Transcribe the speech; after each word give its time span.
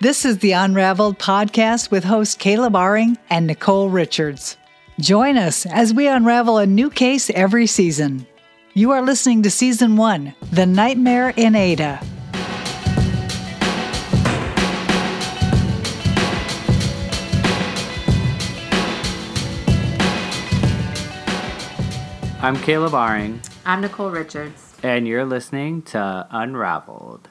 This 0.00 0.24
is 0.24 0.38
the 0.38 0.52
Unraveled 0.52 1.18
podcast 1.18 1.90
with 1.90 2.04
hosts 2.04 2.34
Caleb 2.36 2.74
Aring 2.74 3.16
and 3.30 3.46
Nicole 3.46 3.90
Richards. 3.90 4.56
Join 5.00 5.36
us 5.36 5.66
as 5.66 5.92
we 5.92 6.06
unravel 6.06 6.58
a 6.58 6.66
new 6.66 6.90
case 6.90 7.30
every 7.30 7.66
season. 7.66 8.26
You 8.74 8.92
are 8.92 9.02
listening 9.02 9.42
to 9.42 9.50
Season 9.50 9.96
1 9.96 10.34
The 10.52 10.66
Nightmare 10.66 11.30
in 11.36 11.56
Ada. 11.56 12.00
I'm 22.40 22.56
Caleb 22.62 22.92
Aring, 22.92 23.40
I'm 23.66 23.80
Nicole 23.80 24.10
Richards. 24.10 24.74
and 24.82 25.08
you're 25.08 25.24
listening 25.24 25.82
to 25.82 26.26
Unraveled. 26.30 27.28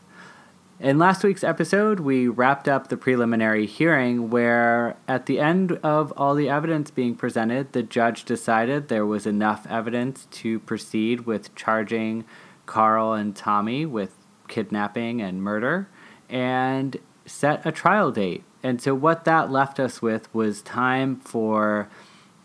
In 0.79 0.99
last 0.99 1.23
week's 1.23 1.43
episode, 1.43 1.99
we 1.99 2.27
wrapped 2.27 2.67
up 2.67 2.89
the 2.89 2.97
preliminary 2.97 3.65
hearing 3.65 4.29
where, 4.29 4.95
at 5.07 5.25
the 5.25 5.39
end 5.39 5.71
of 5.81 6.13
all 6.15 6.35
the 6.35 6.49
evidence 6.49 6.91
being 6.91 7.15
presented, 7.15 7.73
the 7.73 7.81
judge 7.81 8.25
decided 8.25 8.87
there 8.87 9.05
was 9.05 9.25
enough 9.25 9.65
evidence 9.67 10.27
to 10.29 10.59
proceed 10.59 11.21
with 11.21 11.55
charging 11.55 12.25
Karl 12.67 13.13
and 13.13 13.35
Tommy 13.35 13.87
with 13.87 14.13
kidnapping 14.47 15.19
and 15.19 15.41
murder 15.41 15.89
and 16.29 16.97
set 17.25 17.65
a 17.65 17.71
trial 17.71 18.11
date. 18.11 18.43
And 18.61 18.79
so, 18.79 18.93
what 18.93 19.25
that 19.25 19.49
left 19.49 19.79
us 19.79 19.99
with 19.99 20.31
was 20.31 20.61
time 20.61 21.15
for 21.15 21.89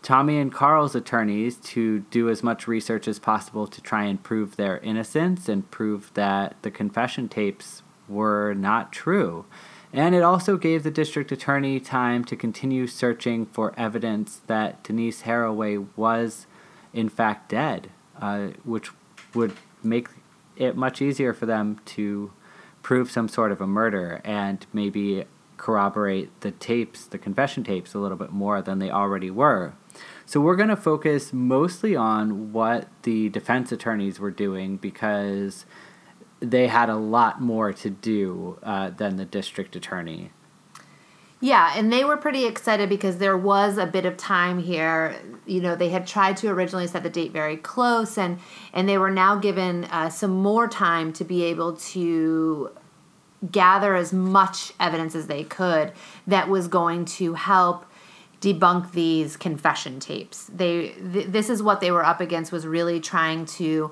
Tommy 0.01 0.39
and 0.39 0.51
Karl's 0.51 0.95
attorneys 0.95 1.57
to 1.57 1.99
do 2.09 2.29
as 2.29 2.41
much 2.41 2.67
research 2.67 3.07
as 3.07 3.19
possible 3.19 3.67
to 3.67 3.79
try 3.79 4.05
and 4.05 4.23
prove 4.23 4.55
their 4.55 4.79
innocence 4.79 5.47
and 5.47 5.69
prove 5.69 6.11
that 6.15 6.55
the 6.63 6.71
confession 6.71 7.29
tapes 7.29 7.82
were 8.07 8.53
not 8.53 8.91
true. 8.91 9.45
And 9.91 10.15
it 10.15 10.23
also 10.23 10.57
gave 10.57 10.83
the 10.83 10.91
district 10.91 11.31
attorney 11.31 11.79
time 11.79 12.25
to 12.25 12.35
continue 12.35 12.87
searching 12.87 13.45
for 13.45 13.73
evidence 13.77 14.41
that 14.47 14.83
Denise 14.83 15.21
Haraway 15.21 15.85
was, 15.95 16.47
in 16.93 17.09
fact, 17.09 17.49
dead, 17.49 17.91
uh, 18.19 18.47
which 18.63 18.89
would 19.35 19.53
make 19.83 20.07
it 20.55 20.75
much 20.75 21.01
easier 21.01 21.33
for 21.33 21.45
them 21.45 21.79
to 21.85 22.31
prove 22.81 23.11
some 23.11 23.27
sort 23.27 23.51
of 23.51 23.61
a 23.61 23.67
murder 23.67 24.19
and 24.23 24.65
maybe 24.73 25.25
corroborate 25.57 26.41
the 26.41 26.51
tapes, 26.51 27.05
the 27.05 27.17
confession 27.17 27.63
tapes, 27.63 27.93
a 27.93 27.99
little 27.99 28.17
bit 28.17 28.31
more 28.31 28.61
than 28.61 28.79
they 28.79 28.89
already 28.89 29.31
were. 29.31 29.73
So 30.25 30.41
we're 30.41 30.55
going 30.55 30.69
to 30.69 30.75
focus 30.75 31.31
mostly 31.31 31.95
on 31.95 32.51
what 32.51 32.87
the 33.03 33.29
defense 33.29 33.71
attorneys 33.71 34.19
were 34.19 34.31
doing 34.31 34.77
because 34.77 35.65
they 36.43 36.67
had 36.67 36.89
a 36.89 36.95
lot 36.95 37.41
more 37.41 37.71
to 37.71 37.89
do 37.89 38.59
uh, 38.63 38.89
than 38.89 39.15
the 39.15 39.25
district 39.25 39.75
attorney. 39.75 40.31
Yeah, 41.39 41.73
and 41.75 41.91
they 41.91 42.05
were 42.05 42.15
pretty 42.15 42.45
excited 42.45 42.87
because 42.87 43.17
there 43.17 43.37
was 43.37 43.77
a 43.77 43.85
bit 43.85 44.05
of 44.05 44.15
time 44.15 44.59
here. 44.59 45.15
You 45.45 45.59
know, 45.59 45.75
they 45.75 45.89
had 45.89 46.07
tried 46.07 46.37
to 46.37 46.49
originally 46.49 46.87
set 46.87 47.03
the 47.03 47.09
date 47.09 47.31
very 47.31 47.57
close, 47.57 48.17
and 48.17 48.39
and 48.71 48.87
they 48.87 48.97
were 48.97 49.11
now 49.11 49.35
given 49.35 49.85
uh, 49.85 50.09
some 50.09 50.31
more 50.31 50.67
time 50.67 51.11
to 51.13 51.25
be 51.25 51.43
able 51.43 51.75
to 51.75 52.71
gather 53.51 53.93
as 53.95 54.13
much 54.13 54.71
evidence 54.79 55.15
as 55.15 55.27
they 55.27 55.43
could 55.43 55.91
that 56.27 56.47
was 56.47 56.69
going 56.69 57.03
to 57.03 57.33
help 57.33 57.85
debunk 58.39 58.91
these 58.93 59.35
confession 59.35 59.99
tapes. 59.99 60.45
They 60.53 60.89
th- 60.91 61.27
this 61.27 61.49
is 61.49 61.61
what 61.61 61.81
they 61.81 61.91
were 61.91 62.05
up 62.05 62.21
against 62.21 62.53
was 62.53 62.65
really 62.65 63.01
trying 63.01 63.45
to 63.57 63.91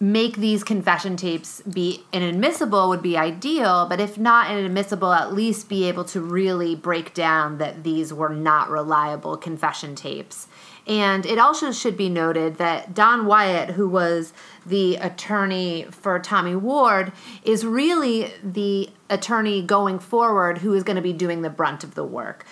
make 0.00 0.36
these 0.36 0.62
confession 0.62 1.16
tapes 1.16 1.60
be 1.62 2.04
inadmissible 2.12 2.88
would 2.88 3.02
be 3.02 3.16
ideal, 3.16 3.86
but 3.88 4.00
if 4.00 4.16
not 4.16 4.50
inadmissible, 4.50 5.12
at 5.12 5.32
least 5.32 5.68
be 5.68 5.88
able 5.88 6.04
to 6.04 6.20
really 6.20 6.74
break 6.74 7.14
down 7.14 7.58
that 7.58 7.82
these 7.82 8.12
were 8.12 8.28
not 8.28 8.70
reliable 8.70 9.36
confession 9.36 9.94
tapes. 9.94 10.46
And 10.86 11.26
it 11.26 11.38
also 11.38 11.70
should 11.70 11.96
be 11.96 12.08
noted 12.08 12.56
that 12.56 12.94
Don 12.94 13.26
Wyatt, 13.26 13.70
who 13.70 13.88
was 13.88 14.32
the 14.64 14.96
attorney 14.96 15.86
for 15.90 16.18
Tommy 16.18 16.56
Ward, 16.56 17.12
is 17.44 17.66
really 17.66 18.32
the 18.42 18.88
attorney 19.10 19.60
going 19.60 19.98
forward 19.98 20.58
who 20.58 20.72
is 20.72 20.84
going 20.84 20.96
to 20.96 21.02
be 21.02 21.12
doing 21.12 21.42
the 21.42 21.50
brunt 21.50 21.84
of 21.84 21.94
the 21.94 22.04
work. 22.04 22.46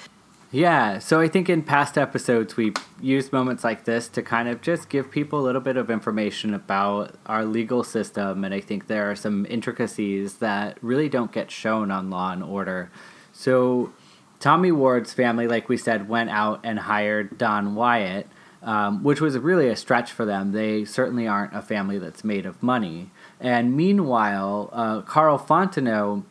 Yeah, 0.52 1.00
so 1.00 1.20
I 1.20 1.26
think 1.26 1.50
in 1.50 1.62
past 1.62 1.98
episodes 1.98 2.56
we've 2.56 2.76
used 3.00 3.32
moments 3.32 3.64
like 3.64 3.84
this 3.84 4.06
to 4.08 4.22
kind 4.22 4.48
of 4.48 4.62
just 4.62 4.88
give 4.88 5.10
people 5.10 5.40
a 5.40 5.44
little 5.44 5.60
bit 5.60 5.76
of 5.76 5.90
information 5.90 6.54
about 6.54 7.16
our 7.26 7.44
legal 7.44 7.82
system, 7.82 8.44
and 8.44 8.54
I 8.54 8.60
think 8.60 8.86
there 8.86 9.10
are 9.10 9.16
some 9.16 9.44
intricacies 9.50 10.36
that 10.36 10.78
really 10.82 11.08
don't 11.08 11.32
get 11.32 11.50
shown 11.50 11.90
on 11.90 12.10
Law 12.10 12.32
and 12.32 12.44
Order. 12.44 12.90
So, 13.32 13.92
Tommy 14.38 14.70
Ward's 14.70 15.12
family, 15.12 15.48
like 15.48 15.68
we 15.68 15.76
said, 15.76 16.08
went 16.08 16.30
out 16.30 16.60
and 16.62 16.78
hired 16.78 17.36
Don 17.38 17.74
Wyatt, 17.74 18.28
um, 18.62 19.02
which 19.02 19.20
was 19.20 19.36
really 19.38 19.68
a 19.68 19.76
stretch 19.76 20.12
for 20.12 20.24
them. 20.24 20.52
They 20.52 20.84
certainly 20.84 21.26
aren't 21.26 21.56
a 21.56 21.62
family 21.62 21.98
that's 21.98 22.22
made 22.22 22.46
of 22.46 22.62
money. 22.62 23.10
And 23.40 23.76
meanwhile, 23.76 24.70
uh, 24.72 25.00
Karl 25.02 25.38
Fontenot 25.38 26.24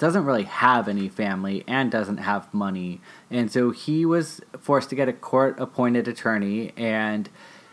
doesn't 0.00 0.24
really 0.24 0.44
have 0.44 0.88
any 0.88 1.08
family 1.08 1.62
and 1.68 1.92
doesn't 1.92 2.16
have 2.16 2.52
money. 2.52 3.00
And 3.30 3.52
so 3.52 3.70
he 3.70 4.04
was 4.04 4.40
forced 4.58 4.88
to 4.90 4.96
get 4.96 5.08
a 5.08 5.12
court 5.12 5.60
appointed 5.60 6.08
attorney 6.08 6.72
and 6.76 7.28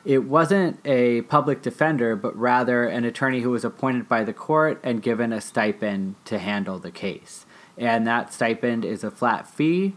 it 0.06 0.24
wasn't 0.24 0.80
a 0.86 1.22
public 1.24 1.62
defender, 1.62 2.16
but 2.16 2.34
rather 2.38 2.88
an 2.88 3.04
attorney 3.04 3.42
who 3.42 3.50
was 3.50 3.66
appointed 3.66 4.08
by 4.08 4.24
the 4.24 4.32
court 4.32 4.80
and 4.84 5.02
given 5.02 5.34
a 5.34 5.42
stipend 5.42 6.16
to 6.26 6.40
handle 6.40 6.80
the 6.80 6.92
case. 6.92 7.46
And 7.78 8.08
that 8.08 8.34
stipend 8.34 8.86
is 8.86 9.04
a 9.04 9.12
flat 9.12 9.50
fee, 9.50 9.96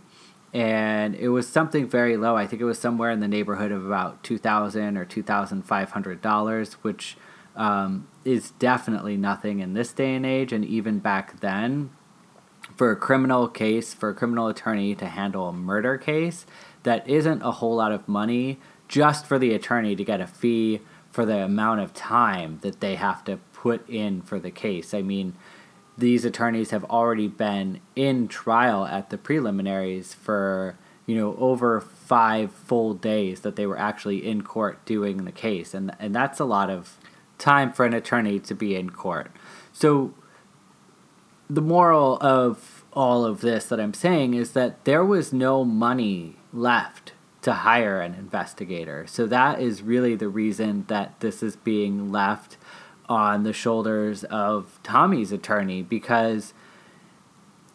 and 0.53 1.15
it 1.15 1.29
was 1.29 1.49
something 1.49 1.89
very 1.89 2.17
low. 2.17 2.37
I 2.37 2.47
think 2.47 2.61
it 2.61 2.65
was 2.65 2.79
somewhere 2.79 3.13
in 3.13 3.21
the 3.21 3.29
neighborhood 3.29 3.71
of 3.71 3.87
about 3.87 4.25
two 4.25 4.37
thousand 4.37 4.97
or 4.97 5.05
two 5.05 5.23
thousand 5.23 5.63
five 5.63 5.93
hundred 5.93 6.21
dollars, 6.21 6.75
which 6.83 7.17
um, 7.55 8.09
is 8.25 8.51
definitely 8.59 9.17
nothing 9.17 9.61
in 9.61 9.75
this 9.75 9.93
day 9.93 10.15
and 10.15 10.27
age, 10.27 10.53
and 10.53 10.65
even 10.65 10.99
back 10.99 11.39
then 11.41 11.91
for 12.81 12.91
a 12.91 12.97
criminal 12.97 13.47
case, 13.47 13.93
for 13.93 14.09
a 14.09 14.15
criminal 14.15 14.49
attorney 14.49 14.95
to 14.95 15.05
handle 15.05 15.51
a 15.51 15.53
murder 15.53 15.99
case, 15.99 16.47
that 16.83 17.07
isn't 17.07 17.43
a 17.43 17.51
whole 17.51 17.77
lot 17.77 17.93
of 17.93 18.09
money 18.09 18.59
just 18.89 19.27
for 19.27 19.39
the 19.39 19.53
attorney 19.53 19.95
to 19.95 20.03
get 20.03 20.19
a 20.19 20.27
fee 20.27 20.81
for 21.11 21.27
the 21.27 21.45
amount 21.45 21.79
of 21.79 21.93
time 21.93 22.59
that 22.63 22.81
they 22.81 22.95
have 22.95 23.23
to 23.23 23.37
put 23.53 23.87
in 23.87 24.23
for 24.23 24.39
the 24.39 24.51
case. 24.51 24.95
I 24.95 25.03
mean, 25.03 25.35
these 25.99 26.25
attorneys 26.25 26.71
have 26.71 26.85
already 26.85 27.29
been 27.29 27.81
in 27.97 28.29
trial 28.29 28.87
at 28.87 29.11
the 29.11 29.19
preliminaries 29.19 30.15
for, 30.15 30.79
you 31.05 31.15
know, 31.15 31.37
over 31.37 31.83
five 31.83 32.51
full 32.51 32.95
days 32.95 33.41
that 33.41 33.57
they 33.57 33.67
were 33.67 33.79
actually 33.79 34.27
in 34.27 34.41
court 34.41 34.83
doing 34.87 35.27
the 35.27 35.33
case. 35.33 35.75
And, 35.75 35.95
and 35.99 36.15
that's 36.15 36.41
a 36.41 36.47
lot 36.47 36.71
of 36.71 36.97
time 37.37 37.75
for 37.75 37.85
an 37.85 37.93
attorney 37.93 38.41
to 38.41 38.55
be 38.55 38.75
in 38.75 38.89
court. 38.89 39.31
So 39.71 40.15
the 41.51 41.61
moral 41.61 42.17
of 42.21 42.85
all 42.93 43.25
of 43.25 43.41
this 43.41 43.67
that 43.67 43.81
I'm 43.81 43.95
saying 43.95 44.35
is 44.35 44.53
that 44.53 44.85
there 44.85 45.05
was 45.05 45.33
no 45.33 45.65
money 45.65 46.37
left 46.53 47.13
to 47.43 47.53
hire 47.53 48.01
an 48.01 48.15
investigator. 48.15 49.07
So 49.09 49.27
that 49.27 49.61
is 49.61 49.83
really 49.83 50.15
the 50.15 50.29
reason 50.29 50.85
that 50.89 51.19
this 51.21 51.43
is 51.43 51.57
being 51.57 52.13
left 52.13 52.57
on 53.09 53.43
the 53.43 53.53
shoulders 53.53 54.23
of 54.25 54.79
Tommy's 54.85 55.33
attorney 55.33 55.83
because 55.83 56.55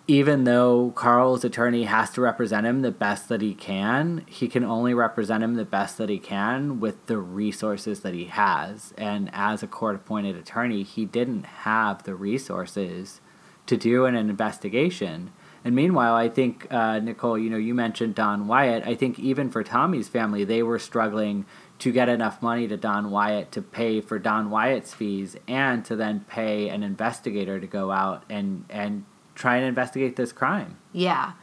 even 0.08 0.44
though 0.44 0.94
Karl's 0.96 1.44
attorney 1.44 1.86
has 1.86 2.12
to 2.12 2.22
represent 2.22 2.66
him 2.66 2.82
the 2.82 2.92
best 2.92 3.28
that 3.28 3.42
he 3.42 3.56
can, 3.56 4.24
he 4.28 4.48
can 4.48 4.64
only 4.64 4.94
represent 4.94 5.44
him 5.44 5.56
the 5.56 5.66
best 5.66 5.98
that 5.98 6.10
he 6.10 6.20
can 6.20 6.80
with 6.80 7.08
the 7.08 7.18
resources 7.18 8.02
that 8.02 8.14
he 8.14 8.26
has. 8.26 8.94
And 8.98 9.30
as 9.34 9.64
a 9.64 9.68
court 9.68 9.96
appointed 9.96 10.36
attorney, 10.36 10.84
he 10.84 11.06
didn't 11.06 11.46
have 11.46 12.04
the 12.04 12.16
resources 12.16 13.20
to 13.66 13.78
do 13.78 14.06
an 14.06 14.16
investigation. 14.16 15.32
And 15.64 15.76
meanwhile, 15.76 16.14
I 16.14 16.30
think, 16.30 16.68
uh, 16.72 17.00
Nicole, 17.00 17.40
you 17.40 17.50
know, 17.50 17.58
you 17.58 17.74
mentioned 17.74 18.14
Don 18.14 18.48
Wyatt. 18.48 18.86
I 18.86 18.94
think 18.94 19.18
even 19.18 19.50
for 19.50 19.64
Tommy's 19.64 20.08
family, 20.08 20.44
they 20.44 20.62
were 20.62 20.78
struggling 20.78 21.46
to 21.80 21.92
get 21.92 22.08
enough 22.08 22.42
money 22.42 22.68
to 22.68 22.78
Don 22.78 23.10
Wyatt 23.10 23.52
to 23.54 23.62
pay 23.64 24.00
for 24.00 24.20
Don 24.20 24.52
Wyatt's 24.52 24.94
fees 24.94 25.36
and 25.48 25.84
to 25.86 25.96
then 25.96 26.24
pay 26.30 26.70
an 26.70 26.84
investigator 26.84 27.60
to 27.60 27.66
go 27.66 27.92
out 27.92 28.24
and, 28.30 28.66
and 28.70 29.06
try 29.34 29.58
and 29.58 29.66
investigate 29.66 30.16
this 30.16 30.32
crime. 30.32 30.78
Yeah. 30.94 31.34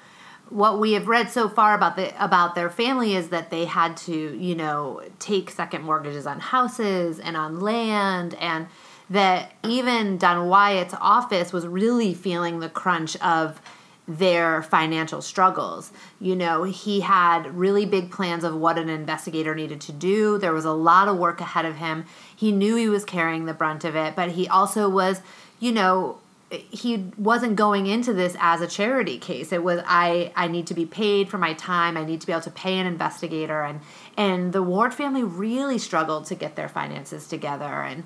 What 0.48 0.78
we 0.78 0.92
have 0.92 1.08
read 1.08 1.30
so 1.30 1.48
far 1.48 1.74
about 1.74 1.96
the 1.96 2.12
about 2.22 2.54
their 2.54 2.68
family 2.68 3.14
is 3.14 3.30
that 3.30 3.50
they 3.50 3.64
had 3.64 3.96
to, 3.98 4.36
you 4.36 4.54
know, 4.54 5.02
take 5.18 5.50
second 5.50 5.82
mortgages 5.82 6.26
on 6.26 6.40
houses 6.40 7.18
and 7.18 7.38
on 7.38 7.60
land 7.60 8.34
and 8.34 8.66
that 9.10 9.52
even 9.62 10.18
Don 10.18 10.48
Wyatt's 10.48 10.94
office 11.00 11.52
was 11.52 11.66
really 11.66 12.14
feeling 12.14 12.60
the 12.60 12.68
crunch 12.68 13.16
of 13.16 13.60
their 14.08 14.62
financial 14.62 15.22
struggles. 15.22 15.92
You 16.20 16.34
know, 16.34 16.64
he 16.64 17.00
had 17.00 17.54
really 17.54 17.86
big 17.86 18.10
plans 18.10 18.42
of 18.42 18.54
what 18.54 18.78
an 18.78 18.88
investigator 18.88 19.54
needed 19.54 19.80
to 19.82 19.92
do. 19.92 20.38
There 20.38 20.52
was 20.52 20.64
a 20.64 20.72
lot 20.72 21.08
of 21.08 21.18
work 21.18 21.40
ahead 21.40 21.64
of 21.64 21.76
him. 21.76 22.04
He 22.34 22.50
knew 22.50 22.74
he 22.74 22.88
was 22.88 23.04
carrying 23.04 23.46
the 23.46 23.54
brunt 23.54 23.84
of 23.84 23.94
it, 23.94 24.16
but 24.16 24.32
he 24.32 24.48
also 24.48 24.88
was, 24.88 25.20
you 25.60 25.72
know, 25.72 26.18
he 26.50 27.10
wasn't 27.16 27.56
going 27.56 27.86
into 27.86 28.12
this 28.12 28.36
as 28.38 28.60
a 28.60 28.66
charity 28.66 29.18
case. 29.18 29.52
It 29.52 29.62
was 29.62 29.80
I 29.86 30.32
I 30.36 30.48
need 30.48 30.66
to 30.66 30.74
be 30.74 30.84
paid 30.84 31.30
for 31.30 31.38
my 31.38 31.54
time. 31.54 31.96
I 31.96 32.04
need 32.04 32.20
to 32.20 32.26
be 32.26 32.32
able 32.32 32.42
to 32.42 32.50
pay 32.50 32.78
an 32.78 32.86
investigator 32.86 33.62
and 33.62 33.80
and 34.18 34.52
the 34.52 34.62
Ward 34.62 34.92
family 34.92 35.22
really 35.22 35.78
struggled 35.78 36.26
to 36.26 36.34
get 36.34 36.56
their 36.56 36.68
finances 36.68 37.26
together 37.26 37.64
and 37.64 38.04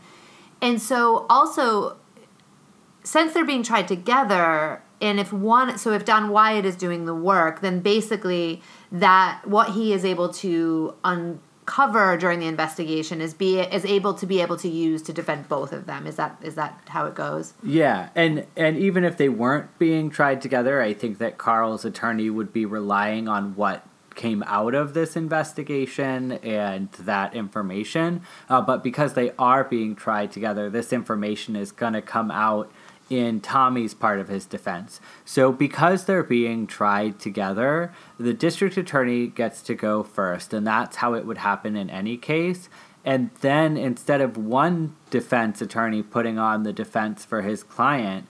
and 0.60 0.80
so 0.80 1.26
also 1.28 1.96
since 3.02 3.32
they're 3.32 3.44
being 3.44 3.62
tried 3.62 3.86
together 3.86 4.82
and 5.00 5.20
if 5.20 5.32
one 5.32 5.78
so 5.78 5.92
if 5.92 6.04
Don 6.04 6.30
Wyatt 6.30 6.64
is 6.64 6.76
doing 6.76 7.04
the 7.04 7.14
work, 7.14 7.60
then 7.60 7.80
basically 7.80 8.62
that 8.90 9.42
what 9.44 9.70
he 9.70 9.92
is 9.92 10.04
able 10.04 10.32
to 10.34 10.94
uncover 11.04 12.16
during 12.16 12.40
the 12.40 12.46
investigation 12.46 13.20
is 13.20 13.34
be 13.34 13.60
is 13.60 13.84
able 13.84 14.14
to 14.14 14.26
be 14.26 14.40
able 14.40 14.56
to 14.56 14.68
use 14.68 15.02
to 15.02 15.12
defend 15.12 15.48
both 15.48 15.72
of 15.72 15.86
them. 15.86 16.06
Is 16.06 16.16
that 16.16 16.38
is 16.42 16.54
that 16.54 16.80
how 16.88 17.06
it 17.06 17.14
goes? 17.14 17.52
Yeah, 17.62 18.08
and 18.14 18.46
and 18.56 18.78
even 18.78 19.04
if 19.04 19.18
they 19.18 19.28
weren't 19.28 19.78
being 19.78 20.08
tried 20.08 20.40
together, 20.40 20.80
I 20.80 20.94
think 20.94 21.18
that 21.18 21.36
Karl's 21.36 21.84
attorney 21.84 22.30
would 22.30 22.52
be 22.52 22.64
relying 22.64 23.28
on 23.28 23.54
what 23.54 23.86
came 24.16 24.42
out 24.46 24.74
of 24.74 24.94
this 24.94 25.14
investigation 25.16 26.32
and 26.32 26.90
that 26.92 27.34
information. 27.34 28.22
Uh, 28.48 28.60
but 28.60 28.82
because 28.82 29.14
they 29.14 29.30
are 29.38 29.62
being 29.62 29.94
tried 29.94 30.32
together, 30.32 30.68
this 30.68 30.92
information 30.92 31.54
is 31.54 31.70
going 31.70 31.92
to 31.92 32.02
come 32.02 32.30
out 32.30 32.70
in 33.08 33.40
Tommy's 33.40 33.94
part 33.94 34.18
of 34.18 34.28
his 34.28 34.46
defense. 34.46 35.00
So, 35.24 35.52
because 35.52 36.04
they're 36.04 36.24
being 36.24 36.66
tried 36.66 37.20
together, 37.20 37.92
the 38.18 38.34
district 38.34 38.76
attorney 38.76 39.28
gets 39.28 39.62
to 39.62 39.74
go 39.74 40.02
first, 40.02 40.52
and 40.52 40.66
that's 40.66 40.96
how 40.96 41.14
it 41.14 41.24
would 41.24 41.38
happen 41.38 41.76
in 41.76 41.88
any 41.88 42.16
case. 42.16 42.68
And 43.04 43.30
then, 43.40 43.76
instead 43.76 44.20
of 44.20 44.36
one 44.36 44.96
defense 45.10 45.62
attorney 45.62 46.02
putting 46.02 46.38
on 46.38 46.64
the 46.64 46.72
defense 46.72 47.24
for 47.24 47.42
his 47.42 47.62
client, 47.62 48.26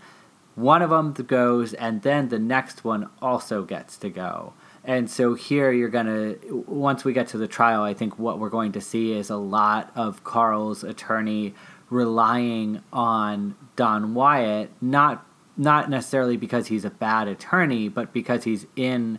one 0.54 0.82
of 0.82 0.90
them 0.90 1.12
goes, 1.12 1.72
and 1.72 2.02
then 2.02 2.28
the 2.28 2.38
next 2.38 2.84
one 2.84 3.08
also 3.22 3.62
gets 3.62 3.96
to 3.98 4.10
go. 4.10 4.52
And 4.86 5.10
so 5.10 5.34
here 5.34 5.72
you're 5.72 5.88
going 5.88 6.06
to, 6.06 6.64
once 6.68 7.04
we 7.04 7.12
get 7.12 7.26
to 7.28 7.38
the 7.38 7.48
trial, 7.48 7.82
I 7.82 7.92
think 7.92 8.20
what 8.20 8.38
we're 8.38 8.48
going 8.48 8.72
to 8.72 8.80
see 8.80 9.12
is 9.12 9.30
a 9.30 9.36
lot 9.36 9.90
of 9.96 10.22
Karl's 10.22 10.84
attorney 10.84 11.54
relying 11.90 12.82
on 12.92 13.56
Don 13.74 14.14
Wyatt, 14.14 14.70
not 14.80 15.26
not 15.58 15.88
necessarily 15.88 16.36
because 16.36 16.66
he's 16.66 16.84
a 16.84 16.90
bad 16.90 17.28
attorney, 17.28 17.88
but 17.88 18.12
because 18.12 18.44
he's 18.44 18.66
in 18.76 19.18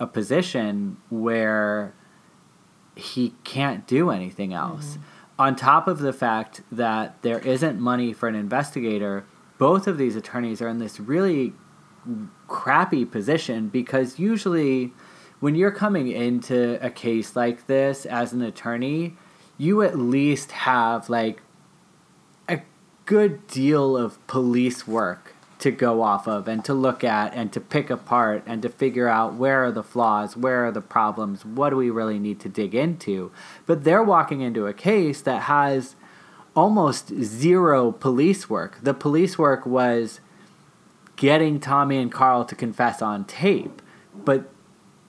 a 0.00 0.06
position 0.06 0.96
where 1.10 1.94
he 2.96 3.34
can't 3.44 3.86
do 3.86 4.10
anything 4.10 4.52
else. 4.52 4.92
Mm-hmm. 4.92 5.02
On 5.38 5.54
top 5.54 5.86
of 5.86 5.98
the 5.98 6.12
fact 6.12 6.62
that 6.72 7.22
there 7.22 7.38
isn't 7.38 7.78
money 7.78 8.12
for 8.12 8.28
an 8.28 8.34
investigator, 8.34 9.26
both 9.58 9.86
of 9.86 9.96
these 9.96 10.16
attorneys 10.16 10.60
are 10.60 10.68
in 10.68 10.78
this 10.78 10.98
really 10.98 11.52
crappy 12.48 13.04
position 13.04 13.68
because 13.68 14.18
usually 14.18 14.92
when 15.40 15.54
you're 15.54 15.70
coming 15.70 16.08
into 16.08 16.78
a 16.84 16.90
case 16.90 17.36
like 17.36 17.66
this 17.66 18.06
as 18.06 18.32
an 18.32 18.42
attorney, 18.42 19.16
you 19.58 19.82
at 19.82 19.98
least 19.98 20.52
have 20.52 21.08
like 21.08 21.42
a 22.48 22.60
good 23.04 23.46
deal 23.46 23.96
of 23.96 24.24
police 24.26 24.86
work 24.86 25.34
to 25.58 25.70
go 25.70 26.02
off 26.02 26.28
of 26.28 26.48
and 26.48 26.64
to 26.64 26.74
look 26.74 27.02
at 27.02 27.32
and 27.34 27.52
to 27.52 27.60
pick 27.60 27.88
apart 27.88 28.42
and 28.46 28.60
to 28.62 28.68
figure 28.68 29.08
out 29.08 29.34
where 29.34 29.64
are 29.64 29.72
the 29.72 29.82
flaws, 29.82 30.36
where 30.36 30.66
are 30.66 30.72
the 30.72 30.82
problems, 30.82 31.44
what 31.44 31.70
do 31.70 31.76
we 31.76 31.88
really 31.88 32.18
need 32.18 32.38
to 32.40 32.48
dig 32.48 32.74
into. 32.74 33.30
But 33.64 33.84
they're 33.84 34.02
walking 34.02 34.42
into 34.42 34.66
a 34.66 34.74
case 34.74 35.22
that 35.22 35.42
has 35.42 35.96
almost 36.54 37.08
zero 37.22 37.92
police 37.92 38.50
work. 38.50 38.78
The 38.82 38.94
police 38.94 39.38
work 39.38 39.64
was 39.64 40.20
getting 41.16 41.58
Tommy 41.58 41.96
and 41.96 42.12
Karl 42.12 42.44
to 42.44 42.54
confess 42.54 43.00
on 43.00 43.24
tape, 43.24 43.80
but 44.14 44.50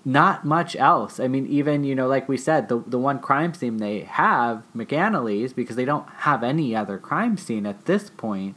not 0.07 0.45
much 0.45 0.73
else. 0.77 1.19
I 1.19 1.27
mean, 1.27 1.45
even, 1.47 1.83
you 1.83 1.93
know, 1.93 2.07
like 2.07 2.29
we 2.29 2.37
said, 2.37 2.69
the, 2.69 2.81
the 2.87 2.97
one 2.97 3.19
crime 3.19 3.53
scene 3.53 3.75
they 3.75 3.99
have, 4.03 4.63
McAnally's, 4.73 5.51
because 5.51 5.75
they 5.75 5.83
don't 5.83 6.07
have 6.19 6.43
any 6.43 6.73
other 6.73 6.97
crime 6.97 7.35
scene 7.35 7.65
at 7.65 7.87
this 7.87 8.09
point, 8.09 8.55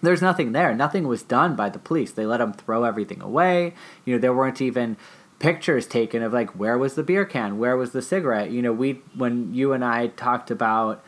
there's 0.00 0.22
nothing 0.22 0.52
there. 0.52 0.74
Nothing 0.74 1.06
was 1.06 1.22
done 1.22 1.54
by 1.56 1.68
the 1.68 1.78
police. 1.78 2.10
They 2.10 2.24
let 2.24 2.38
them 2.38 2.54
throw 2.54 2.84
everything 2.84 3.20
away. 3.20 3.74
You 4.06 4.14
know, 4.14 4.18
there 4.18 4.32
weren't 4.32 4.62
even 4.62 4.96
pictures 5.40 5.86
taken 5.86 6.22
of 6.22 6.32
like 6.32 6.58
where 6.58 6.78
was 6.78 6.94
the 6.94 7.02
beer 7.02 7.26
can, 7.26 7.58
where 7.58 7.76
was 7.76 7.90
the 7.90 8.00
cigarette. 8.00 8.50
You 8.50 8.62
know, 8.62 8.72
we 8.72 9.02
when 9.14 9.52
you 9.52 9.74
and 9.74 9.84
I 9.84 10.06
talked 10.06 10.50
about 10.50 11.04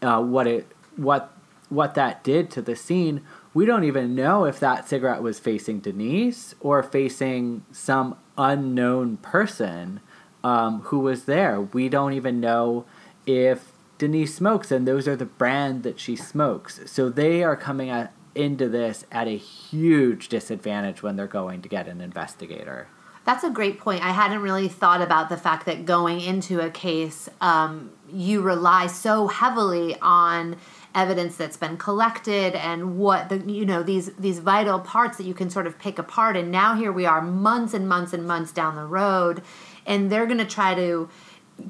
uh, 0.00 0.20
what 0.20 0.48
it 0.48 0.66
what 0.96 1.30
what 1.68 1.94
that 1.94 2.24
did 2.24 2.50
to 2.50 2.62
the 2.62 2.74
scene, 2.74 3.22
we 3.54 3.66
don't 3.66 3.84
even 3.84 4.16
know 4.16 4.46
if 4.46 4.58
that 4.58 4.88
cigarette 4.88 5.22
was 5.22 5.38
facing 5.38 5.78
Denise 5.78 6.54
or 6.60 6.82
facing 6.82 7.64
some 7.70 8.16
unknown 8.36 9.18
person 9.18 10.00
um, 10.44 10.80
who 10.82 10.98
was 10.98 11.24
there. 11.24 11.60
We 11.60 11.88
don't 11.88 12.12
even 12.12 12.40
know 12.40 12.84
if 13.26 13.72
Denise 13.98 14.34
smokes, 14.34 14.72
and 14.72 14.86
those 14.86 15.06
are 15.06 15.16
the 15.16 15.24
brand 15.26 15.82
that 15.84 16.00
she 16.00 16.16
smokes. 16.16 16.80
So 16.86 17.08
they 17.08 17.44
are 17.44 17.56
coming 17.56 17.90
at, 17.90 18.12
into 18.34 18.68
this 18.68 19.04
at 19.12 19.28
a 19.28 19.36
huge 19.36 20.28
disadvantage 20.28 21.02
when 21.02 21.16
they're 21.16 21.26
going 21.26 21.62
to 21.62 21.68
get 21.68 21.86
an 21.86 22.00
investigator. 22.00 22.88
That's 23.24 23.44
a 23.44 23.50
great 23.50 23.78
point. 23.78 24.04
I 24.04 24.10
hadn't 24.10 24.42
really 24.42 24.66
thought 24.66 25.00
about 25.00 25.28
the 25.28 25.36
fact 25.36 25.66
that 25.66 25.84
going 25.84 26.20
into 26.20 26.58
a 26.60 26.70
case, 26.70 27.28
um, 27.40 27.92
you 28.12 28.40
rely 28.40 28.88
so 28.88 29.28
heavily 29.28 29.96
on 30.02 30.56
evidence 30.94 31.36
that's 31.36 31.56
been 31.56 31.76
collected 31.76 32.54
and 32.54 32.98
what 32.98 33.28
the 33.28 33.38
you 33.38 33.64
know 33.64 33.82
these 33.82 34.12
these 34.14 34.38
vital 34.38 34.78
parts 34.78 35.16
that 35.16 35.24
you 35.24 35.34
can 35.34 35.50
sort 35.50 35.66
of 35.66 35.78
pick 35.78 35.98
apart. 35.98 36.36
And 36.36 36.50
now 36.50 36.74
here 36.74 36.92
we 36.92 37.06
are 37.06 37.22
months 37.22 37.74
and 37.74 37.88
months 37.88 38.12
and 38.12 38.26
months 38.26 38.52
down 38.52 38.76
the 38.76 38.84
road 38.84 39.42
and 39.86 40.10
they're 40.10 40.26
going 40.26 40.38
to 40.38 40.44
try 40.44 40.74
to 40.74 41.08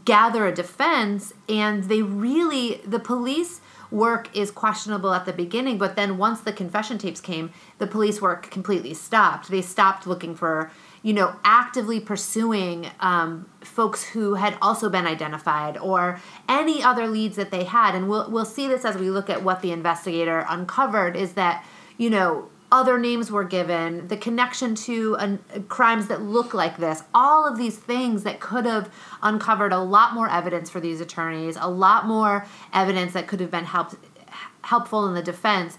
gather 0.05 0.47
a 0.47 0.55
defense 0.55 1.33
and 1.49 1.85
they 1.85 2.03
really 2.03 2.81
the 2.87 2.99
police 2.99 3.61
work 3.91 4.35
is 4.35 4.51
questionable 4.51 5.13
at 5.13 5.27
the 5.27 5.33
beginning 5.33 5.77
but 5.77 5.97
then 5.97 6.17
once 6.17 6.41
the 6.41 6.53
confession 6.53 6.97
tapes 6.97 7.21
came 7.21 7.53
the 7.79 7.87
police 7.87 8.21
work 8.21 8.51
completely 8.51 8.95
stopped. 8.95 9.49
They 9.49 9.63
stopped 9.63 10.07
looking 10.07 10.35
for 10.35 10.71
you 11.03 11.13
know, 11.13 11.35
actively 11.45 11.99
pursuing 11.99 12.89
um, 13.01 13.49
folks 13.61 14.05
who 14.05 14.35
had 14.35 14.57
also 14.63 14.89
been 14.89 15.07
identified 15.07 15.77
or 15.77 16.21
any 16.49 16.83
other 16.83 17.09
leads 17.09 17.37
that 17.37 17.51
they 17.51 17.65
had. 17.65 17.95
And 17.95 18.09
we'll, 18.09 18.31
we'll 18.31 18.45
see 18.45 18.69
this 18.69 18.85
as 18.85 18.97
we 18.97 19.11
look 19.11 19.29
at 19.29 19.43
what 19.43 19.63
the 19.63 19.73
investigator 19.73 20.47
uncovered 20.49 21.17
is 21.17 21.33
that, 21.33 21.65
you 21.99 22.09
know, 22.09 22.49
other 22.71 22.99
names 22.99 23.31
were 23.31 23.45
given, 23.45 24.09
the 24.09 24.17
connection 24.17 24.75
to 24.75 25.15
uh, 25.19 25.37
crimes 25.69 26.07
that 26.07 26.23
look 26.23 26.55
like 26.55 26.79
this, 26.79 27.03
all 27.13 27.47
of 27.47 27.59
these 27.59 27.77
things 27.77 28.23
that 28.23 28.41
could 28.41 28.65
have 28.65 28.91
uncovered 29.23 29.73
a 29.73 29.79
lot 29.79 30.15
more 30.15 30.31
evidence 30.31 30.71
for 30.71 30.81
these 30.81 31.01
attorneys, 31.01 31.59
a 31.61 31.69
lot 31.69 32.07
more 32.07 32.47
evidence 32.73 33.13
that 33.13 33.27
could 33.27 33.41
have 33.41 33.51
been 33.51 33.67
helped 33.67 33.97
helpful 34.63 35.07
in 35.09 35.15
the 35.15 35.23
defense 35.23 35.77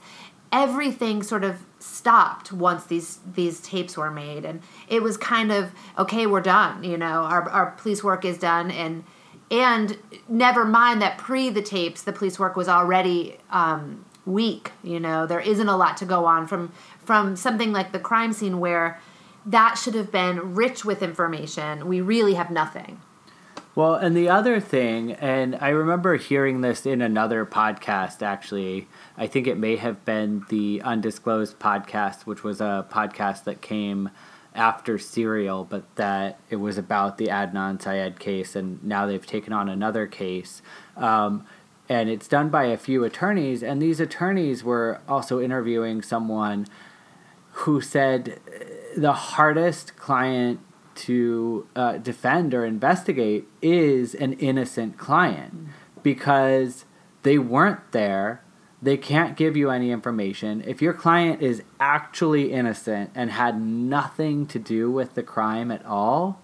everything 0.53 1.23
sort 1.23 1.43
of 1.43 1.65
stopped 1.79 2.53
once 2.53 2.85
these 2.85 3.19
these 3.33 3.59
tapes 3.59 3.97
were 3.97 4.11
made. 4.11 4.45
And 4.45 4.61
it 4.87 5.03
was 5.03 5.17
kind 5.17 5.51
of 5.51 5.71
okay 5.97 6.25
we're 6.27 6.41
done 6.41 6.83
you 6.83 6.97
know 6.97 7.23
our, 7.23 7.49
our 7.49 7.71
police 7.71 8.03
work 8.03 8.23
is 8.23 8.37
done. 8.37 8.71
And 8.71 9.03
and 9.51 9.97
never 10.29 10.63
mind 10.63 11.01
that 11.01 11.17
pre 11.17 11.49
the 11.49 11.61
tapes 11.61 12.03
the 12.03 12.13
police 12.13 12.39
work 12.39 12.55
was 12.55 12.69
already 12.69 13.37
um, 13.49 14.05
weak 14.25 14.71
you 14.83 15.01
know 15.01 15.25
there 15.25 15.41
isn't 15.41 15.67
a 15.67 15.75
lot 15.75 15.97
to 15.97 16.05
go 16.05 16.23
on 16.25 16.47
from 16.47 16.71
from 16.99 17.35
something 17.35 17.73
like 17.73 17.91
the 17.91 17.99
crime 17.99 18.31
scene 18.31 18.59
where 18.59 19.01
that 19.45 19.73
should 19.75 19.93
have 19.93 20.09
been 20.09 20.55
rich 20.55 20.85
with 20.85 21.03
information. 21.03 21.87
We 21.87 21.99
really 21.99 22.35
have 22.35 22.49
nothing 22.49 23.01
well 23.75 23.95
and 23.95 24.15
the 24.15 24.29
other 24.29 24.59
thing 24.59 25.13
and 25.13 25.55
i 25.61 25.69
remember 25.69 26.15
hearing 26.17 26.61
this 26.61 26.85
in 26.85 27.01
another 27.01 27.45
podcast 27.45 28.21
actually 28.21 28.87
I 29.15 29.27
think 29.27 29.45
it 29.47 29.57
may 29.57 29.75
have 29.75 30.03
been 30.05 30.45
the 30.49 30.81
Undisclosed 30.81 31.59
podcast, 31.59 32.21
which 32.23 32.43
was 32.43 32.61
a 32.61 32.85
podcast 32.89 33.43
that 33.43 33.61
came 33.61 34.09
after 34.55 34.97
Serial, 34.97 35.65
but 35.65 35.95
that 35.95 36.39
it 36.49 36.55
was 36.55 36.77
about 36.77 37.17
the 37.17 37.27
Adnan 37.27 37.81
Syed 37.81 38.19
case, 38.19 38.55
and 38.55 38.83
now 38.83 39.05
they've 39.05 39.25
taken 39.25 39.53
on 39.53 39.69
another 39.69 40.07
case. 40.07 40.61
Um, 40.97 41.45
and 41.87 42.09
it's 42.09 42.27
done 42.27 42.49
by 42.49 42.65
a 42.65 42.77
few 42.77 43.03
attorneys, 43.03 43.61
and 43.61 43.81
these 43.81 43.99
attorneys 43.99 44.63
were 44.63 45.01
also 45.07 45.39
interviewing 45.39 46.01
someone 46.01 46.65
who 47.51 47.81
said 47.81 48.39
the 48.97 49.13
hardest 49.13 49.95
client 49.95 50.59
to 50.95 51.67
uh, 51.75 51.97
defend 51.97 52.53
or 52.53 52.65
investigate 52.65 53.47
is 53.61 54.15
an 54.15 54.33
innocent 54.33 54.97
client 54.97 55.67
because 56.01 56.85
they 57.23 57.37
weren't 57.37 57.91
there 57.91 58.43
they 58.83 58.97
can't 58.97 59.37
give 59.37 59.55
you 59.55 59.69
any 59.69 59.91
information. 59.91 60.61
If 60.67 60.81
your 60.81 60.93
client 60.93 61.41
is 61.41 61.63
actually 61.79 62.51
innocent 62.51 63.11
and 63.15 63.31
had 63.31 63.61
nothing 63.61 64.45
to 64.47 64.59
do 64.59 64.91
with 64.91 65.13
the 65.13 65.23
crime 65.23 65.71
at 65.71 65.85
all, 65.85 66.41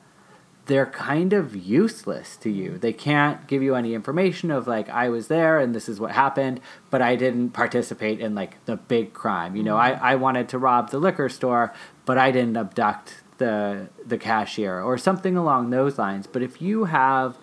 they're 0.66 0.86
kind 0.86 1.34
of 1.34 1.54
useless 1.54 2.38
to 2.38 2.50
you. 2.50 2.78
They 2.78 2.94
can't 2.94 3.46
give 3.48 3.62
you 3.62 3.76
any 3.76 3.94
information 3.94 4.52
of 4.52 4.68
like 4.68 4.88
I 4.88 5.10
was 5.10 5.28
there 5.28 5.60
and 5.60 5.76
this 5.76 5.90
is 5.90 6.00
what 6.00 6.12
happened, 6.12 6.62
but 6.90 7.02
I 7.02 7.18
didn't 7.18 7.50
participate 7.50 8.22
in 8.22 8.36
like 8.36 8.64
the 8.64 8.78
big 8.78 9.12
crime. 9.12 9.58
You 9.58 9.64
know. 9.64 9.76
I, 9.76 9.92
I 9.92 10.16
wanted 10.16 10.48
to 10.50 10.58
rob 10.58 10.92
the 10.92 11.00
liquor 11.00 11.28
store, 11.28 11.74
but 12.06 12.18
I 12.18 12.32
didn't 12.32 12.56
abduct 12.56 13.16
the 13.40 13.90
the 14.06 14.18
cashier 14.18 14.82
or 14.82 14.98
something 14.98 15.36
along 15.36 15.72
those 15.72 15.98
lines. 15.98 16.28
But 16.28 16.42
if 16.42 16.62
you 16.62 16.86
have 16.86 17.38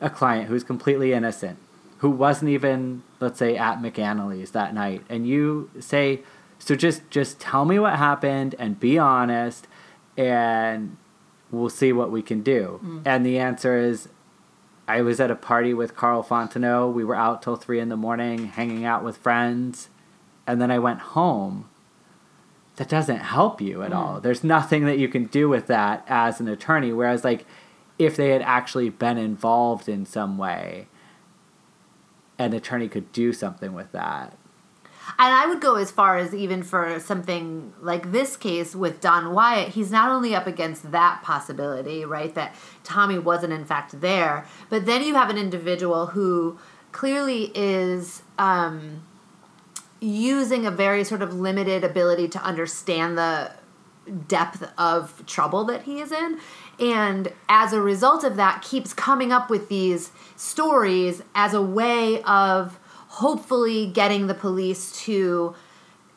a 0.00 0.10
client 0.10 0.48
who's 0.48 0.64
completely 0.64 1.12
innocent, 1.12 1.58
who 1.98 2.10
wasn't 2.10 2.50
even 2.50 3.02
let's 3.20 3.38
say 3.38 3.56
at 3.56 3.80
McAnally's 3.80 4.52
that 4.52 4.74
night, 4.74 5.02
and 5.08 5.26
you 5.26 5.70
say, 5.78 6.22
so 6.58 6.74
just 6.74 7.08
just 7.10 7.38
tell 7.38 7.64
me 7.64 7.78
what 7.78 7.96
happened 7.96 8.54
and 8.58 8.80
be 8.80 8.98
honest 8.98 9.66
and 10.16 10.96
we'll 11.50 11.70
see 11.70 11.92
what 11.92 12.10
we 12.10 12.22
can 12.22 12.42
do. 12.42 12.80
Mm. 12.82 13.02
And 13.04 13.26
the 13.26 13.38
answer 13.38 13.78
is 13.78 14.08
I 14.86 15.02
was 15.02 15.20
at 15.20 15.30
a 15.30 15.36
party 15.36 15.72
with 15.72 15.96
Karl 15.96 16.22
Fontenot. 16.22 16.92
We 16.92 17.04
were 17.04 17.14
out 17.14 17.42
till 17.42 17.56
three 17.56 17.80
in 17.80 17.88
the 17.88 17.96
morning, 17.96 18.46
hanging 18.46 18.84
out 18.84 19.04
with 19.04 19.16
friends, 19.16 19.88
and 20.46 20.60
then 20.60 20.70
I 20.70 20.78
went 20.78 21.00
home. 21.00 21.68
That 22.76 22.88
doesn't 22.88 23.18
help 23.18 23.60
you 23.60 23.82
at 23.82 23.92
mm. 23.92 23.96
all. 23.96 24.20
There's 24.20 24.42
nothing 24.42 24.84
that 24.86 24.98
you 24.98 25.08
can 25.08 25.26
do 25.26 25.48
with 25.48 25.68
that 25.68 26.04
as 26.08 26.40
an 26.40 26.48
attorney. 26.48 26.92
Whereas, 26.92 27.24
like, 27.24 27.46
if 27.98 28.16
they 28.16 28.30
had 28.30 28.42
actually 28.42 28.90
been 28.90 29.18
involved 29.18 29.88
in 29.88 30.04
some 30.04 30.36
way, 30.36 30.88
an 32.38 32.52
attorney 32.52 32.88
could 32.88 33.12
do 33.12 33.32
something 33.32 33.72
with 33.72 33.92
that. 33.92 34.36
And 35.18 35.34
I 35.34 35.46
would 35.46 35.60
go 35.60 35.76
as 35.76 35.90
far 35.90 36.16
as 36.16 36.34
even 36.34 36.62
for 36.62 36.98
something 36.98 37.72
like 37.80 38.10
this 38.10 38.36
case 38.36 38.74
with 38.74 39.00
Don 39.00 39.32
Wyatt, 39.32 39.68
he's 39.68 39.90
not 39.90 40.08
only 40.08 40.34
up 40.34 40.46
against 40.46 40.90
that 40.92 41.22
possibility, 41.22 42.04
right, 42.04 42.34
that 42.34 42.54
Tommy 42.82 43.18
wasn't 43.18 43.52
in 43.52 43.64
fact 43.66 44.00
there, 44.00 44.46
but 44.70 44.86
then 44.86 45.02
you 45.02 45.14
have 45.14 45.28
an 45.28 45.36
individual 45.36 46.06
who 46.06 46.58
clearly 46.92 47.52
is 47.54 48.22
um, 48.38 49.02
using 50.04 50.66
a 50.66 50.70
very 50.70 51.04
sort 51.04 51.22
of 51.22 51.34
limited 51.34 51.84
ability 51.84 52.28
to 52.28 52.42
understand 52.42 53.16
the 53.16 53.50
depth 54.28 54.70
of 54.76 55.24
trouble 55.26 55.64
that 55.64 55.82
he 55.82 56.00
is 56.00 56.12
in 56.12 56.38
and 56.78 57.32
as 57.48 57.72
a 57.72 57.80
result 57.80 58.22
of 58.22 58.36
that 58.36 58.60
keeps 58.60 58.92
coming 58.92 59.32
up 59.32 59.48
with 59.48 59.70
these 59.70 60.10
stories 60.36 61.22
as 61.34 61.54
a 61.54 61.62
way 61.62 62.22
of 62.24 62.78
hopefully 63.08 63.86
getting 63.86 64.26
the 64.26 64.34
police 64.34 64.92
to 65.04 65.54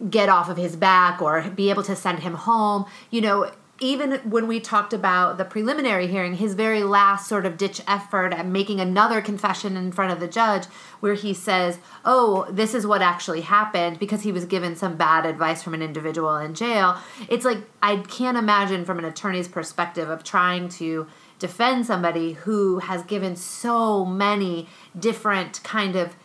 get 0.09 0.29
off 0.29 0.49
of 0.49 0.57
his 0.57 0.75
back 0.75 1.21
or 1.21 1.41
be 1.41 1.69
able 1.69 1.83
to 1.83 1.95
send 1.95 2.19
him 2.19 2.33
home. 2.33 2.85
You 3.09 3.21
know, 3.21 3.51
even 3.79 4.13
when 4.29 4.47
we 4.47 4.59
talked 4.59 4.93
about 4.93 5.37
the 5.37 5.45
preliminary 5.45 6.07
hearing, 6.07 6.35
his 6.35 6.55
very 6.55 6.83
last 6.83 7.27
sort 7.27 7.45
of 7.45 7.57
ditch 7.57 7.81
effort 7.87 8.33
at 8.33 8.45
making 8.45 8.79
another 8.79 9.21
confession 9.21 9.77
in 9.77 9.91
front 9.91 10.11
of 10.11 10.19
the 10.19 10.27
judge, 10.27 10.65
where 10.99 11.13
he 11.13 11.33
says, 11.33 11.77
Oh, 12.03 12.47
this 12.49 12.73
is 12.73 12.87
what 12.87 13.01
actually 13.01 13.41
happened 13.41 13.99
because 13.99 14.21
he 14.21 14.31
was 14.31 14.45
given 14.45 14.75
some 14.75 14.95
bad 14.95 15.25
advice 15.25 15.61
from 15.61 15.73
an 15.73 15.81
individual 15.81 16.35
in 16.37 16.55
jail. 16.55 16.97
It's 17.29 17.45
like, 17.45 17.59
I 17.81 17.97
can't 17.97 18.37
imagine 18.37 18.83
from 18.85 18.97
an 18.99 19.05
attorney's 19.05 19.47
perspective 19.47 20.09
of 20.09 20.23
trying 20.23 20.69
to 20.69 21.07
defend 21.39 21.85
somebody 21.85 22.33
who 22.33 22.79
has 22.79 23.03
given 23.03 23.35
so 23.35 24.03
many 24.03 24.67
different 24.97 25.61
kind 25.63 25.95
of 25.95 26.15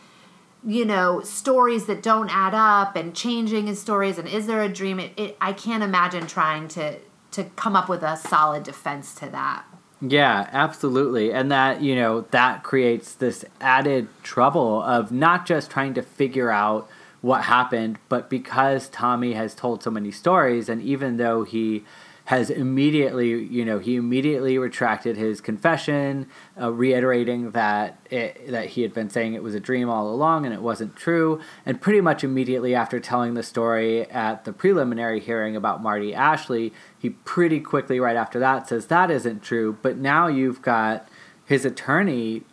you 0.65 0.85
know 0.85 1.19
stories 1.21 1.85
that 1.87 2.01
don't 2.01 2.33
add 2.33 2.53
up 2.53 2.95
and 2.95 3.13
changing 3.13 3.67
his 3.67 3.79
stories 3.81 4.17
and 4.17 4.27
is 4.29 4.47
there 4.47 4.63
a 4.63 4.69
dream 4.69 4.97
it, 4.97 5.11
it, 5.17 5.37
i 5.41 5.51
can't 5.51 5.83
imagine 5.83 6.25
trying 6.25 6.69
to 6.69 6.97
to 7.33 7.43
come 7.55 7.75
up 7.75 7.89
with 7.89 8.03
a 8.03 8.15
solid 8.15 8.63
defense 8.63 9.13
to 9.15 9.29
that. 9.29 9.65
Yeah 10.01 10.49
absolutely. 10.51 11.31
And 11.31 11.51
that 11.51 11.81
you 11.81 11.95
know 11.95 12.21
that 12.31 12.63
creates 12.63 13.13
this 13.15 13.45
added 13.61 14.07
trouble 14.23 14.81
of 14.81 15.11
not 15.11 15.45
just 15.45 15.69
trying 15.69 15.93
to 15.95 16.01
figure 16.01 16.49
out 16.49 16.89
what 17.21 17.43
happened 17.43 17.97
but 18.09 18.29
because 18.29 18.89
tommy 18.89 19.31
has 19.31 19.55
told 19.55 19.81
so 19.81 19.89
many 19.89 20.11
stories 20.11 20.67
and 20.67 20.81
even 20.81 21.15
though 21.15 21.43
he 21.43 21.81
has 22.25 22.49
immediately, 22.49 23.29
you 23.29 23.65
know, 23.65 23.79
he 23.79 23.97
immediately 23.97 24.57
retracted 24.57 25.17
his 25.17 25.41
confession, 25.41 26.27
uh, 26.59 26.71
reiterating 26.71 27.51
that 27.51 27.99
it, 28.09 28.47
that 28.47 28.67
he 28.69 28.81
had 28.81 28.93
been 28.93 29.09
saying 29.09 29.33
it 29.33 29.43
was 29.43 29.55
a 29.55 29.59
dream 29.59 29.89
all 29.89 30.09
along 30.09 30.45
and 30.45 30.53
it 30.53 30.61
wasn't 30.61 30.95
true. 30.95 31.41
And 31.65 31.81
pretty 31.81 31.99
much 31.99 32.23
immediately 32.23 32.73
after 32.73 32.99
telling 32.99 33.33
the 33.33 33.43
story 33.43 34.09
at 34.09 34.45
the 34.45 34.53
preliminary 34.53 35.19
hearing 35.19 35.55
about 35.55 35.83
Marty 35.83 36.13
Ashley, 36.13 36.71
he 36.97 37.09
pretty 37.09 37.59
quickly 37.59 37.99
right 37.99 38.15
after 38.15 38.39
that 38.39 38.69
says 38.69 38.87
that 38.87 39.11
isn't 39.11 39.43
true. 39.43 39.77
But 39.81 39.97
now 39.97 40.27
you've 40.27 40.61
got 40.61 41.09
his 41.45 41.65
attorney 41.65 42.43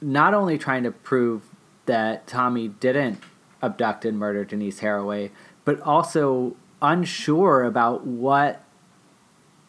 not 0.00 0.32
only 0.32 0.58
trying 0.58 0.84
to 0.84 0.92
prove 0.92 1.42
that 1.86 2.28
Tommy 2.28 2.68
didn't 2.68 3.20
abduct 3.60 4.04
and 4.04 4.16
murder 4.16 4.44
Denise 4.44 4.80
Haraway, 4.80 5.30
but 5.64 5.80
also 5.80 6.54
unsure 6.80 7.64
about 7.64 8.06
what 8.06 8.62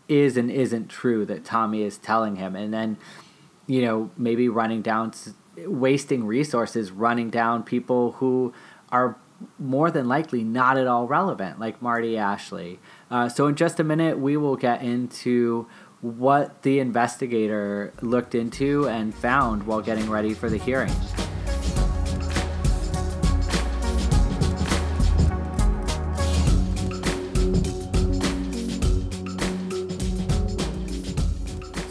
is 0.10 0.36
and 0.36 0.52
isn't 0.52 0.90
true 0.90 1.26
that 1.26 1.46
Tommy 1.46 1.84
is 1.84 1.98
telling 1.98 2.36
him, 2.36 2.56
and 2.56 2.74
then 2.74 2.98
you 3.68 3.82
know 3.82 4.12
maybe 4.18 4.50
running 4.50 4.82
down, 4.82 5.14
wasting 5.58 6.26
resources, 6.26 6.92
running 6.92 7.30
down 7.30 7.64
people 7.64 8.14
who 8.14 8.54
are 8.92 9.18
more 9.58 9.90
than 9.90 10.08
likely 10.08 10.44
not 10.44 10.78
at 10.78 10.88
all 10.88 11.08
relevant, 11.08 11.60
like 11.60 11.82
Marty 11.82 12.18
Ashley. 12.18 12.80
Uh, 13.10 13.30
so 13.30 13.48
in 13.48 13.56
just 13.56 13.80
a 13.80 13.84
minute, 13.84 14.20
we 14.20 14.36
will 14.36 14.58
get 14.58 14.82
into 14.82 15.68
what 16.02 16.62
the 16.64 16.80
investigator 16.80 17.94
looked 18.02 18.36
into 18.36 18.88
and 18.88 19.14
found 19.14 19.64
while 19.64 19.82
getting 19.82 20.10
ready 20.10 20.34
for 20.34 20.50
the 20.50 20.58
hearing. 20.58 20.92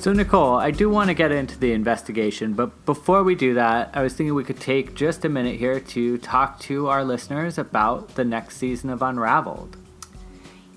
So, 0.08 0.14
Nicole, 0.14 0.54
I 0.54 0.70
do 0.70 0.88
want 0.88 1.08
to 1.08 1.14
get 1.14 1.32
into 1.32 1.58
the 1.58 1.72
investigation, 1.72 2.54
but 2.54 2.86
before 2.86 3.22
we 3.22 3.34
do 3.34 3.52
that, 3.52 3.90
I 3.92 4.02
was 4.02 4.14
thinking 4.14 4.34
we 4.34 4.42
could 4.42 4.58
take 4.58 4.94
just 4.94 5.22
a 5.26 5.28
minute 5.28 5.56
here 5.56 5.80
to 5.80 6.16
talk 6.16 6.58
to 6.60 6.86
our 6.88 7.04
listeners 7.04 7.58
about 7.58 8.14
the 8.14 8.24
next 8.24 8.56
season 8.56 8.88
of 8.88 9.02
Unraveled. 9.02 9.76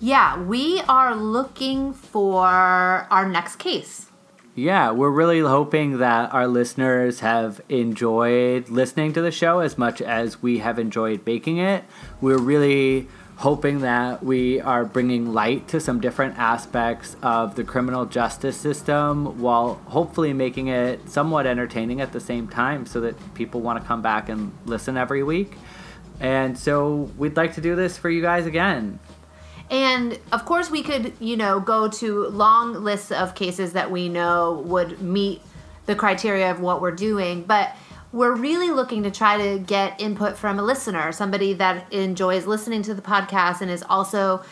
Yeah, 0.01 0.37
we 0.37 0.81
are 0.81 1.15
looking 1.15 1.93
for 1.93 2.45
our 2.45 3.25
next 3.25 3.55
case. 3.55 4.07
Yeah, 4.53 4.91
we're 4.91 5.09
really 5.09 5.39
hoping 5.39 5.99
that 5.99 6.33
our 6.33 6.45
listeners 6.45 7.21
have 7.21 7.61
enjoyed 7.69 8.67
listening 8.67 9.13
to 9.13 9.21
the 9.21 9.31
show 9.31 9.59
as 9.59 9.77
much 9.77 10.01
as 10.01 10.41
we 10.41 10.57
have 10.57 10.77
enjoyed 10.77 11.23
baking 11.23 11.57
it. 11.57 11.85
We're 12.19 12.37
really 12.37 13.07
hoping 13.41 13.79
that 13.79 14.23
we 14.23 14.61
are 14.61 14.85
bringing 14.85 15.33
light 15.33 15.67
to 15.67 15.79
some 15.79 15.99
different 15.99 16.37
aspects 16.37 17.15
of 17.23 17.55
the 17.55 17.63
criminal 17.63 18.05
justice 18.05 18.55
system 18.55 19.41
while 19.41 19.73
hopefully 19.87 20.31
making 20.31 20.67
it 20.67 21.09
somewhat 21.09 21.47
entertaining 21.47 21.99
at 22.01 22.11
the 22.11 22.19
same 22.19 22.47
time 22.47 22.85
so 22.85 23.01
that 23.01 23.15
people 23.33 23.59
want 23.59 23.81
to 23.81 23.87
come 23.87 23.99
back 23.99 24.29
and 24.29 24.51
listen 24.65 24.95
every 24.95 25.23
week. 25.23 25.53
And 26.19 26.55
so 26.55 27.09
we'd 27.17 27.35
like 27.35 27.55
to 27.55 27.61
do 27.61 27.75
this 27.75 27.97
for 27.97 28.11
you 28.11 28.21
guys 28.21 28.45
again. 28.45 28.99
And 29.71 30.19
of 30.31 30.45
course, 30.45 30.69
we 30.69 30.83
could, 30.83 31.13
you 31.19 31.35
know, 31.35 31.59
go 31.59 31.87
to 31.87 32.27
long 32.27 32.73
lists 32.83 33.11
of 33.11 33.33
cases 33.33 33.73
that 33.73 33.89
we 33.89 34.07
know 34.07 34.63
would 34.67 35.01
meet 35.01 35.41
the 35.87 35.95
criteria 35.95 36.51
of 36.51 36.59
what 36.59 36.79
we're 36.79 36.91
doing. 36.91 37.41
But 37.41 37.75
we're 38.11 38.35
really 38.35 38.69
looking 38.69 39.03
to 39.03 39.11
try 39.11 39.37
to 39.37 39.59
get 39.59 39.99
input 40.01 40.37
from 40.37 40.59
a 40.59 40.63
listener, 40.63 41.11
somebody 41.11 41.53
that 41.53 41.91
enjoys 41.93 42.45
listening 42.45 42.81
to 42.83 42.93
the 42.93 43.01
podcast 43.01 43.61
and 43.61 43.71
is 43.71 43.83
also 43.89 44.43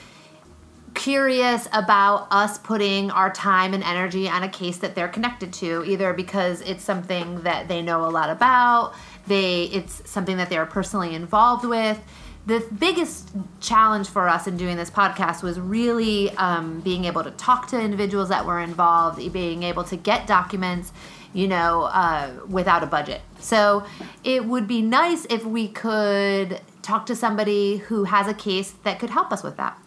curious 0.94 1.68
about 1.72 2.28
us 2.32 2.58
putting 2.58 3.12
our 3.12 3.32
time 3.32 3.74
and 3.74 3.84
energy 3.84 4.28
on 4.28 4.44
a 4.44 4.50
case 4.50 4.78
that 4.78 4.96
they're 4.96 5.08
connected 5.08 5.54
to 5.54 5.84
either 5.86 6.14
because 6.14 6.62
it's 6.62 6.84
something 6.84 7.42
that 7.44 7.68
they 7.68 7.82
know 7.82 8.06
a 8.06 8.10
lot 8.10 8.30
about 8.30 8.94
they 9.30 9.66
it's 9.66 10.10
something 10.10 10.36
that 10.38 10.50
they're 10.50 10.66
personally 10.66 11.16
involved 11.16 11.64
with. 11.64 12.02
The 12.46 12.66
biggest 12.80 13.30
challenge 13.62 14.10
for 14.10 14.28
us 14.28 14.48
in 14.48 14.58
doing 14.58 14.76
this 14.76 14.90
podcast 14.90 15.44
was 15.44 15.60
really 15.60 16.32
um, 16.32 16.80
being 16.82 17.06
able 17.06 17.24
to 17.24 17.32
talk 17.32 17.68
to 17.68 17.80
individuals 17.80 18.30
that 18.30 18.46
were 18.46 18.60
involved 18.60 19.32
being 19.32 19.64
able 19.64 19.84
to 19.86 19.96
get 19.96 20.26
documents 20.26 20.92
you 21.34 21.48
know, 21.48 21.84
uh, 21.84 22.32
without 22.48 22.84
a 22.84 22.88
budget. 22.88 23.22
So 23.40 23.86
it 24.24 24.46
would 24.46 24.68
be 24.68 24.82
nice 24.82 25.26
if 25.30 25.46
we 25.46 25.68
could 25.68 26.62
talk 26.82 27.06
to 27.08 27.16
somebody 27.16 27.78
who 27.78 28.06
has 28.06 28.28
a 28.28 28.34
case 28.34 28.74
that 28.84 29.00
could 29.00 29.12
help 29.12 29.32
us 29.32 29.44
with 29.44 29.58
that. 29.58 29.78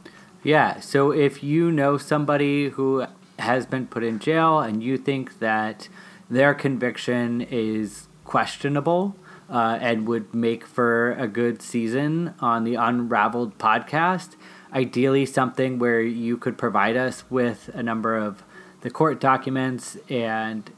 Yeah. 0.43 0.81
So 0.81 1.13
if 1.13 1.43
you 1.43 1.71
know 1.71 1.99
somebody 1.99 2.71
who 2.71 3.07
has 3.39 3.67
been 3.67 3.87
put 3.87 4.05
in 4.05 4.19
jail 4.19 4.61
and 4.61 4.83
you 4.83 4.97
think 4.97 5.39
that 5.39 5.89
their 6.31 6.55
conviction 6.55 7.41
is 7.43 8.09
questionable 8.25 9.17
uh, 9.51 9.79
and 9.81 10.07
would 10.07 10.35
make 10.35 10.67
for 10.67 11.13
a 11.13 11.29
good 11.29 11.61
season 11.61 12.35
on 12.41 12.65
the 12.65 12.75
Unraveled 12.75 13.59
podcast, 13.59 14.37
ideally 14.73 15.27
something 15.27 15.79
where 15.79 16.01
you 16.01 16.37
could 16.37 16.57
provide 16.57 16.97
us 16.97 17.25
with 17.31 17.69
a 17.75 17.83
number 17.83 18.17
of 18.17 18.43
the 18.81 18.91
court 18.91 19.21
documents 19.21 19.97
and 20.09 20.71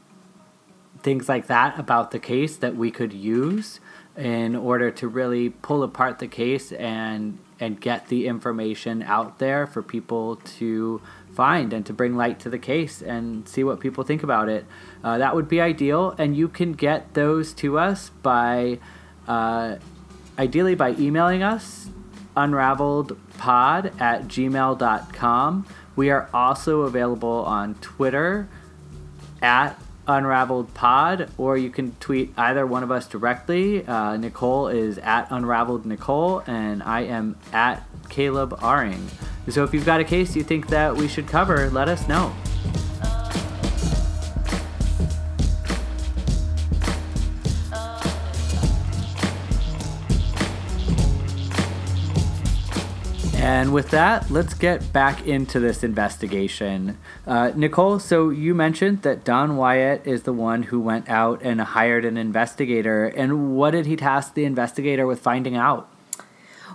things 1.05 1.29
like 1.29 1.45
that 1.45 1.77
about 1.77 2.09
the 2.09 2.17
case 2.17 2.57
that 2.57 2.75
we 2.75 2.89
could 2.89 3.13
use 3.13 3.79
in 4.17 4.55
order 4.55 4.89
to 4.89 5.07
really 5.07 5.51
pull 5.51 5.83
apart 5.83 6.17
the 6.17 6.27
case 6.27 6.71
and 6.71 7.37
and 7.59 7.79
get 7.79 8.07
the 8.07 8.27
information 8.27 9.03
out 9.03 9.37
there 9.37 9.67
for 9.67 9.81
people 9.83 10.35
to 10.37 10.99
find 11.33 11.71
and 11.71 11.85
to 11.85 11.93
bring 11.93 12.17
light 12.17 12.39
to 12.39 12.49
the 12.49 12.57
case 12.57 13.01
and 13.01 13.47
see 13.47 13.63
what 13.63 13.79
people 13.79 14.03
think 14.03 14.23
about 14.23 14.49
it. 14.49 14.65
Uh, 15.03 15.17
that 15.19 15.35
would 15.35 15.47
be 15.47 15.61
ideal, 15.61 16.13
and 16.17 16.35
you 16.35 16.49
can 16.49 16.73
get 16.73 17.13
those 17.13 17.53
to 17.53 17.77
us 17.77 18.09
by 18.23 18.79
uh, 19.27 19.75
ideally 20.39 20.75
by 20.75 20.89
emailing 20.93 21.43
us 21.43 21.89
unraveledpod 22.35 24.01
at 24.01 24.23
gmail.com. 24.23 25.65
We 25.95 26.09
are 26.09 26.27
also 26.33 26.81
available 26.81 27.45
on 27.45 27.75
Twitter 27.75 28.49
at 29.41 29.79
Unraveled 30.07 30.73
Pod, 30.73 31.29
or 31.37 31.57
you 31.57 31.69
can 31.69 31.95
tweet 31.99 32.33
either 32.37 32.65
one 32.65 32.83
of 32.83 32.91
us 32.91 33.07
directly. 33.07 33.85
Uh, 33.85 34.17
Nicole 34.17 34.67
is 34.67 34.97
at 34.99 35.27
Unraveled 35.31 35.85
Nicole, 35.85 36.39
and 36.47 36.83
I 36.83 37.01
am 37.01 37.37
at 37.51 37.83
Caleb 38.09 38.51
Aring. 38.59 39.09
So 39.49 39.63
if 39.63 39.73
you've 39.73 39.85
got 39.85 39.99
a 39.99 40.03
case 40.03 40.35
you 40.35 40.43
think 40.43 40.67
that 40.67 40.95
we 40.95 41.07
should 41.07 41.27
cover, 41.27 41.69
let 41.69 41.87
us 41.87 42.07
know. 42.07 42.33
And 53.45 53.73
with 53.73 53.91
that, 53.91 54.31
let's 54.31 54.55
get 54.55 54.91
back 54.91 55.27
into 55.27 55.59
this 55.59 55.83
investigation. 55.83 56.97
Uh, 57.27 57.51
Nicole, 57.55 57.99
so 57.99 58.31
you 58.31 58.55
mentioned 58.55 59.03
that 59.03 59.23
Don 59.23 59.55
Wyatt 59.55 60.01
is 60.03 60.23
the 60.23 60.33
one 60.33 60.63
who 60.63 60.79
went 60.79 61.07
out 61.07 61.43
and 61.43 61.61
hired 61.61 62.05
an 62.05 62.17
investigator. 62.17 63.05
And 63.05 63.55
what 63.55 63.69
did 63.69 63.85
he 63.85 63.95
task 63.97 64.33
the 64.33 64.45
investigator 64.45 65.05
with 65.05 65.19
finding 65.19 65.55
out? 65.55 65.87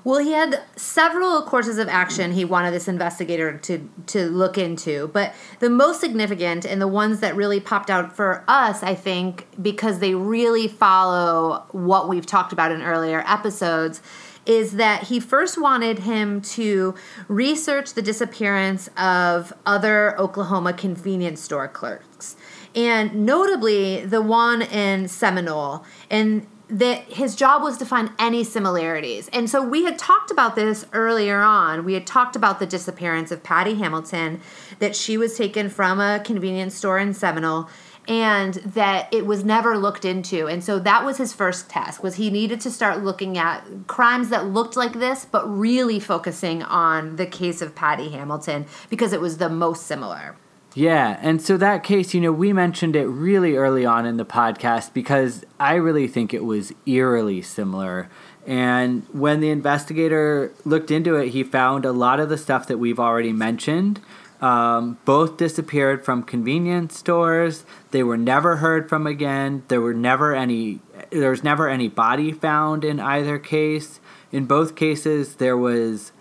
Well, 0.05 0.21
he 0.21 0.31
had 0.31 0.63
several 0.77 1.43
courses 1.43 1.77
of 1.77 1.89
action 1.89 2.33
he 2.33 2.45
wanted 2.45 2.71
this 2.71 2.87
investigator 2.87 3.59
to 3.59 3.91
to 4.07 4.31
look 4.31 4.57
into, 4.57 5.09
but 5.09 5.35
the 5.59 5.69
most 5.69 6.01
significant 6.01 6.65
and 6.65 6.81
the 6.81 6.89
ones 6.89 7.19
that 7.19 7.35
really 7.35 7.61
popped 7.61 7.91
out 7.91 8.15
for 8.15 8.45
us, 8.49 8.83
I 8.83 8.95
think, 8.95 9.47
because 9.61 9.99
they 9.99 10.15
really 10.15 10.69
follow 10.69 11.65
what 11.73 12.09
we've 12.09 12.25
talked 12.25 12.53
about 12.53 12.73
in 12.73 12.81
earlier 12.81 13.25
episodes, 13.27 14.01
is 14.47 14.73
that 14.73 15.05
he 15.05 15.21
first 15.21 15.61
wanted 15.61 16.01
him 16.01 16.41
to 16.41 16.95
research 17.29 17.95
the 17.95 18.03
disappearance 18.03 18.89
of 18.97 19.53
other 19.67 20.19
Oklahoma 20.19 20.73
convenience 20.73 21.41
store 21.41 21.69
clerks. 21.69 22.37
And 22.75 23.27
notably, 23.27 24.05
the 24.05 24.23
one 24.23 24.63
in 24.63 25.09
Seminole. 25.09 25.85
And 26.09 26.47
that 26.71 27.03
his 27.13 27.35
job 27.35 27.63
was 27.63 27.77
to 27.79 27.85
find 27.85 28.11
any 28.19 28.45
similarities. 28.45 29.29
And 29.33 29.51
so 29.51 29.61
we 29.61 29.85
had 29.85 29.99
talked 29.99 30.31
about 30.31 30.55
this 30.55 30.87
earlier 30.93 31.41
on. 31.41 31.85
We 31.85 31.95
had 31.95 32.07
talked 32.07 32.37
about 32.37 32.61
the 32.61 32.67
disappearance 32.67 33.33
of 33.33 33.43
Patty 33.43 33.75
Hamilton, 33.75 34.41
that 34.79 34.95
she 34.95 35.19
was 35.19 35.37
taken 35.37 35.69
from 35.69 35.99
a 35.99 36.21
convenience 36.25 36.77
store 36.77 36.99
in 36.99 37.13
Seminole 37.13 37.69
and 38.09 38.55
that 38.55 39.13
it 39.13 39.27
was 39.27 39.45
never 39.45 39.77
looked 39.77 40.05
into. 40.05 40.47
And 40.47 40.65
so 40.65 40.79
that 40.81 41.05
was 41.05 41.19
his 41.19 41.33
first 41.33 41.69
task 41.69 42.03
was 42.03 42.17
he 42.17 42.31
needed 42.31 42.61
to 42.63 42.71
start 42.71 43.03
looking 43.03 43.39
at 43.39 43.65
crimes 43.87 44.31
that 44.31 44.47
looked 44.47 44.77
like 44.77 44.95
this 44.95 45.25
but 45.25 45.47
really 45.47 46.01
focusing 46.01 46.63
on 46.63 47.17
the 47.17 47.27
case 47.27 47.63
of 47.63 47.75
Patty 47.75 48.11
Hamilton 48.11 48.67
because 48.89 49.13
it 49.13 49.21
was 49.21 49.39
the 49.39 49.49
most 49.49 49.87
similar. 49.87 50.37
Yeah, 50.75 51.19
and 51.21 51.43
so 51.43 51.57
that 51.57 51.83
case, 51.83 52.15
you 52.15 52.21
know, 52.21 52.33
we 52.33 52.53
mentioned 52.53 52.95
it 52.95 53.07
really 53.07 53.57
early 53.57 53.85
on 53.85 54.07
in 54.07 54.19
the 54.19 54.25
podcast 54.25 54.93
because 54.93 55.45
I 55.59 55.75
really 55.75 56.07
think 56.07 56.33
it 56.33 56.45
was 56.45 56.73
eerily 56.87 57.43
similar. 57.43 58.09
And 58.47 59.05
when 59.13 59.41
the 59.41 59.51
investigator 59.51 60.53
looked 60.65 60.91
into 60.91 61.17
it, 61.17 61.31
he 61.31 61.43
found 61.43 61.85
a 61.85 61.93
lot 61.93 62.21
of 62.21 62.29
the 62.29 62.39
stuff 62.39 62.69
that 62.69 62.79
we've 62.79 63.01
already 63.01 63.33
mentioned. 63.33 64.01
Um, 64.41 64.97
both 65.05 65.37
disappeared 65.37 66.03
from 66.03 66.23
convenience 66.23 66.97
stores. 66.97 67.67
They 67.91 68.03
were 68.03 68.17
never 68.17 68.57
heard 68.57 68.89
from 68.89 69.07
again. 69.07 69.65
There 69.69 69.83
were 69.83 69.93
never 69.93 70.35
any. 70.35 70.81
There 71.11 71.31
was 71.31 71.45
never 71.45 71.69
any 71.69 71.89
body 71.89 72.33
found 72.33 72.83
in 72.83 73.01
either 73.01 73.39
case. 73.39 74.01
In 74.33 74.47
both 74.47 74.77
cases, 74.77 75.35
there 75.35 75.59
was 75.59 76.13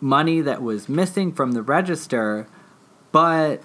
money 0.00 0.40
that 0.40 0.62
was 0.62 0.88
missing 0.88 1.32
from 1.32 1.52
the 1.52 1.62
register, 1.62 2.46
but 3.10 3.62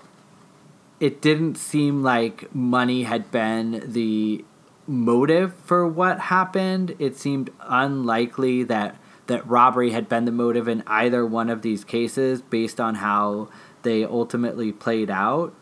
it 0.99 1.21
didn't 1.21 1.55
seem 1.55 2.03
like 2.03 2.53
money 2.53 3.03
had 3.03 3.31
been 3.31 3.83
the 3.85 4.43
motive 4.87 5.53
for 5.53 5.87
what 5.87 6.19
happened. 6.19 6.95
It 6.99 7.17
seemed 7.17 7.51
unlikely 7.61 8.63
that 8.63 8.97
that 9.27 9.45
robbery 9.45 9.91
had 9.91 10.07
been 10.07 10.25
the 10.25 10.31
motive 10.31 10.67
in 10.67 10.83
either 10.87 11.25
one 11.25 11.49
of 11.49 11.61
these 11.61 11.83
cases 11.83 12.41
based 12.41 12.79
on 12.79 12.95
how 12.95 13.49
they 13.87 14.03
ultimately 14.03 14.73
played 14.73 15.09
out. 15.09 15.53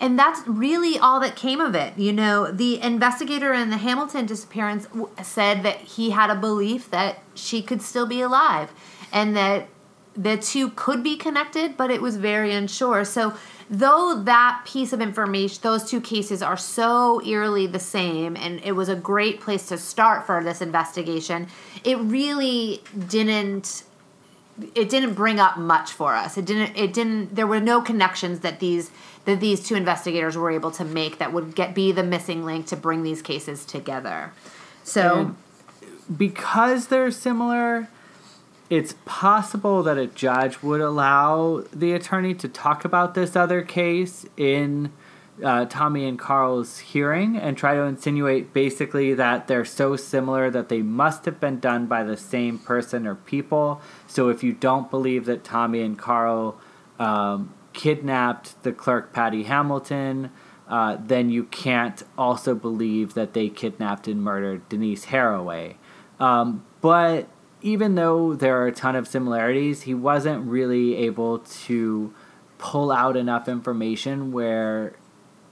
And 0.00 0.18
that's 0.18 0.46
really 0.46 0.98
all 0.98 1.18
that 1.20 1.34
came 1.34 1.60
of 1.60 1.74
it. 1.74 1.98
You 1.98 2.12
know, 2.12 2.50
the 2.50 2.80
investigator 2.80 3.52
in 3.52 3.70
the 3.70 3.76
Hamilton 3.76 4.26
disappearance 4.26 4.86
said 5.22 5.62
that 5.64 5.78
he 5.78 6.10
had 6.10 6.30
a 6.30 6.34
belief 6.34 6.90
that 6.90 7.18
she 7.34 7.62
could 7.62 7.82
still 7.82 8.06
be 8.06 8.20
alive 8.20 8.72
and 9.12 9.36
that 9.36 9.68
the 10.16 10.36
two 10.36 10.70
could 10.70 11.02
be 11.02 11.16
connected, 11.16 11.76
but 11.76 11.90
it 11.90 12.00
was 12.00 12.16
very 12.16 12.52
unsure. 12.52 13.04
So 13.04 13.34
though 13.68 14.22
that 14.24 14.62
piece 14.64 14.92
of 14.92 15.00
information, 15.00 15.58
those 15.62 15.88
two 15.90 16.00
cases 16.00 16.42
are 16.42 16.56
so 16.56 17.20
eerily 17.24 17.66
the 17.66 17.80
same, 17.80 18.36
and 18.36 18.60
it 18.62 18.72
was 18.72 18.88
a 18.88 18.94
great 18.96 19.40
place 19.40 19.66
to 19.68 19.78
start 19.78 20.26
for 20.26 20.42
this 20.44 20.60
investigation, 20.60 21.48
it 21.82 21.98
really 21.98 22.82
didn't 23.08 23.82
it 24.74 24.88
didn't 24.88 25.14
bring 25.14 25.40
up 25.40 25.56
much 25.56 25.90
for 25.90 26.14
us. 26.14 26.38
It 26.38 26.44
didn't 26.44 26.76
it 26.76 26.92
didn't 26.92 27.34
there 27.34 27.46
were 27.46 27.60
no 27.60 27.80
connections 27.80 28.40
that 28.40 28.60
these 28.60 28.90
that 29.24 29.40
these 29.40 29.66
two 29.66 29.74
investigators 29.74 30.36
were 30.36 30.50
able 30.50 30.70
to 30.72 30.84
make 30.84 31.18
that 31.18 31.32
would 31.32 31.54
get 31.54 31.74
be 31.74 31.92
the 31.92 32.04
missing 32.04 32.44
link 32.44 32.66
to 32.66 32.76
bring 32.76 33.02
these 33.02 33.22
cases 33.22 33.64
together. 33.64 34.32
So 34.82 35.18
and 35.18 35.36
because 36.16 36.88
they're 36.88 37.10
similar, 37.10 37.88
it's 38.70 38.94
possible 39.04 39.82
that 39.82 39.98
a 39.98 40.06
judge 40.06 40.62
would 40.62 40.80
allow 40.80 41.64
the 41.72 41.92
attorney 41.92 42.34
to 42.34 42.48
talk 42.48 42.84
about 42.84 43.14
this 43.14 43.34
other 43.34 43.62
case 43.62 44.26
in 44.36 44.92
uh, 45.42 45.64
Tommy 45.66 46.06
and 46.06 46.18
Karl's 46.18 46.78
hearing 46.78 47.36
and 47.36 47.56
try 47.56 47.74
to 47.74 47.82
insinuate 47.82 48.52
basically 48.52 49.14
that 49.14 49.48
they're 49.48 49.64
so 49.64 49.96
similar 49.96 50.50
that 50.50 50.68
they 50.68 50.82
must 50.82 51.24
have 51.24 51.40
been 51.40 51.58
done 51.58 51.86
by 51.86 52.04
the 52.04 52.16
same 52.16 52.58
person 52.58 53.06
or 53.06 53.14
people. 53.14 53.80
So 54.06 54.28
if 54.28 54.42
you 54.44 54.52
don't 54.52 54.90
believe 54.90 55.24
that 55.24 55.42
Tommy 55.42 55.80
and 55.80 55.98
Karl 55.98 56.58
um, 56.98 57.52
kidnapped 57.72 58.62
the 58.62 58.72
clerk 58.72 59.12
Patty 59.12 59.44
Hamilton, 59.44 60.30
uh, 60.68 60.96
then 61.04 61.30
you 61.30 61.44
can't 61.44 62.02
also 62.16 62.54
believe 62.54 63.14
that 63.14 63.34
they 63.34 63.48
kidnapped 63.48 64.08
and 64.08 64.22
murdered 64.22 64.68
Denise 64.68 65.06
Haraway. 65.06 65.74
Um, 66.20 66.64
but 66.80 67.28
even 67.60 67.96
though 67.96 68.34
there 68.34 68.60
are 68.62 68.68
a 68.68 68.72
ton 68.72 68.94
of 68.94 69.08
similarities, 69.08 69.82
he 69.82 69.94
wasn't 69.94 70.46
really 70.46 70.96
able 70.96 71.40
to 71.40 72.14
pull 72.58 72.92
out 72.92 73.16
enough 73.16 73.48
information 73.48 74.32
where 74.32 74.94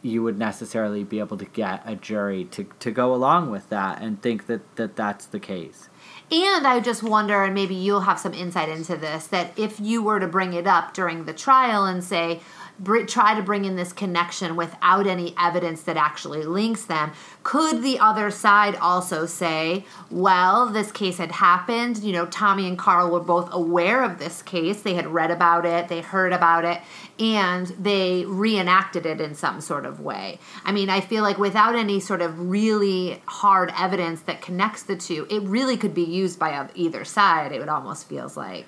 you 0.03 0.23
would 0.23 0.37
necessarily 0.37 1.05
be 1.05 1.21
able 1.21 1.37
to 1.39 1.45
get 1.45 1.81
a 1.87 1.95
jury 1.95 2.45
to, 2.47 2.65
to 2.81 2.91
go 2.91 3.15
along 3.15 3.51
with 3.51 3.69
that 3.69 4.03
and 4.03 4.21
think 4.21 4.47
that, 4.47 4.77
that 4.77 4.97
that's 4.97 5.27
the 5.27 5.39
case. 5.39 5.89
And 6.31 6.67
I 6.67 6.81
just 6.81 7.03
wonder, 7.03 7.45
and 7.45 7.55
maybe 7.55 7.75
you'll 7.75 8.01
have 8.01 8.19
some 8.19 8.35
insight 8.35 8.69
into 8.69 8.97
this, 8.97 9.29
that 9.29 9.57
if 9.57 9.79
you 9.79 10.03
were 10.03 10.19
to 10.19 10.27
bring 10.27 10.55
it 10.55 10.67
up 10.67 10.93
during 10.93 11.25
the 11.25 11.33
trial 11.33 11.85
and 11.85 12.03
say, 12.03 12.41
br- 12.83 13.05
try 13.05 13.35
to 13.35 13.43
bring 13.43 13.65
in 13.65 13.77
this 13.77 13.93
connection 13.93 14.57
without 14.57 15.07
any 15.07 15.35
evidence 15.39 15.83
that 15.83 15.97
actually 15.97 16.45
links 16.45 16.85
them. 16.85 17.13
Could 17.43 17.83
the 17.83 17.99
other 17.99 18.31
side 18.31 18.77
also 18.77 19.27
say, 19.27 19.85
well, 20.11 20.67
this 20.67 20.93
case 20.93 21.19
had 21.19 21.33
happened? 21.33 21.99
You 21.99 22.13
know, 22.13 22.27
Tommy 22.27 22.67
and 22.67 22.79
Karl 22.79 23.11
were 23.11 23.21
both 23.21 23.49
aware 23.53 24.03
of 24.03 24.19
this 24.19 24.43
case. 24.43 24.83
They 24.83 24.95
had 24.95 25.07
read 25.07 25.31
about 25.31 25.65
it, 25.65 25.89
they 25.89 26.01
heard 26.01 26.33
about 26.33 26.65
it, 26.65 26.81
and 27.19 27.67
they 27.69 28.25
reenacted 28.25 29.07
it 29.07 29.21
in 29.21 29.35
some 29.35 29.61
sort 29.61 29.87
of 29.87 30.01
way. 30.01 30.39
I 30.65 30.73
mean, 30.73 30.91
I 30.91 31.01
feel 31.01 31.23
like 31.23 31.39
without 31.39 31.75
any 31.75 32.01
sort 32.01 32.23
of 32.23 32.51
really 32.51 33.23
hard 33.27 33.73
evidence 33.79 34.23
that 34.23 34.43
connects 34.43 34.83
the 34.83 34.97
two, 34.97 35.27
it 35.31 35.43
really 35.43 35.77
could 35.77 35.95
be 35.95 36.05
used 36.05 36.39
by 36.39 36.69
either 36.75 37.05
side, 37.05 37.53
it 37.53 37.59
would 37.59 37.69
almost 37.69 38.09
feels 38.09 38.37
like. 38.37 38.67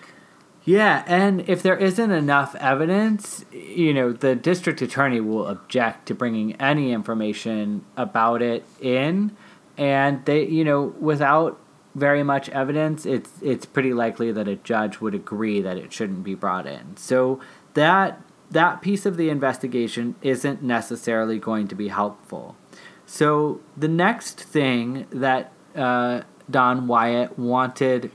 Yeah, 0.64 1.04
and 1.06 1.46
if 1.48 1.62
there 1.62 1.76
isn't 1.76 2.10
enough 2.10 2.54
evidence, 2.56 3.44
you 3.52 3.92
know, 3.92 4.12
the 4.12 4.34
district 4.34 4.80
attorney 4.80 5.20
will 5.20 5.46
object 5.46 6.06
to 6.06 6.14
bringing 6.14 6.54
any 6.56 6.92
information 6.92 7.84
about 7.98 8.40
it 8.40 8.64
in, 8.80 9.36
and 9.76 10.24
they, 10.24 10.46
you 10.46 10.64
know, 10.64 10.94
without 10.98 11.60
very 11.94 12.22
much 12.22 12.48
evidence, 12.48 13.04
it's 13.04 13.30
it's 13.42 13.66
pretty 13.66 13.92
likely 13.92 14.32
that 14.32 14.48
a 14.48 14.56
judge 14.56 15.00
would 15.00 15.14
agree 15.14 15.60
that 15.60 15.76
it 15.76 15.92
shouldn't 15.92 16.24
be 16.24 16.34
brought 16.34 16.66
in. 16.66 16.96
So 16.96 17.40
that 17.74 18.22
that 18.50 18.80
piece 18.80 19.04
of 19.04 19.18
the 19.18 19.28
investigation 19.28 20.14
isn't 20.22 20.62
necessarily 20.62 21.38
going 21.38 21.68
to 21.68 21.74
be 21.74 21.88
helpful. 21.88 22.56
So 23.04 23.60
the 23.76 23.88
next 23.88 24.40
thing 24.40 25.06
that 25.10 25.52
uh, 25.74 26.22
Don 26.50 26.86
Wyatt 26.86 27.38
wanted 27.38 28.10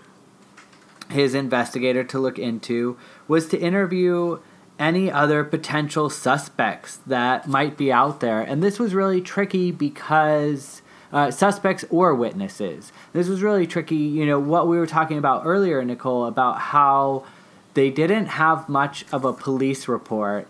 his 1.10 1.34
investigator 1.34 2.04
to 2.04 2.20
look 2.20 2.38
into 2.38 2.98
was 3.28 3.48
to 3.48 3.60
interview 3.60 4.40
any 4.78 5.12
other 5.12 5.44
potential 5.44 6.10
suspects 6.10 6.98
that 7.06 7.48
might 7.48 7.78
be 7.78 7.92
out 7.92 8.22
there. 8.22 8.42
And 8.42 8.64
this 8.64 8.80
was 8.80 8.94
really 8.94 9.22
tricky 9.22 9.72
because 9.72 10.82
uh, 11.12 11.32
suspects 11.32 11.84
or 11.90 12.16
witnesses. 12.16 12.92
This 13.14 13.28
was 13.28 13.42
really 13.42 13.68
tricky. 13.68 13.98
You 13.98 14.26
know, 14.26 14.40
what 14.40 14.68
we 14.68 14.78
were 14.78 14.88
talking 14.88 15.18
about 15.18 15.46
earlier, 15.46 15.84
Nicole, 15.84 16.26
about 16.26 16.60
how 16.60 17.26
they 17.74 17.90
didn't 17.90 18.28
have 18.28 18.70
much 18.70 19.06
of 19.12 19.26
a 19.26 19.34
police 19.34 19.88
report 19.88 20.48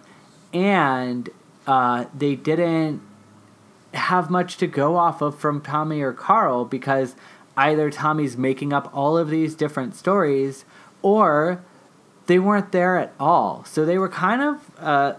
and 0.53 1.29
uh, 1.67 2.05
they 2.15 2.35
didn't 2.35 3.01
have 3.93 4.29
much 4.29 4.57
to 4.57 4.67
go 4.67 4.97
off 4.97 5.21
of 5.21 5.37
from 5.37 5.61
Tommy 5.61 6.01
or 6.01 6.13
Karl 6.13 6.65
because 6.65 7.15
either 7.59 7.91
Tommy's 7.91 8.37
making 8.37 8.71
up 8.71 8.89
all 8.93 9.17
of 9.17 9.29
these 9.29 9.53
different 9.53 9.95
stories 9.95 10.65
or 11.01 11.63
they 12.27 12.39
weren't 12.39 12.71
there 12.71 12.97
at 12.97 13.13
all. 13.19 13.65
So 13.65 13.85
they 13.85 13.97
were 13.97 14.09
kind 14.09 14.41
of 14.41 14.71
uh, 14.79 15.13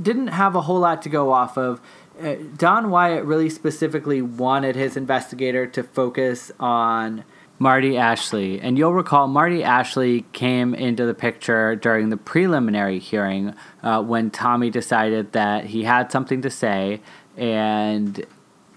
didn't 0.00 0.28
have 0.28 0.54
a 0.54 0.62
whole 0.62 0.80
lot 0.80 1.02
to 1.02 1.08
go 1.08 1.32
off 1.32 1.58
of. 1.58 1.80
Uh, 2.20 2.36
Don 2.56 2.90
Wyatt 2.90 3.24
really 3.24 3.50
specifically 3.50 4.22
wanted 4.22 4.76
his 4.76 4.96
investigator 4.96 5.66
to 5.66 5.82
focus 5.82 6.52
on 6.60 7.24
Marty 7.58 7.96
Ashley. 7.96 8.60
And 8.60 8.78
you'll 8.78 8.94
recall 8.94 9.28
Marty 9.28 9.62
Ashley 9.62 10.24
came 10.32 10.74
into 10.74 11.06
the 11.06 11.14
picture 11.14 11.76
during 11.76 12.08
the 12.08 12.16
preliminary 12.16 12.98
hearing 12.98 13.54
uh, 13.82 14.02
when 14.02 14.30
Tommy 14.30 14.70
decided 14.70 15.32
that 15.32 15.66
he 15.66 15.84
had 15.84 16.10
something 16.10 16.42
to 16.42 16.50
say 16.50 17.00
and 17.36 18.24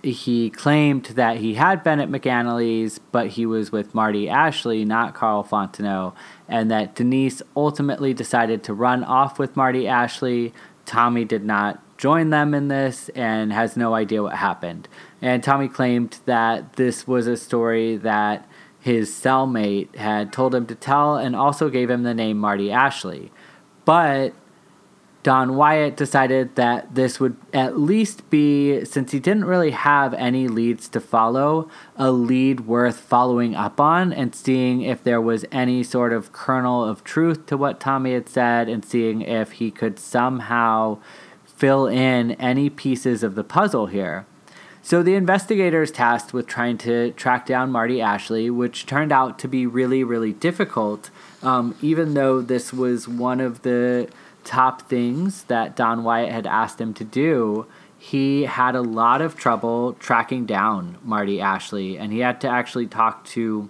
he 0.06 0.50
claimed 0.50 1.06
that 1.06 1.38
he 1.38 1.56
had 1.56 1.84
been 1.84 2.00
at 2.00 2.10
McAnally's, 2.10 3.00
but 3.00 3.28
he 3.30 3.46
was 3.46 3.72
with 3.72 3.96
Marty 3.96 4.30
Ashley, 4.30 4.86
not 4.86 5.14
Karl 5.14 5.44
Fontenot, 5.44 6.14
and 6.48 6.70
that 6.72 6.96
Denise 6.96 7.42
ultimately 7.56 8.14
decided 8.14 8.64
to 8.64 8.74
run 8.74 9.04
off 9.04 9.40
with 9.40 9.56
Marty 9.56 9.88
Ashley. 9.88 10.54
Tommy 10.86 11.26
did 11.26 11.44
not 11.44 11.82
join 11.98 12.30
them 12.30 12.54
in 12.54 12.68
this 12.68 13.10
and 13.10 13.52
has 13.52 13.76
no 13.76 13.94
idea 13.94 14.22
what 14.22 14.36
happened. 14.36 14.88
And 15.22 15.44
Tommy 15.44 15.68
claimed 15.68 16.20
that 16.26 16.74
this 16.74 17.08
was 17.08 17.28
a 17.28 17.38
story 17.38 17.98
that 17.98 18.48
his 18.80 19.10
cellmate 19.10 19.96
had 19.96 20.32
told 20.32 20.54
him 20.54 20.68
to 20.68 20.76
tell 20.76 21.16
and 21.16 21.36
also 21.36 21.70
gave 21.70 21.90
him 21.90 22.04
the 22.04 22.14
name 22.14 22.38
Marty 22.38 22.72
Ashley. 22.72 23.32
But 23.86 24.34
Don 25.26 25.56
Wyatt 25.56 25.98
decided 25.98 26.56
that 26.56 26.94
this 26.94 27.20
would 27.20 27.36
at 27.52 27.80
least 27.80 28.30
be, 28.30 28.86
since 28.86 29.12
he 29.12 29.20
didn't 29.20 29.46
really 29.46 29.72
have 29.72 30.14
any 30.14 30.48
leads 30.48 30.88
to 30.90 31.00
follow, 31.00 31.68
a 31.96 32.12
lead 32.12 32.68
worth 32.68 33.00
following 33.00 33.56
up 33.56 33.82
on 33.82 34.14
and 34.14 34.36
seeing 34.36 34.84
if 34.84 35.04
there 35.04 35.20
was 35.20 35.44
any 35.52 35.82
sort 35.82 36.14
of 36.14 36.32
kernel 36.32 36.86
of 36.86 37.04
truth 37.04 37.48
to 37.48 37.58
what 37.58 37.80
Tommy 37.80 38.14
had 38.14 38.30
said 38.30 38.70
and 38.70 38.86
seeing 38.86 39.24
if 39.24 39.54
he 39.54 39.72
could 39.72 39.98
somehow 39.98 41.00
fill 41.44 41.88
in 41.88 42.34
any 42.34 42.70
pieces 42.70 43.24
of 43.24 43.34
the 43.34 43.44
puzzle 43.44 43.88
here. 43.88 44.28
So 44.84 45.02
the 45.02 45.16
investigators 45.16 45.90
tasked 45.90 46.34
with 46.34 46.46
trying 46.46 46.78
to 46.80 47.10
track 47.14 47.48
down 47.48 47.72
Marty 47.72 48.00
Ashley, 48.00 48.52
which 48.52 48.86
turned 48.86 49.12
out 49.12 49.40
to 49.40 49.48
be 49.48 49.66
really, 49.66 50.04
really 50.04 50.34
difficult, 50.34 51.10
um, 51.42 51.76
even 51.82 52.14
though 52.14 52.42
this 52.42 52.72
was 52.72 53.08
one 53.08 53.42
of 53.42 53.64
the 53.64 54.08
top 54.46 54.84
things 54.84 55.44
that 55.44 55.76
Don 55.76 56.04
Wyatt 56.04 56.32
had 56.32 56.48
asked 56.48 56.80
him 56.80 56.94
to 56.94 57.04
do, 57.04 57.66
he 57.98 58.44
had 58.44 58.76
a 58.76 58.82
lot 58.82 59.22
of 59.22 59.36
trouble 59.36 59.94
tracking 59.94 60.46
down 60.46 60.98
Marty 61.04 61.42
Ashley, 61.42 61.98
and 61.98 62.14
he 62.14 62.20
had 62.20 62.40
to 62.42 62.48
actually 62.48 62.88
talk 62.88 63.26
to 63.26 63.70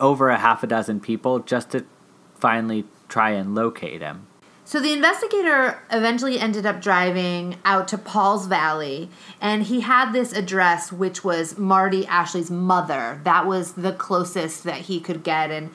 over 0.00 0.28
a 0.28 0.38
half 0.38 0.62
a 0.62 0.66
dozen 0.66 0.98
people 1.00 1.38
just 1.38 1.70
to 1.70 1.84
finally 2.34 2.84
try 3.08 3.30
and 3.30 3.54
locate 3.54 4.00
him. 4.00 4.26
So 4.64 4.80
the 4.80 4.92
investigator 4.92 5.82
eventually 5.90 6.38
ended 6.38 6.64
up 6.64 6.80
driving 6.80 7.56
out 7.64 7.88
to 7.88 7.98
Pauls 7.98 8.46
Valley, 8.46 9.10
and 9.40 9.64
he 9.64 9.80
had 9.80 10.12
this 10.12 10.32
address, 10.32 10.92
which 10.92 11.24
was 11.24 11.58
Marty 11.58 12.06
Ashley's 12.06 12.50
mother. 12.50 13.20
That 13.24 13.46
was 13.46 13.72
the 13.72 13.92
closest 13.92 14.62
that 14.64 14.82
he 14.82 15.00
could 15.00 15.24
get, 15.24 15.50
and 15.50 15.70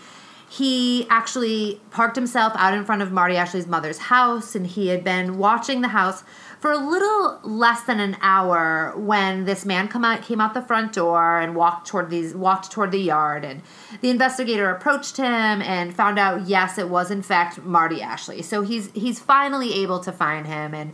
he 0.57 1.05
actually 1.09 1.81
parked 1.91 2.15
himself 2.15 2.53
out 2.55 2.73
in 2.73 2.85
front 2.85 3.01
of 3.01 3.11
Marty 3.11 3.35
Ashley's 3.35 3.67
mother's 3.67 3.97
house, 3.97 4.55
and 4.55 4.65
he 4.65 4.87
had 4.87 5.03
been 5.03 5.37
watching 5.37 5.81
the 5.81 5.89
house 5.89 6.23
for 6.61 6.71
a 6.71 6.77
little 6.77 7.39
less 7.43 7.83
than 7.83 7.99
an 7.99 8.15
hour 8.21 8.93
when 8.95 9.43
this 9.43 9.65
man 9.65 9.89
come 9.89 10.05
out 10.05 10.21
came 10.21 10.39
out 10.39 10.53
the 10.53 10.61
front 10.61 10.93
door 10.93 11.39
and 11.39 11.55
walked 11.55 11.87
toward 11.87 12.09
these 12.09 12.33
walked 12.33 12.71
toward 12.71 12.91
the 12.91 12.99
yard 12.99 13.43
and 13.43 13.61
the 14.01 14.09
investigator 14.09 14.69
approached 14.69 15.17
him 15.17 15.61
and 15.61 15.93
found 15.93 16.17
out 16.17 16.47
yes 16.47 16.77
it 16.77 16.89
was 16.89 17.11
in 17.11 17.21
fact 17.21 17.61
Marty 17.63 18.01
Ashley. 18.01 18.41
So 18.41 18.61
he's 18.61 18.89
he's 18.93 19.19
finally 19.19 19.73
able 19.73 19.99
to 19.99 20.11
find 20.11 20.47
him 20.47 20.73
and 20.73 20.93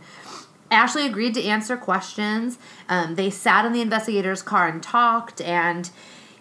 Ashley 0.70 1.06
agreed 1.06 1.34
to 1.34 1.42
answer 1.44 1.76
questions. 1.76 2.58
Um, 2.88 3.14
they 3.14 3.30
sat 3.30 3.64
in 3.64 3.72
the 3.72 3.82
investigator's 3.82 4.42
car 4.42 4.66
and 4.66 4.82
talked 4.82 5.40
and 5.40 5.90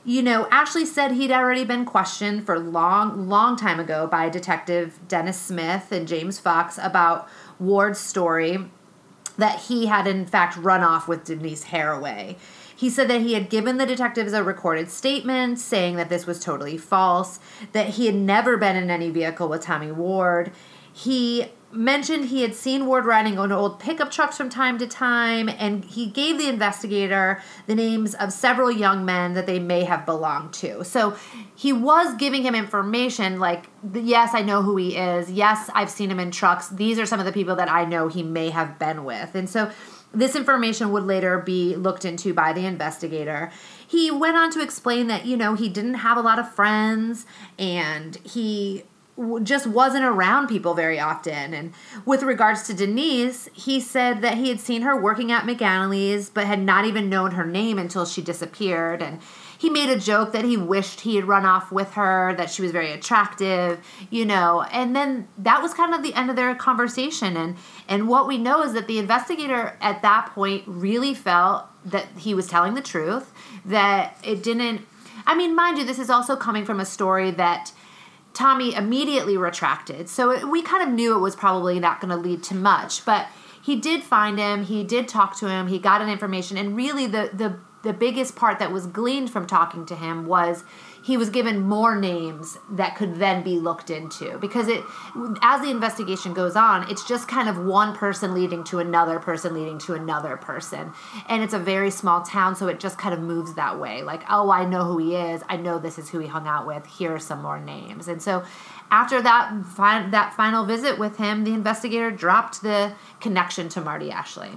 you 0.04 0.22
know, 0.22 0.48
Ashley 0.50 0.86
said 0.86 1.12
he'd 1.12 1.32
already 1.32 1.64
been 1.64 1.86
questioned 1.86 2.46
for 2.46 2.58
long, 2.58 3.30
long 3.30 3.56
time 3.56 3.80
ago 3.80 4.08
by 4.08 4.30
Detective 4.30 5.00
Dennis 5.08 5.40
Smith 5.40 5.92
and 5.92 6.08
James 6.08 6.40
Fox 6.40 6.80
about 6.82 7.28
Ward's 7.60 8.00
story 8.00 8.66
that 9.38 9.60
he 9.62 9.86
had 9.86 10.08
in 10.08 10.26
fact 10.26 10.58
run 10.58 10.82
off 10.82 11.08
with 11.08 11.26
Denise 11.26 11.66
Haraway. 11.66 12.38
He 12.76 12.90
said 12.90 13.08
that 13.10 13.22
he 13.22 13.34
had 13.34 13.50
given 13.50 13.78
the 13.78 13.86
detectives 13.86 14.34
a 14.34 14.44
recorded 14.44 14.90
statement 14.90 15.60
saying 15.60 15.98
that 15.98 16.10
this 16.10 16.26
was 16.26 16.40
totally 16.40 16.78
false, 16.78 17.40
that 17.74 17.90
he 17.90 18.08
had 18.08 18.16
never 18.16 18.58
been 18.58 18.76
in 18.76 18.90
any 18.90 19.12
vehicle 19.12 19.48
with 19.48 19.62
Tommy 19.62 19.92
Ward. 19.92 20.52
He 20.92 21.52
mentioned 21.74 22.26
he 22.26 22.42
had 22.42 22.56
seen 22.56 22.86
Ward 22.86 23.06
riding 23.06 23.38
on 23.38 23.52
old 23.52 23.80
pickup 23.80 24.12
trucks 24.12 24.38
from 24.38 24.50
time 24.50 24.78
to 24.78 24.88
time, 24.88 25.50
and 25.50 25.84
he 25.86 26.08
gave 26.08 26.38
the 26.38 26.48
investigator 26.48 27.42
the 27.68 27.76
names 27.76 28.14
of 28.16 28.34
several 28.34 28.72
young 28.72 29.06
men 29.06 29.34
that 29.34 29.46
they 29.46 29.60
may 29.60 29.84
have 29.84 30.06
belonged 30.06 30.54
to. 30.54 30.84
So 30.84 31.16
he 31.56 31.74
was 31.74 32.16
giving 32.16 32.44
him 32.44 32.56
information 32.56 33.40
like, 33.40 33.68
yes, 33.94 34.34
I 34.34 34.42
know 34.42 34.62
who 34.62 34.78
he 34.78 34.96
is. 34.96 35.32
Yes, 35.32 35.70
I've 35.74 35.90
seen 35.90 36.12
him 36.12 36.20
in 36.20 36.32
trucks. 36.32 36.70
These 36.70 37.00
are 37.00 37.06
some 37.06 37.20
of 37.20 37.26
the 37.26 37.32
people 37.32 37.56
that 37.56 37.72
I 37.72 37.86
know 37.86 38.08
he 38.08 38.24
may 38.24 38.50
have 38.50 38.78
been 38.80 39.04
with. 39.04 39.36
And 39.36 39.50
so 39.50 39.72
this 40.14 40.36
information 40.36 40.92
would 40.92 41.04
later 41.04 41.40
be 41.40 41.76
looked 41.76 42.04
into 42.04 42.34
by 42.34 42.52
the 42.54 42.66
investigator. 42.66 43.52
He 43.88 44.12
went 44.12 44.36
on 44.36 44.52
to 44.52 44.62
explain 44.62 45.08
that, 45.08 45.26
you 45.26 45.38
know, 45.38 45.56
he 45.56 45.70
didn't 45.70 45.96
have 45.96 46.18
a 46.18 46.22
lot 46.22 46.38
of 46.38 46.54
friends 46.54 47.26
and 47.58 48.18
he 48.18 48.84
just 49.44 49.68
wasn't 49.68 50.06
around 50.06 50.48
people 50.48 50.74
very 50.74 51.00
often. 51.00 51.54
And 51.54 51.74
with 52.06 52.24
regards 52.24 52.64
to 52.64 52.74
Denise, 52.74 53.50
he 53.54 53.80
said 53.80 54.22
that 54.22 54.38
he 54.38 54.50
had 54.50 54.60
seen 54.60 54.82
her 54.82 55.00
working 55.00 55.32
at 55.32 55.46
McAnally's, 55.46 56.30
but 56.30 56.46
had 56.46 56.60
not 56.60 56.86
even 56.86 57.10
known 57.10 57.32
her 57.32 57.46
name 57.46 57.78
until 57.78 58.06
she 58.06 58.22
disappeared. 58.22 59.02
And 59.02 59.20
he 59.58 59.70
made 59.70 59.90
a 59.90 60.00
joke 60.00 60.32
that 60.32 60.44
he 60.44 60.58
wished 60.58 61.02
he 61.02 61.16
had 61.18 61.26
run 61.26 61.46
off 61.46 61.72
with 61.72 61.94
her, 61.94 62.34
that 62.36 62.50
she 62.50 62.64
was 62.64 62.72
very 62.72 62.92
attractive, 62.92 63.80
you 64.10 64.26
know. 64.26 64.64
And 64.72 64.96
then 64.96 65.28
that 65.38 65.62
was 65.62 65.74
kind 65.74 65.94
of 65.94 66.02
the 66.02 66.16
end 66.16 66.30
of 66.30 66.36
their 66.36 66.56
conversation. 66.56 67.38
And 67.38 67.58
and 67.88 68.08
what 68.08 68.28
we 68.28 68.38
know 68.40 68.64
is 68.64 68.74
that 68.74 68.88
the 68.88 68.98
investigator 68.98 69.78
at 69.80 70.02
that 70.02 70.32
point 70.34 70.64
really 70.66 71.14
felt 71.14 71.66
that 71.86 72.08
he 72.18 72.34
was 72.34 72.48
telling 72.48 72.74
the 72.74 72.82
truth, 72.82 73.32
that 73.66 74.18
it 74.24 74.42
didn't. 74.42 74.82
I 75.28 75.36
mean, 75.36 75.56
mind 75.56 75.78
you, 75.78 75.86
this 75.86 76.00
is 76.00 76.10
also 76.10 76.36
coming 76.36 76.66
from 76.66 76.80
a 76.80 76.86
story 76.86 77.30
that 77.32 77.72
Tommy 78.34 78.74
immediately 78.74 79.38
retracted. 79.38 80.10
So 80.10 80.32
it, 80.32 80.50
we 80.50 80.62
kind 80.62 80.88
of 80.88 80.94
knew 80.94 81.16
it 81.16 81.20
was 81.20 81.36
probably 81.36 81.80
not 81.80 82.00
going 82.00 82.12
to 82.12 82.18
lead 82.18 82.44
to 82.44 82.56
much, 82.56 83.06
but 83.06 83.28
he 83.62 83.76
did 83.76 84.04
find 84.04 84.40
him, 84.40 84.64
he 84.64 84.84
did 84.84 85.08
talk 85.08 85.38
to 85.40 85.50
him, 85.50 85.68
he 85.68 85.80
got 85.80 86.02
an 86.02 86.10
information 86.10 86.58
and 86.58 86.76
really 86.76 87.08
the 87.08 87.30
the 87.34 87.58
the 87.84 87.94
biggest 87.94 88.36
part 88.36 88.60
that 88.60 88.72
was 88.72 88.86
gleaned 88.86 89.32
from 89.32 89.48
talking 89.48 89.86
to 89.88 89.96
him 89.96 90.26
was 90.26 90.64
he 91.04 91.18
was 91.18 91.30
given 91.30 91.62
more 91.62 91.96
names 91.96 92.58
that 92.70 92.96
could 92.96 93.16
then 93.16 93.44
be 93.44 93.60
looked 93.60 93.90
into. 93.90 94.38
Because 94.38 94.68
it 94.68 94.84
as 95.42 95.62
the 95.62 95.70
investigation 95.70 96.34
goes 96.34 96.56
on 96.56 96.90
it's 96.90 97.08
just 97.08 97.28
kind 97.28 97.50
of 97.50 97.58
one 97.58 97.96
person 97.96 98.34
leading 98.34 98.64
to 98.66 98.80
another 98.80 99.20
person 99.20 99.54
leading 99.54 99.80
to 99.80 99.94
another 99.94 100.38
person. 100.38 100.92
And 101.28 101.42
it's 101.44 101.54
a 101.54 101.60
very 101.60 101.92
small 101.92 102.22
town 102.22 102.56
so 102.56 102.68
it 102.68 102.80
just 102.80 102.98
kind 102.98 103.14
of 103.14 103.20
moves 103.22 103.56
that 103.56 103.80
way. 103.80 104.04
Like 104.04 104.24
oh 104.30 104.52
i 104.52 104.66
know 104.66 104.84
who 104.84 104.98
he 104.98 105.16
is. 105.16 105.42
I 105.50 105.58
know 105.58 105.80
this 105.80 105.98
is 105.98 106.10
who 106.10 106.20
he 106.20 106.28
hung 106.28 106.48
out 106.48 106.68
with. 106.68 106.86
Here 106.86 107.14
are 107.14 107.20
some 107.20 107.42
more 107.42 107.60
names. 107.60 108.08
And 108.08 108.22
so 108.22 108.44
after 108.90 109.22
that 109.22 109.66
fi- 109.66 110.10
that 110.10 110.36
final 110.36 110.66
visit 110.66 111.00
with 111.00 111.18
him 111.18 111.44
the 111.44 111.54
investigator 111.54 112.12
dropped 112.12 112.62
the 112.62 112.94
connection 113.20 113.70
to 113.70 113.82
marty 113.82 114.12
ashley. 114.12 114.52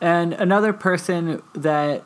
And 0.00 0.32
another 0.34 0.72
person 0.72 1.42
that 1.54 2.04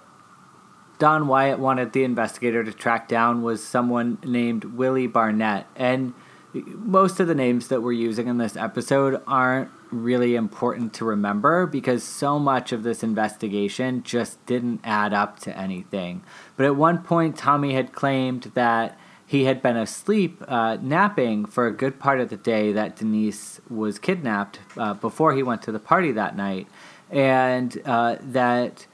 Don 1.03 1.27
Wyatt 1.27 1.59
wanted 1.59 1.95
the 1.95 2.05
investigator 2.05 2.63
to 2.63 2.73
track 2.73 3.09
down 3.09 3.43
was 3.43 3.61
someone 3.61 4.19
named 4.25 4.63
Willie 4.63 5.09
Barnett. 5.09 5.67
And 5.75 6.15
most 6.55 7.19
of 7.19 7.27
the 7.27 7.35
names 7.35 7.67
that 7.67 7.83
we're 7.83 7.91
using 7.91 8.29
in 8.29 8.39
this 8.39 8.57
episode 8.57 9.21
aren't 9.27 9.69
really 9.91 10.37
important 10.37 10.93
to 10.93 11.05
remember 11.05 11.67
because 11.67 12.05
so 12.05 12.39
much 12.39 12.71
of 12.71 12.85
this 12.85 13.03
investigation 13.03 14.05
just 14.05 14.47
didn't 14.47 14.81
add 14.85 15.13
up 15.13 15.41
to 15.41 15.59
anything. 15.59 16.23
But 16.57 16.67
at 16.67 16.77
one 16.77 16.99
point, 16.99 17.37
Tommy 17.37 17.75
had 17.75 17.91
claimed 17.93 18.53
that 18.55 18.97
he 19.27 19.47
had 19.47 19.61
been 19.61 19.77
asleep 19.77 20.41
uh, 20.47 20.77
napping 20.81 21.47
for 21.47 21.67
a 21.67 21.73
good 21.73 21.99
part 21.99 22.21
of 22.21 22.29
the 22.29 22.37
day 22.37 22.71
that 22.71 22.95
Denise 22.95 23.61
was 23.69 23.99
kidnapped 23.99 24.61
uh, 24.77 24.95
before 24.95 25.35
he 25.35 25.43
went 25.43 25.63
to 25.63 25.73
the 25.73 25.81
party 25.81 26.13
that 26.13 26.37
night, 26.37 26.69
and 27.11 27.83
uh, 27.85 28.19
that 28.21 28.87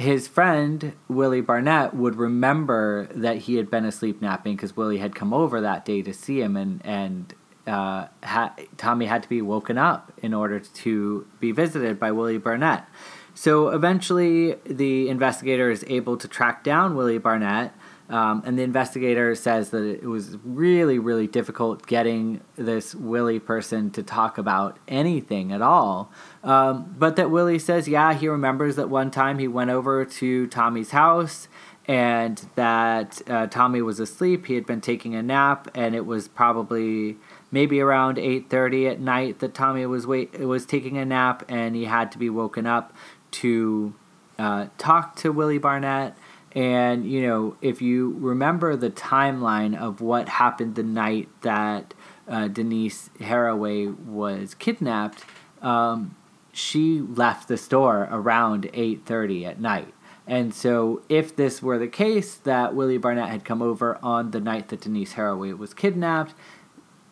his 0.00 0.26
friend 0.26 0.94
Willie 1.08 1.42
Barnett 1.42 1.94
would 1.94 2.16
remember 2.16 3.06
that 3.14 3.36
he 3.36 3.56
had 3.56 3.70
been 3.70 3.84
asleep 3.84 4.22
napping 4.22 4.56
because 4.56 4.74
Willie 4.74 4.96
had 4.96 5.14
come 5.14 5.34
over 5.34 5.60
that 5.60 5.84
day 5.84 6.00
to 6.00 6.14
see 6.14 6.40
him, 6.40 6.56
and 6.56 6.80
and 6.86 7.34
uh, 7.66 8.06
ha- 8.24 8.54
Tommy 8.78 9.04
had 9.04 9.22
to 9.22 9.28
be 9.28 9.42
woken 9.42 9.76
up 9.76 10.10
in 10.22 10.32
order 10.32 10.58
to 10.58 11.26
be 11.38 11.52
visited 11.52 12.00
by 12.00 12.12
Willie 12.12 12.38
Barnett. 12.38 12.86
So 13.34 13.68
eventually, 13.68 14.54
the 14.64 15.10
investigator 15.10 15.70
is 15.70 15.84
able 15.86 16.16
to 16.16 16.26
track 16.26 16.64
down 16.64 16.96
Willie 16.96 17.18
Barnett 17.18 17.74
um, 18.10 18.42
and 18.44 18.58
the 18.58 18.62
investigator 18.62 19.34
says 19.36 19.70
that 19.70 19.84
it 19.84 20.06
was 20.06 20.36
really, 20.44 20.98
really 20.98 21.28
difficult 21.28 21.86
getting 21.86 22.40
this 22.56 22.92
Willie 22.92 23.38
person 23.38 23.90
to 23.92 24.02
talk 24.02 24.36
about 24.36 24.78
anything 24.88 25.52
at 25.52 25.62
all. 25.62 26.10
Um, 26.42 26.94
but 26.98 27.14
that 27.16 27.30
Willie 27.30 27.60
says, 27.60 27.86
yeah, 27.86 28.12
he 28.12 28.26
remembers 28.26 28.74
that 28.76 28.90
one 28.90 29.12
time 29.12 29.38
he 29.38 29.46
went 29.46 29.70
over 29.70 30.04
to 30.04 30.46
Tommy's 30.48 30.90
house 30.90 31.46
and 31.86 32.48
that 32.56 33.22
uh, 33.28 33.46
Tommy 33.46 33.80
was 33.80 34.00
asleep. 34.00 34.46
He 34.46 34.54
had 34.54 34.66
been 34.66 34.80
taking 34.80 35.14
a 35.14 35.22
nap, 35.22 35.68
and 35.74 35.94
it 35.94 36.06
was 36.06 36.28
probably 36.28 37.16
maybe 37.50 37.80
around 37.80 38.16
8:30 38.16 38.90
at 38.90 39.00
night 39.00 39.38
that 39.40 39.54
Tommy 39.54 39.86
was 39.86 40.06
wait 40.06 40.38
was 40.38 40.66
taking 40.66 40.98
a 40.98 41.04
nap, 41.04 41.44
and 41.48 41.74
he 41.74 41.86
had 41.86 42.12
to 42.12 42.18
be 42.18 42.30
woken 42.30 42.66
up 42.66 42.92
to 43.32 43.94
uh, 44.38 44.66
talk 44.78 45.16
to 45.16 45.32
Willie 45.32 45.58
Barnett. 45.58 46.16
And, 46.52 47.08
you 47.08 47.22
know, 47.22 47.56
if 47.62 47.80
you 47.80 48.16
remember 48.18 48.76
the 48.76 48.90
timeline 48.90 49.78
of 49.78 50.00
what 50.00 50.28
happened 50.28 50.74
the 50.74 50.82
night 50.82 51.28
that 51.42 51.94
uh, 52.26 52.48
Denise 52.48 53.10
Haraway 53.20 53.96
was 54.04 54.54
kidnapped, 54.54 55.24
um, 55.62 56.16
she 56.52 57.00
left 57.00 57.48
the 57.48 57.56
store 57.56 58.08
around 58.10 58.64
8.30 58.72 59.46
at 59.46 59.60
night. 59.60 59.94
And 60.26 60.54
so 60.54 61.02
if 61.08 61.34
this 61.34 61.62
were 61.62 61.78
the 61.78 61.88
case 61.88 62.36
that 62.36 62.74
Willie 62.74 62.98
Barnett 62.98 63.28
had 63.28 63.44
come 63.44 63.62
over 63.62 63.98
on 64.02 64.30
the 64.30 64.40
night 64.40 64.68
that 64.68 64.82
Denise 64.82 65.14
Haraway 65.14 65.56
was 65.56 65.74
kidnapped, 65.74 66.34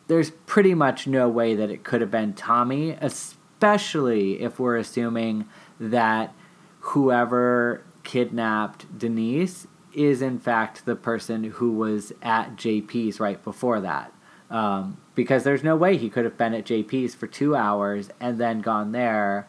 there's 0.09 0.31
pretty 0.31 0.75
much 0.75 1.07
no 1.07 1.29
way 1.29 1.55
that 1.55 1.71
it 1.71 1.85
could 1.85 2.01
have 2.01 2.11
been 2.11 2.33
Tommy, 2.33 2.93
especially 3.01 4.41
if 4.41 4.59
we're 4.59 4.77
assuming 4.77 5.47
that 5.79 6.35
whoever 6.81 7.85
kidnapped 8.09 8.99
Denise 8.99 9.67
is 9.93 10.23
in 10.23 10.39
fact 10.39 10.87
the 10.87 10.97
person 10.97 11.45
who 11.45 11.73
was 11.73 12.11
at 12.23 12.57
JP's 12.57 13.21
right 13.21 13.43
before 13.45 13.83
that. 13.83 14.15
Um, 14.51 14.97
because 15.15 15.45
there's 15.45 15.63
no 15.63 15.77
way 15.77 15.99
he 15.99 16.09
could 16.09 16.25
have 16.25 16.39
been 16.39 16.55
at 16.55 16.65
JP's 16.65 17.15
for 17.15 17.27
two 17.27 17.55
hours 17.55 18.09
and 18.19 18.39
then 18.39 18.63
gone 18.63 18.93
there, 18.93 19.47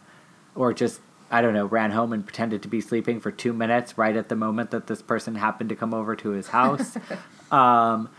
or 0.55 0.73
just 0.73 0.99
I 1.31 1.41
don't 1.41 1.53
know, 1.53 1.67
ran 1.67 1.91
home 1.91 2.11
and 2.11 2.25
pretended 2.25 2.61
to 2.63 2.67
be 2.67 2.81
sleeping 2.81 3.21
for 3.21 3.31
two 3.31 3.53
minutes 3.53 3.97
right 3.97 4.17
at 4.17 4.27
the 4.27 4.35
moment 4.35 4.71
that 4.71 4.87
this 4.87 5.01
person 5.01 5.35
happened 5.35 5.69
to 5.69 5.75
come 5.77 5.93
over 5.93 6.17
to 6.17 6.31
his 6.31 6.49
house. 6.49 6.97
um, 7.51 8.09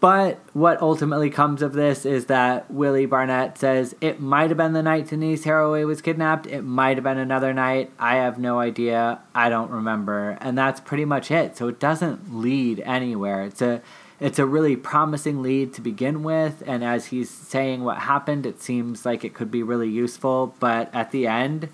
but 0.00 0.38
what 0.52 0.80
ultimately 0.82 1.30
comes 1.30 1.62
of 1.62 1.72
this 1.72 2.04
is 2.04 2.26
that 2.26 2.70
Willie 2.70 3.06
Barnett 3.06 3.56
says 3.58 3.94
it 4.00 4.20
might 4.20 4.50
have 4.50 4.56
been 4.56 4.74
the 4.74 4.82
night 4.82 5.08
Denise 5.08 5.44
Haraway 5.44 5.86
was 5.86 6.02
kidnapped. 6.02 6.46
It 6.46 6.62
might 6.62 6.96
have 6.96 7.04
been 7.04 7.18
another 7.18 7.54
night. 7.54 7.90
I 7.98 8.16
have 8.16 8.38
no 8.38 8.60
idea. 8.60 9.20
I 9.34 9.48
don't 9.48 9.70
remember. 9.70 10.36
And 10.40 10.56
that's 10.56 10.80
pretty 10.80 11.06
much 11.06 11.30
it. 11.30 11.56
So 11.56 11.68
it 11.68 11.80
doesn't 11.80 12.34
lead 12.34 12.80
anywhere. 12.80 13.42
It's 13.44 13.62
a 13.62 13.80
it's 14.18 14.38
a 14.38 14.46
really 14.46 14.76
promising 14.76 15.42
lead 15.42 15.74
to 15.74 15.82
begin 15.82 16.22
with, 16.22 16.62
and 16.66 16.82
as 16.82 17.06
he's 17.06 17.28
saying 17.28 17.84
what 17.84 17.98
happened, 17.98 18.46
it 18.46 18.62
seems 18.62 19.04
like 19.04 19.24
it 19.24 19.34
could 19.34 19.50
be 19.50 19.62
really 19.62 19.90
useful, 19.90 20.54
but 20.58 20.88
at 20.94 21.10
the 21.10 21.26
end, 21.26 21.68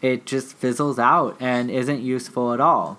it 0.00 0.24
just 0.24 0.54
fizzles 0.54 1.00
out 1.00 1.36
and 1.40 1.72
isn't 1.72 2.00
useful 2.00 2.52
at 2.52 2.60
all. 2.60 2.98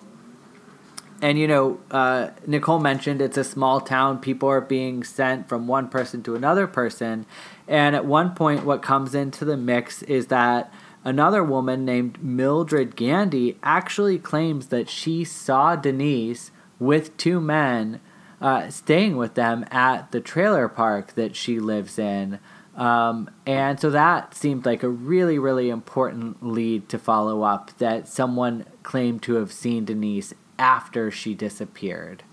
And 1.21 1.37
you 1.37 1.47
know, 1.47 1.79
uh, 1.91 2.29
Nicole 2.47 2.79
mentioned 2.79 3.21
it's 3.21 3.37
a 3.37 3.43
small 3.43 3.81
town. 3.81 4.19
People 4.19 4.49
are 4.49 4.61
being 4.61 5.03
sent 5.03 5.49
from 5.49 5.67
one 5.67 5.89
person 5.89 6.23
to 6.23 6.35
another 6.35 6.65
person. 6.65 7.25
And 7.67 7.95
at 7.95 8.05
one 8.05 8.33
point, 8.35 8.65
what 8.65 8.81
comes 8.81 9.13
into 9.13 9.43
the 9.43 9.57
mix 9.57 10.01
is 10.03 10.27
that 10.27 10.73
another 11.03 11.43
woman 11.43 11.83
named 11.83 12.23
Mildred 12.23 12.95
Gandy 12.95 13.57
actually 13.61 14.17
claims 14.17 14.67
that 14.67 14.89
she 14.89 15.23
saw 15.25 15.75
Denise 15.75 16.51
with 16.79 17.15
two 17.17 17.41
men 17.41 17.99
uh, 18.41 18.69
staying 18.69 19.17
with 19.17 19.33
them 19.33 19.65
at 19.69 20.11
the 20.11 20.21
trailer 20.21 20.69
park 20.69 21.15
that 21.15 21.35
she 21.35 21.59
lives 21.59 21.99
in. 21.99 22.39
Um, 22.75 23.29
and 23.45 23.77
so 23.77 23.89
that 23.89 24.33
seemed 24.33 24.65
like 24.65 24.83
a 24.83 24.89
really, 24.89 25.37
really 25.37 25.69
important 25.69 26.41
lead 26.41 26.87
to 26.89 26.97
follow 26.97 27.41
up 27.41 27.77
that 27.79 28.07
someone 28.07 28.65
claimed 28.83 29.21
to 29.23 29.33
have 29.33 29.51
seen 29.51 29.83
Denise 29.83 30.33
after 30.59 31.09
she 31.09 31.33
disappeared. 31.33 32.23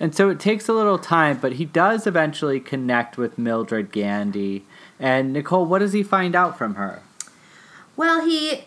And 0.00 0.14
so 0.14 0.30
it 0.30 0.40
takes 0.40 0.68
a 0.68 0.72
little 0.72 0.98
time, 0.98 1.38
but 1.38 1.54
he 1.54 1.64
does 1.64 2.06
eventually 2.06 2.58
connect 2.58 3.16
with 3.16 3.38
Mildred 3.38 3.92
Gandy. 3.92 4.64
And 4.98 5.32
Nicole, 5.32 5.66
what 5.66 5.78
does 5.78 5.92
he 5.92 6.02
find 6.02 6.34
out 6.34 6.56
from 6.56 6.76
her? 6.76 7.02
Well, 7.96 8.24
he 8.24 8.64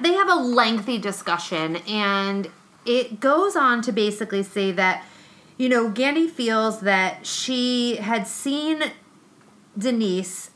they 0.00 0.12
have 0.12 0.28
a 0.28 0.34
lengthy 0.34 0.98
discussion 0.98 1.76
and 1.88 2.50
it 2.84 3.20
goes 3.20 3.56
on 3.56 3.80
to 3.82 3.92
basically 3.92 4.42
say 4.42 4.72
that 4.72 5.04
you 5.56 5.68
know, 5.68 5.90
Gandy 5.90 6.26
feels 6.26 6.80
that 6.80 7.26
she 7.26 7.96
had 7.96 8.26
seen 8.26 8.82
Denise 9.76 10.52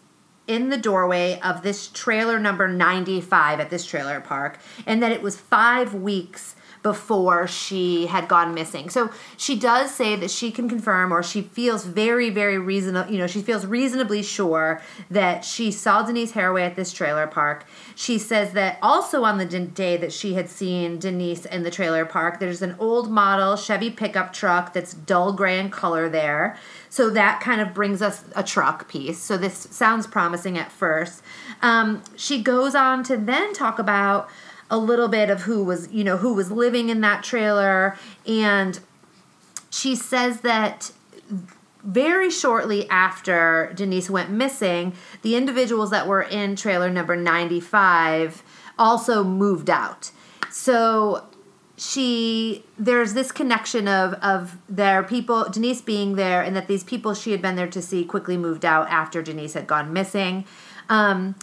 in 0.46 0.70
the 0.70 0.78
doorway 0.78 1.38
of 1.40 1.62
this 1.62 1.88
trailer 1.88 2.38
number 2.38 2.68
95 2.68 3.60
at 3.60 3.68
this 3.68 3.84
trailer 3.84 4.20
park 4.20 4.58
and 4.86 5.02
that 5.02 5.12
it 5.12 5.20
was 5.20 5.36
5 5.36 5.92
weeks 5.92 6.56
before 6.84 7.46
she 7.46 8.06
had 8.06 8.28
gone 8.28 8.52
missing. 8.52 8.90
So 8.90 9.10
she 9.38 9.58
does 9.58 9.92
say 9.92 10.16
that 10.16 10.30
she 10.30 10.52
can 10.52 10.68
confirm, 10.68 11.12
or 11.12 11.22
she 11.22 11.40
feels 11.40 11.86
very, 11.86 12.28
very 12.28 12.58
reasonable. 12.58 13.10
You 13.10 13.16
know, 13.16 13.26
she 13.26 13.40
feels 13.40 13.64
reasonably 13.64 14.22
sure 14.22 14.82
that 15.10 15.46
she 15.46 15.72
saw 15.72 16.02
Denise 16.02 16.32
Haraway 16.32 16.66
at 16.66 16.76
this 16.76 16.92
trailer 16.92 17.26
park. 17.26 17.64
She 17.94 18.18
says 18.18 18.52
that 18.52 18.78
also 18.82 19.24
on 19.24 19.38
the 19.38 19.46
day 19.46 19.96
that 19.96 20.12
she 20.12 20.34
had 20.34 20.50
seen 20.50 20.98
Denise 20.98 21.46
in 21.46 21.62
the 21.62 21.70
trailer 21.70 22.04
park, 22.04 22.38
there's 22.38 22.60
an 22.60 22.76
old 22.78 23.10
model 23.10 23.56
Chevy 23.56 23.90
pickup 23.90 24.34
truck 24.34 24.74
that's 24.74 24.92
dull 24.92 25.32
gray 25.32 25.58
in 25.58 25.70
color 25.70 26.10
there. 26.10 26.58
So 26.90 27.08
that 27.10 27.40
kind 27.40 27.62
of 27.62 27.72
brings 27.72 28.02
us 28.02 28.24
a 28.36 28.42
truck 28.42 28.88
piece. 28.88 29.18
So 29.18 29.38
this 29.38 29.68
sounds 29.70 30.06
promising 30.06 30.58
at 30.58 30.70
first. 30.70 31.22
Um, 31.62 32.04
she 32.14 32.42
goes 32.42 32.74
on 32.74 33.04
to 33.04 33.16
then 33.16 33.54
talk 33.54 33.78
about 33.78 34.28
a 34.70 34.78
little 34.78 35.08
bit 35.08 35.30
of 35.30 35.42
who 35.42 35.62
was, 35.64 35.90
you 35.92 36.04
know, 36.04 36.16
who 36.16 36.34
was 36.34 36.50
living 36.50 36.88
in 36.88 37.00
that 37.02 37.22
trailer. 37.22 37.96
And 38.26 38.80
she 39.70 39.94
says 39.94 40.40
that 40.40 40.92
very 41.82 42.30
shortly 42.30 42.88
after 42.88 43.72
Denise 43.74 44.08
went 44.08 44.30
missing, 44.30 44.94
the 45.22 45.36
individuals 45.36 45.90
that 45.90 46.06
were 46.06 46.22
in 46.22 46.56
trailer 46.56 46.90
number 46.90 47.14
95 47.14 48.42
also 48.78 49.22
moved 49.22 49.68
out. 49.68 50.10
So 50.50 51.26
she 51.76 52.64
there's 52.78 53.14
this 53.14 53.32
connection 53.32 53.88
of 53.88 54.14
of 54.14 54.56
their 54.68 55.02
people 55.02 55.48
Denise 55.50 55.82
being 55.82 56.14
there 56.14 56.40
and 56.40 56.54
that 56.54 56.68
these 56.68 56.84
people 56.84 57.14
she 57.14 57.32
had 57.32 57.42
been 57.42 57.56
there 57.56 57.66
to 57.68 57.82
see 57.82 58.04
quickly 58.04 58.36
moved 58.36 58.64
out 58.64 58.88
after 58.88 59.22
Denise 59.22 59.54
had 59.54 59.66
gone 59.66 59.92
missing. 59.92 60.44
Um, 60.88 61.34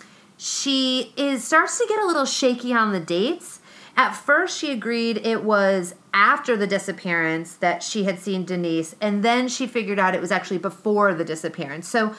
she 0.43 1.13
is 1.17 1.43
starts 1.43 1.77
to 1.77 1.85
get 1.87 1.99
a 1.99 2.05
little 2.07 2.25
shaky 2.25 2.73
on 2.73 2.93
the 2.93 2.99
dates. 2.99 3.59
At 3.95 4.13
first, 4.13 4.57
she 4.57 4.71
agreed 4.71 5.17
it 5.17 5.43
was 5.43 5.93
after 6.15 6.57
the 6.57 6.65
disappearance 6.65 7.53
that 7.57 7.83
she 7.83 8.05
had 8.05 8.17
seen 8.17 8.43
Denise, 8.43 8.95
and 8.99 9.23
then 9.23 9.47
she 9.47 9.67
figured 9.67 9.99
out 9.99 10.15
it 10.15 10.21
was 10.21 10.31
actually 10.31 10.57
before 10.57 11.13
the 11.13 11.23
disappearance. 11.23 11.87
So, 11.87 12.15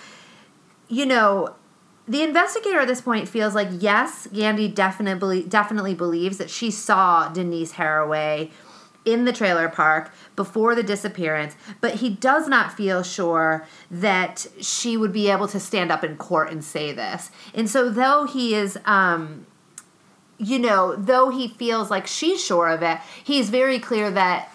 you 0.86 1.04
know, 1.04 1.56
the 2.06 2.22
investigator 2.22 2.78
at 2.78 2.86
this 2.86 3.00
point 3.00 3.28
feels 3.28 3.56
like 3.56 3.66
yes, 3.72 4.28
Gandy 4.32 4.68
definitely 4.68 5.42
definitely 5.42 5.94
believes 5.94 6.38
that 6.38 6.48
she 6.48 6.70
saw 6.70 7.28
Denise 7.28 7.72
Haraway 7.72 8.52
in 9.04 9.24
the 9.24 9.32
trailer 9.32 9.68
park 9.68 10.12
before 10.36 10.74
the 10.74 10.82
disappearance, 10.82 11.56
but 11.80 11.96
he 11.96 12.10
does 12.10 12.48
not 12.48 12.72
feel 12.72 13.02
sure 13.02 13.66
that 13.90 14.46
she 14.60 14.96
would 14.96 15.12
be 15.12 15.30
able 15.30 15.48
to 15.48 15.58
stand 15.58 15.90
up 15.90 16.04
in 16.04 16.16
court 16.16 16.50
and 16.50 16.64
say 16.64 16.92
this. 16.92 17.30
And 17.54 17.68
so, 17.68 17.90
though 17.90 18.24
he 18.24 18.54
is, 18.54 18.78
um, 18.84 19.46
you 20.38 20.58
know, 20.58 20.94
though 20.96 21.30
he 21.30 21.48
feels 21.48 21.90
like 21.90 22.06
she's 22.06 22.42
sure 22.42 22.68
of 22.68 22.82
it, 22.82 22.98
he's 23.22 23.50
very 23.50 23.78
clear 23.78 24.10
that 24.10 24.48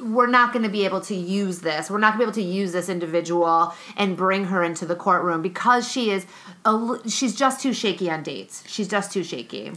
we're 0.00 0.26
not 0.26 0.52
going 0.52 0.62
to 0.62 0.70
be 0.70 0.84
able 0.84 1.00
to 1.02 1.14
use 1.14 1.60
this. 1.60 1.90
We're 1.90 1.98
not 1.98 2.16
going 2.16 2.26
to 2.30 2.32
be 2.34 2.40
able 2.42 2.50
to 2.50 2.56
use 2.58 2.72
this 2.72 2.88
individual 2.88 3.74
and 3.96 4.16
bring 4.16 4.46
her 4.46 4.62
into 4.62 4.86
the 4.86 4.96
courtroom 4.96 5.42
because 5.42 5.90
she 5.90 6.10
is 6.10 6.26
a, 6.64 6.98
she's 7.06 7.34
just 7.34 7.60
too 7.60 7.72
shaky 7.72 8.10
on 8.10 8.22
dates. 8.22 8.64
She's 8.66 8.88
just 8.88 9.12
too 9.12 9.22
shaky. 9.22 9.72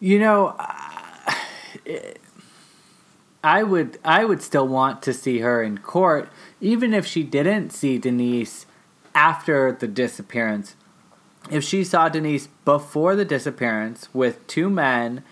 You 0.00 0.18
know, 0.18 0.56
I 3.42 3.62
would 3.62 3.98
I 4.04 4.24
would 4.24 4.42
still 4.42 4.68
want 4.68 5.02
to 5.02 5.12
see 5.12 5.38
her 5.38 5.62
in 5.62 5.78
court 5.78 6.28
even 6.60 6.92
if 6.92 7.06
she 7.06 7.22
didn't 7.22 7.70
see 7.70 7.98
Denise 7.98 8.66
after 9.14 9.72
the 9.72 9.88
disappearance. 9.88 10.76
If 11.50 11.64
she 11.64 11.84
saw 11.84 12.08
Denise 12.08 12.48
before 12.64 13.16
the 13.16 13.24
disappearance 13.24 14.08
with 14.12 14.46
two 14.46 14.68
men 14.68 15.24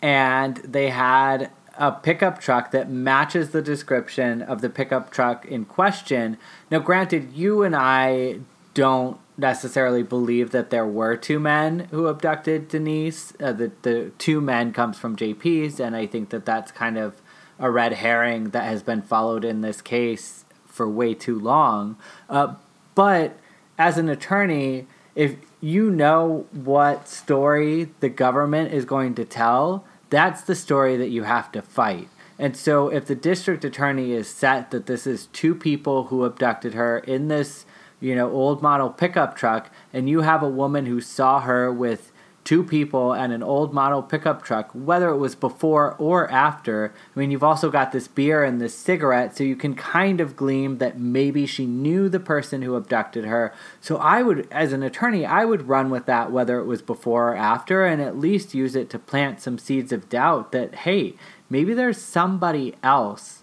and 0.00 0.56
they 0.58 0.88
had 0.88 1.50
a 1.76 1.92
pickup 1.92 2.40
truck 2.40 2.70
that 2.72 2.90
matches 2.90 3.50
the 3.50 3.62
description 3.62 4.42
of 4.42 4.60
the 4.60 4.68
pickup 4.68 5.10
truck 5.10 5.46
in 5.46 5.64
question. 5.64 6.36
Now, 6.70 6.80
granted, 6.80 7.32
you 7.34 7.62
and 7.62 7.76
I 7.76 8.40
don't 8.74 9.18
necessarily 9.38 10.02
believe 10.02 10.50
that 10.50 10.70
there 10.70 10.86
were 10.86 11.16
two 11.16 11.38
men 11.38 11.88
who 11.90 12.08
abducted 12.08 12.68
Denise. 12.68 13.32
Uh, 13.40 13.52
the 13.52 13.72
the 13.82 14.12
two 14.18 14.40
men 14.40 14.72
comes 14.72 14.98
from 14.98 15.16
JP's, 15.16 15.80
and 15.80 15.96
I 15.96 16.06
think 16.06 16.30
that 16.30 16.44
that's 16.44 16.72
kind 16.72 16.98
of 16.98 17.22
a 17.58 17.70
red 17.70 17.94
herring 17.94 18.50
that 18.50 18.64
has 18.64 18.82
been 18.82 19.02
followed 19.02 19.44
in 19.44 19.60
this 19.60 19.80
case 19.80 20.44
for 20.66 20.88
way 20.88 21.14
too 21.14 21.38
long. 21.38 21.96
Uh, 22.28 22.54
but 22.94 23.38
as 23.78 23.96
an 23.96 24.08
attorney, 24.08 24.86
if 25.14 25.36
you 25.60 25.90
know 25.90 26.46
what 26.52 27.08
story 27.08 27.90
the 28.00 28.08
government 28.08 28.72
is 28.72 28.84
going 28.84 29.14
to 29.16 29.24
tell, 29.24 29.84
that's 30.10 30.42
the 30.42 30.54
story 30.54 30.96
that 30.96 31.08
you 31.08 31.24
have 31.24 31.50
to 31.52 31.62
fight. 31.62 32.08
And 32.38 32.56
so, 32.56 32.88
if 32.88 33.06
the 33.06 33.16
district 33.16 33.64
attorney 33.64 34.12
is 34.12 34.28
set 34.28 34.70
that 34.70 34.86
this 34.86 35.06
is 35.06 35.26
two 35.32 35.56
people 35.56 36.04
who 36.04 36.24
abducted 36.24 36.74
her 36.74 36.98
in 37.00 37.26
this, 37.26 37.66
you 38.00 38.14
know, 38.14 38.30
old 38.30 38.62
model 38.62 38.90
pickup 38.90 39.36
truck, 39.36 39.70
and 39.92 40.08
you 40.08 40.20
have 40.22 40.42
a 40.42 40.48
woman 40.48 40.86
who 40.86 41.00
saw 41.00 41.40
her 41.40 41.72
with 41.72 42.12
two 42.48 42.64
people 42.64 43.12
and 43.12 43.30
an 43.30 43.42
old 43.42 43.74
model 43.74 44.02
pickup 44.02 44.42
truck, 44.42 44.70
whether 44.72 45.10
it 45.10 45.18
was 45.18 45.34
before 45.34 45.94
or 45.98 46.30
after. 46.30 46.94
I 47.14 47.18
mean, 47.18 47.30
you've 47.30 47.44
also 47.44 47.70
got 47.70 47.92
this 47.92 48.08
beer 48.08 48.42
and 48.42 48.58
this 48.58 48.74
cigarette, 48.74 49.36
so 49.36 49.44
you 49.44 49.54
can 49.54 49.74
kind 49.74 50.18
of 50.18 50.34
glean 50.34 50.78
that 50.78 50.98
maybe 50.98 51.44
she 51.44 51.66
knew 51.66 52.08
the 52.08 52.18
person 52.18 52.62
who 52.62 52.74
abducted 52.74 53.26
her. 53.26 53.52
So 53.82 53.98
I 53.98 54.22
would, 54.22 54.48
as 54.50 54.72
an 54.72 54.82
attorney, 54.82 55.26
I 55.26 55.44
would 55.44 55.68
run 55.68 55.90
with 55.90 56.06
that 56.06 56.32
whether 56.32 56.58
it 56.58 56.64
was 56.64 56.80
before 56.80 57.32
or 57.32 57.36
after, 57.36 57.84
and 57.84 58.00
at 58.00 58.18
least 58.18 58.54
use 58.54 58.74
it 58.74 58.88
to 58.90 58.98
plant 58.98 59.42
some 59.42 59.58
seeds 59.58 59.92
of 59.92 60.08
doubt 60.08 60.52
that, 60.52 60.74
hey, 60.74 61.16
maybe 61.50 61.74
there's 61.74 62.00
somebody 62.00 62.74
else 62.82 63.42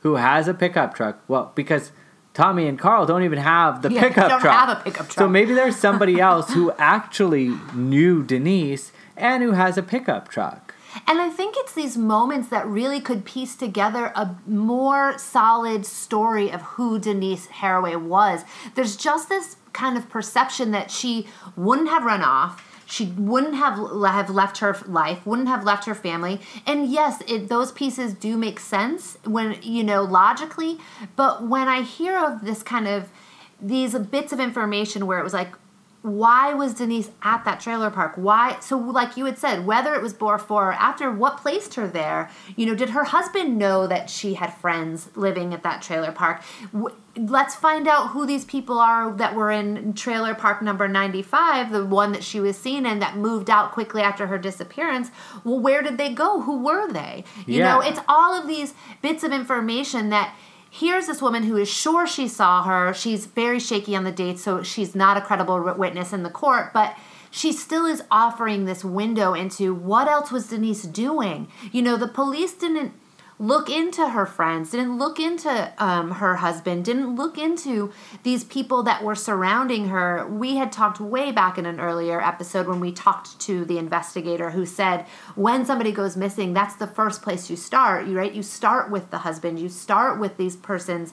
who 0.00 0.16
has 0.16 0.46
a 0.46 0.52
pickup 0.52 0.94
truck. 0.94 1.22
Well, 1.26 1.52
because 1.54 1.90
Tommy 2.36 2.66
and 2.68 2.78
Karl 2.78 3.06
don't 3.06 3.22
even 3.22 3.38
have 3.38 3.80
the 3.80 3.90
Yeah, 3.92 4.02
pickup 4.02 4.28
don't 4.28 4.40
truck. 4.40 4.54
have 4.54 4.78
a 4.78 4.82
pickup 4.82 5.08
truck. 5.08 5.18
So 5.18 5.26
maybe 5.28 5.54
there's 5.54 5.74
somebody 5.76 6.20
else 6.30 6.52
who 6.52 6.70
actually 6.78 7.48
knew 7.74 8.22
Denise 8.22 8.92
and 9.16 9.42
who 9.42 9.52
has 9.52 9.78
a 9.78 9.82
pickup 9.82 10.28
truck. 10.28 10.74
And 11.06 11.20
I 11.20 11.30
think 11.30 11.54
it's 11.58 11.72
these 11.72 11.96
moments 11.96 12.48
that 12.48 12.66
really 12.66 13.00
could 13.00 13.24
piece 13.24 13.54
together 13.56 14.12
a 14.14 14.36
more 14.46 15.16
solid 15.18 15.86
story 15.86 16.50
of 16.50 16.60
who 16.62 16.98
Denise 16.98 17.46
Haraway 17.48 18.00
was. 18.00 18.44
There's 18.74 18.96
just 18.96 19.28
this 19.30 19.56
kind 19.72 19.96
of 19.98 20.08
perception 20.10 20.70
that 20.72 20.90
she 20.90 21.26
wouldn't 21.54 21.88
have 21.88 22.04
run 22.04 22.22
off. 22.22 22.62
She 22.86 23.06
wouldn't 23.06 23.56
have 23.56 23.78
have 24.04 24.30
left 24.30 24.58
her 24.58 24.76
life, 24.86 25.26
wouldn't 25.26 25.48
have 25.48 25.64
left 25.64 25.86
her 25.86 25.94
family, 25.94 26.40
and 26.64 26.86
yes, 26.86 27.22
it, 27.26 27.48
those 27.48 27.72
pieces 27.72 28.14
do 28.14 28.36
make 28.36 28.60
sense 28.60 29.18
when 29.24 29.58
you 29.62 29.82
know 29.82 30.02
logically. 30.02 30.78
But 31.16 31.46
when 31.46 31.66
I 31.66 31.82
hear 31.82 32.16
of 32.16 32.44
this 32.44 32.62
kind 32.62 32.86
of 32.86 33.08
these 33.60 33.98
bits 33.98 34.32
of 34.32 34.40
information 34.40 35.06
where 35.06 35.18
it 35.18 35.24
was 35.24 35.32
like, 35.32 35.52
why 36.06 36.54
was 36.54 36.74
Denise 36.74 37.10
at 37.22 37.44
that 37.44 37.58
trailer 37.60 37.90
park? 37.90 38.12
Why? 38.14 38.58
So, 38.60 38.78
like 38.78 39.16
you 39.16 39.24
had 39.24 39.38
said, 39.38 39.66
whether 39.66 39.94
it 39.94 40.02
was 40.02 40.12
before 40.14 40.68
or 40.68 40.72
after, 40.72 41.10
what 41.10 41.38
placed 41.38 41.74
her 41.74 41.88
there? 41.88 42.30
You 42.54 42.66
know, 42.66 42.74
did 42.74 42.90
her 42.90 43.04
husband 43.04 43.58
know 43.58 43.86
that 43.88 44.08
she 44.08 44.34
had 44.34 44.54
friends 44.54 45.08
living 45.16 45.52
at 45.52 45.64
that 45.64 45.82
trailer 45.82 46.12
park? 46.12 46.42
W- 46.72 46.94
Let's 47.18 47.54
find 47.54 47.88
out 47.88 48.08
who 48.10 48.26
these 48.26 48.44
people 48.44 48.78
are 48.78 49.10
that 49.10 49.34
were 49.34 49.50
in 49.50 49.94
trailer 49.94 50.34
park 50.34 50.60
number 50.60 50.86
95, 50.86 51.72
the 51.72 51.86
one 51.86 52.12
that 52.12 52.22
she 52.22 52.40
was 52.40 52.58
seen 52.58 52.84
in 52.84 52.98
that 52.98 53.16
moved 53.16 53.48
out 53.48 53.72
quickly 53.72 54.02
after 54.02 54.26
her 54.26 54.36
disappearance. 54.36 55.10
Well, 55.42 55.58
where 55.58 55.80
did 55.82 55.96
they 55.96 56.12
go? 56.12 56.42
Who 56.42 56.62
were 56.62 56.92
they? 56.92 57.24
You 57.46 57.60
know, 57.62 57.80
it's 57.80 58.00
all 58.06 58.38
of 58.38 58.46
these 58.46 58.74
bits 59.00 59.24
of 59.24 59.32
information 59.32 60.10
that 60.10 60.36
here's 60.78 61.06
this 61.06 61.22
woman 61.22 61.44
who 61.44 61.56
is 61.56 61.68
sure 61.68 62.06
she 62.06 62.28
saw 62.28 62.62
her. 62.64 62.92
She's 62.92 63.26
very 63.26 63.58
shaky 63.58 63.96
on 63.96 64.04
the 64.04 64.12
date, 64.12 64.38
so 64.38 64.62
she's 64.62 64.94
not 64.94 65.16
a 65.16 65.20
credible 65.22 65.74
witness 65.74 66.12
in 66.12 66.22
the 66.22 66.30
court, 66.30 66.72
but 66.74 66.96
she 67.30 67.52
still 67.52 67.86
is 67.86 68.02
offering 68.10 68.64
this 68.64 68.84
window 68.84 69.34
into 69.34 69.74
what 69.74 70.08
else 70.08 70.30
was 70.30 70.48
Denise 70.48 70.82
doing. 70.82 71.48
You 71.72 71.82
know, 71.82 71.96
the 71.96 72.08
police 72.08 72.52
didn't 72.52 72.92
look 73.38 73.68
into 73.68 74.08
her 74.08 74.24
friends, 74.24 74.70
didn't 74.70 74.98
look 74.98 75.20
into 75.20 75.72
um, 75.78 76.12
her 76.12 76.36
husband, 76.36 76.84
didn't 76.84 77.16
look 77.16 77.36
into 77.36 77.92
these 78.22 78.44
people 78.44 78.82
that 78.84 79.04
were 79.04 79.14
surrounding 79.14 79.88
her. 79.88 80.26
We 80.26 80.56
had 80.56 80.72
talked 80.72 81.00
way 81.00 81.32
back 81.32 81.58
in 81.58 81.66
an 81.66 81.78
earlier 81.78 82.20
episode 82.20 82.66
when 82.66 82.80
we 82.80 82.92
talked 82.92 83.38
to 83.40 83.64
the 83.64 83.78
investigator 83.78 84.50
who 84.50 84.64
said 84.64 85.06
when 85.34 85.66
somebody 85.66 85.92
goes 85.92 86.16
missing, 86.16 86.54
that's 86.54 86.76
the 86.76 86.86
first 86.86 87.22
place 87.22 87.50
you 87.50 87.56
start, 87.56 88.06
right? 88.08 88.32
You 88.32 88.42
start 88.42 88.90
with 88.90 89.10
the 89.10 89.18
husband, 89.18 89.58
you 89.58 89.68
start 89.68 90.18
with 90.18 90.36
these 90.38 90.56
persons 90.56 91.12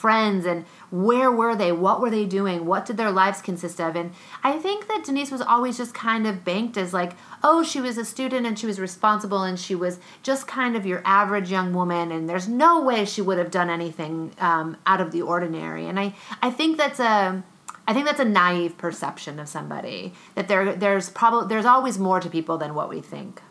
friends 0.00 0.46
and 0.46 0.64
where 0.90 1.30
were 1.30 1.54
they 1.54 1.70
what 1.70 2.00
were 2.00 2.10
they 2.10 2.24
doing 2.24 2.66
what 2.66 2.84
did 2.84 2.96
their 2.96 3.10
lives 3.10 3.40
consist 3.40 3.80
of 3.80 3.94
and 3.94 4.12
i 4.42 4.58
think 4.58 4.88
that 4.88 5.04
denise 5.04 5.30
was 5.30 5.40
always 5.40 5.76
just 5.76 5.94
kind 5.94 6.26
of 6.26 6.44
banked 6.44 6.76
as 6.76 6.92
like 6.92 7.12
oh 7.44 7.62
she 7.62 7.80
was 7.80 7.96
a 7.96 8.04
student 8.04 8.46
and 8.46 8.58
she 8.58 8.66
was 8.66 8.80
responsible 8.80 9.42
and 9.42 9.58
she 9.58 9.74
was 9.74 9.98
just 10.22 10.46
kind 10.46 10.76
of 10.76 10.84
your 10.84 11.00
average 11.04 11.50
young 11.50 11.72
woman 11.72 12.10
and 12.10 12.28
there's 12.28 12.48
no 12.48 12.82
way 12.82 13.04
she 13.04 13.22
would 13.22 13.38
have 13.38 13.50
done 13.50 13.70
anything 13.70 14.32
um, 14.38 14.76
out 14.86 15.00
of 15.00 15.12
the 15.12 15.22
ordinary 15.22 15.86
and 15.86 15.98
i 15.98 16.14
i 16.42 16.50
think 16.50 16.76
that's 16.76 17.00
a 17.00 17.42
I 17.88 17.92
think 17.92 18.06
that's 18.06 18.20
a 18.20 18.24
naive 18.24 18.78
perception 18.78 19.40
of 19.40 19.48
somebody 19.48 20.12
that 20.36 20.46
there 20.46 20.76
there's 20.76 21.10
probably 21.10 21.48
there's 21.48 21.64
always 21.64 21.98
more 21.98 22.20
to 22.20 22.30
people 22.30 22.56
than 22.56 22.72
what 22.72 22.88
we 22.88 23.00
think. 23.00 23.42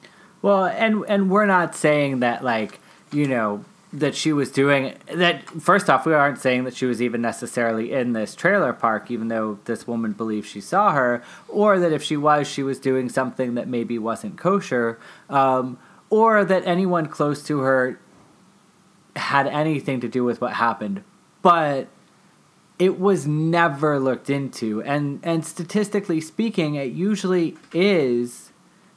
Well, 0.41 0.63
and 0.63 1.03
and 1.09 1.29
we're 1.29 1.45
not 1.45 1.75
saying 1.75 2.21
that 2.21 2.41
like 2.41 2.79
you 3.11 3.27
know 3.27 3.65
that 3.91 4.15
she 4.15 4.31
was 4.31 4.51
doing 4.51 4.95
that. 5.11 5.49
First 5.61 5.89
off, 5.89 6.05
we 6.05 6.13
aren't 6.13 6.39
saying 6.39 6.63
that 6.65 6.75
she 6.75 6.85
was 6.85 7.01
even 7.01 7.21
necessarily 7.21 7.91
in 7.91 8.13
this 8.13 8.35
trailer 8.35 8.73
park, 8.73 9.09
even 9.09 9.29
though 9.29 9.59
this 9.65 9.87
woman 9.87 10.11
believes 10.13 10.47
she 10.47 10.61
saw 10.61 10.91
her, 10.91 11.23
or 11.47 11.79
that 11.79 11.91
if 11.91 12.03
she 12.03 12.15
was, 12.15 12.47
she 12.47 12.61
was 12.61 12.79
doing 12.79 13.09
something 13.09 13.55
that 13.55 13.67
maybe 13.67 13.97
wasn't 13.97 14.37
kosher, 14.37 14.99
um, 15.29 15.79
or 16.09 16.45
that 16.45 16.65
anyone 16.65 17.07
close 17.07 17.43
to 17.43 17.59
her 17.59 17.99
had 19.15 19.47
anything 19.47 19.99
to 20.01 20.07
do 20.07 20.23
with 20.23 20.39
what 20.39 20.53
happened. 20.53 21.03
But 21.41 21.87
it 22.77 22.99
was 22.99 23.25
never 23.27 23.99
looked 23.99 24.29
into, 24.29 24.81
and 24.83 25.19
and 25.23 25.45
statistically 25.45 26.21
speaking, 26.21 26.75
it 26.75 26.91
usually 26.91 27.57
is 27.73 28.48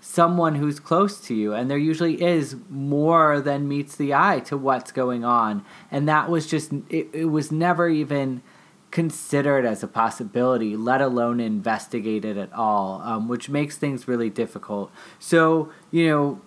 someone 0.04 0.56
who's 0.56 0.80
close 0.80 1.20
to 1.20 1.32
you 1.32 1.54
and 1.54 1.70
there 1.70 1.78
usually 1.78 2.20
is 2.20 2.56
more 2.68 3.40
than 3.40 3.68
meets 3.68 3.94
the 3.94 4.12
eye 4.12 4.40
to 4.40 4.56
what's 4.56 4.90
going 4.90 5.24
on 5.24 5.64
and 5.92 6.08
that 6.08 6.28
was 6.28 6.44
just 6.44 6.72
it, 6.90 7.08
it 7.12 7.26
was 7.26 7.52
never 7.52 7.88
even 7.88 8.42
considered 8.90 9.64
as 9.64 9.80
a 9.84 9.86
possibility 9.86 10.76
let 10.76 11.00
alone 11.00 11.38
investigated 11.38 12.36
at 12.36 12.52
all 12.52 13.00
um, 13.02 13.28
which 13.28 13.48
makes 13.48 13.76
things 13.76 14.08
really 14.08 14.28
difficult 14.28 14.90
so 15.20 15.70
you 15.92 16.08
know 16.08 16.40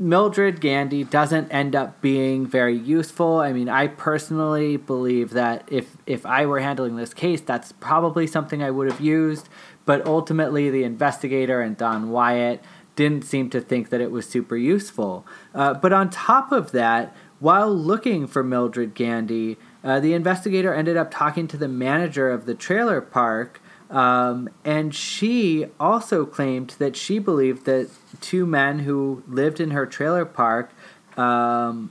Mildred 0.00 0.62
Gandy 0.62 1.04
doesn't 1.04 1.50
end 1.50 1.76
up 1.76 2.00
being 2.00 2.46
very 2.46 2.74
useful. 2.74 3.36
I 3.36 3.52
mean, 3.52 3.68
I 3.68 3.86
personally 3.86 4.78
believe 4.78 5.30
that 5.32 5.68
if 5.70 5.94
if 6.06 6.24
I 6.24 6.46
were 6.46 6.60
handling 6.60 6.96
this 6.96 7.12
case, 7.12 7.42
that's 7.42 7.72
probably 7.72 8.26
something 8.26 8.62
I 8.62 8.70
would 8.70 8.90
have 8.90 9.02
used. 9.02 9.50
But 9.84 10.06
ultimately, 10.06 10.70
the 10.70 10.84
investigator 10.84 11.60
and 11.60 11.76
Don 11.76 12.10
Wyatt 12.10 12.64
didn't 13.00 13.24
seem 13.24 13.48
to 13.48 13.62
think 13.62 13.88
that 13.88 14.02
it 14.02 14.10
was 14.10 14.28
super 14.28 14.58
useful. 14.58 15.24
Uh, 15.54 15.72
but 15.72 15.90
on 15.90 16.10
top 16.10 16.52
of 16.52 16.72
that, 16.72 17.16
while 17.38 17.74
looking 17.74 18.26
for 18.26 18.44
Mildred 18.44 18.94
Gandy, 18.94 19.56
uh, 19.82 20.00
the 20.00 20.12
investigator 20.12 20.74
ended 20.74 20.98
up 20.98 21.10
talking 21.10 21.48
to 21.48 21.56
the 21.56 21.66
manager 21.66 22.30
of 22.30 22.44
the 22.44 22.54
trailer 22.54 23.00
park. 23.00 23.62
Um, 23.88 24.50
and 24.66 24.94
she 24.94 25.68
also 25.80 26.26
claimed 26.26 26.74
that 26.78 26.94
she 26.94 27.18
believed 27.18 27.64
that 27.64 27.88
two 28.20 28.44
men 28.44 28.80
who 28.80 29.22
lived 29.26 29.60
in 29.60 29.70
her 29.70 29.86
trailer 29.86 30.26
park 30.26 30.70
um, 31.16 31.90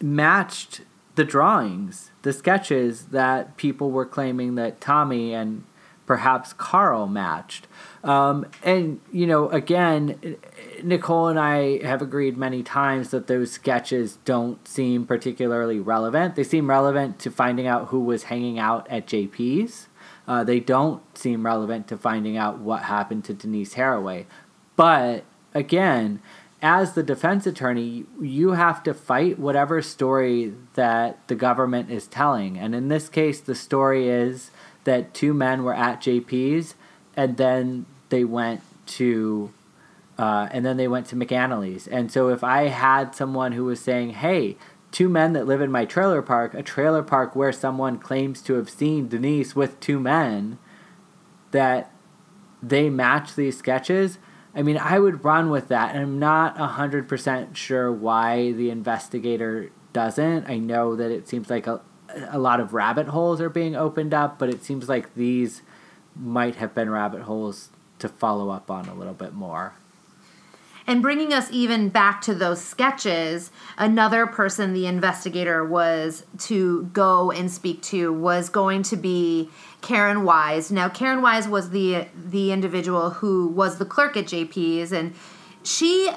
matched 0.00 0.80
the 1.14 1.24
drawings, 1.24 2.10
the 2.22 2.32
sketches 2.32 3.06
that 3.06 3.56
people 3.56 3.92
were 3.92 4.04
claiming 4.04 4.56
that 4.56 4.80
Tommy 4.80 5.32
and 5.32 5.62
perhaps 6.06 6.52
Karl 6.52 7.06
matched. 7.06 7.68
Um, 8.04 8.46
and, 8.64 9.00
you 9.12 9.26
know, 9.26 9.48
again, 9.50 10.36
Nicole 10.82 11.28
and 11.28 11.38
I 11.38 11.84
have 11.84 12.02
agreed 12.02 12.36
many 12.36 12.62
times 12.62 13.10
that 13.10 13.28
those 13.28 13.52
sketches 13.52 14.18
don't 14.24 14.66
seem 14.66 15.06
particularly 15.06 15.78
relevant. 15.78 16.34
They 16.34 16.44
seem 16.44 16.68
relevant 16.68 17.20
to 17.20 17.30
finding 17.30 17.66
out 17.66 17.88
who 17.88 18.00
was 18.00 18.24
hanging 18.24 18.58
out 18.58 18.88
at 18.90 19.06
JP's. 19.06 19.88
Uh, 20.26 20.42
they 20.42 20.58
don't 20.58 21.02
seem 21.16 21.46
relevant 21.46 21.86
to 21.88 21.96
finding 21.96 22.36
out 22.36 22.58
what 22.58 22.82
happened 22.84 23.24
to 23.24 23.34
Denise 23.34 23.74
Haraway. 23.74 24.26
But 24.74 25.24
again, 25.54 26.20
as 26.60 26.94
the 26.94 27.02
defense 27.02 27.46
attorney, 27.46 28.04
you 28.20 28.52
have 28.52 28.82
to 28.84 28.94
fight 28.94 29.38
whatever 29.38 29.82
story 29.82 30.54
that 30.74 31.26
the 31.28 31.34
government 31.34 31.90
is 31.90 32.06
telling. 32.06 32.56
And 32.58 32.74
in 32.74 32.88
this 32.88 33.08
case, 33.08 33.40
the 33.40 33.54
story 33.54 34.08
is 34.08 34.50
that 34.84 35.14
two 35.14 35.34
men 35.34 35.62
were 35.62 35.74
at 35.74 36.00
JP's 36.00 36.74
and 37.16 37.36
then 37.36 37.86
they 38.12 38.24
went 38.24 38.60
to 38.86 39.52
uh, 40.18 40.46
and 40.52 40.64
then 40.64 40.76
they 40.76 40.86
went 40.86 41.06
to 41.06 41.16
McAnally's. 41.16 41.88
And 41.88 42.12
so 42.12 42.28
if 42.28 42.44
I 42.44 42.68
had 42.68 43.14
someone 43.14 43.52
who 43.52 43.64
was 43.64 43.80
saying, 43.80 44.10
hey, 44.10 44.56
two 44.92 45.08
men 45.08 45.32
that 45.32 45.46
live 45.46 45.62
in 45.62 45.72
my 45.72 45.84
trailer 45.86 46.20
park, 46.20 46.54
a 46.54 46.62
trailer 46.62 47.02
park 47.02 47.34
where 47.34 47.50
someone 47.50 47.98
claims 47.98 48.42
to 48.42 48.54
have 48.54 48.68
seen 48.68 49.08
Denise 49.08 49.56
with 49.56 49.80
two 49.80 49.98
men, 49.98 50.58
that 51.50 51.90
they 52.62 52.90
match 52.90 53.34
these 53.34 53.58
sketches, 53.58 54.18
I 54.54 54.62
mean, 54.62 54.76
I 54.76 54.98
would 54.98 55.24
run 55.24 55.48
with 55.48 55.68
that. 55.68 55.94
And 55.94 56.02
I'm 56.04 56.18
not 56.18 56.56
100% 56.56 57.56
sure 57.56 57.90
why 57.90 58.52
the 58.52 58.68
investigator 58.68 59.70
doesn't. 59.94 60.48
I 60.48 60.58
know 60.58 60.94
that 60.94 61.10
it 61.10 61.26
seems 61.26 61.48
like 61.48 61.66
a, 61.66 61.80
a 62.28 62.38
lot 62.38 62.60
of 62.60 62.74
rabbit 62.74 63.08
holes 63.08 63.40
are 63.40 63.48
being 63.48 63.74
opened 63.74 64.12
up, 64.12 64.38
but 64.38 64.50
it 64.50 64.62
seems 64.62 64.90
like 64.90 65.14
these 65.14 65.62
might 66.14 66.56
have 66.56 66.74
been 66.74 66.90
rabbit 66.90 67.22
holes 67.22 67.70
to 68.02 68.08
follow 68.08 68.50
up 68.50 68.70
on 68.70 68.86
a 68.86 68.94
little 68.94 69.14
bit 69.14 69.32
more. 69.32 69.72
And 70.86 71.00
bringing 71.00 71.32
us 71.32 71.48
even 71.52 71.88
back 71.88 72.20
to 72.22 72.34
those 72.34 72.60
sketches, 72.60 73.52
another 73.78 74.26
person 74.26 74.72
the 74.72 74.86
investigator 74.86 75.64
was 75.64 76.24
to 76.40 76.84
go 76.92 77.30
and 77.30 77.50
speak 77.50 77.82
to 77.82 78.12
was 78.12 78.48
going 78.48 78.82
to 78.84 78.96
be 78.96 79.48
Karen 79.80 80.24
Wise. 80.24 80.72
Now, 80.72 80.88
Karen 80.88 81.22
Wise 81.22 81.46
was 81.46 81.70
the 81.70 82.06
the 82.14 82.50
individual 82.50 83.10
who 83.10 83.46
was 83.46 83.78
the 83.78 83.84
clerk 83.84 84.16
at 84.16 84.24
JP's, 84.24 84.92
and 84.92 85.14
she 85.62 86.10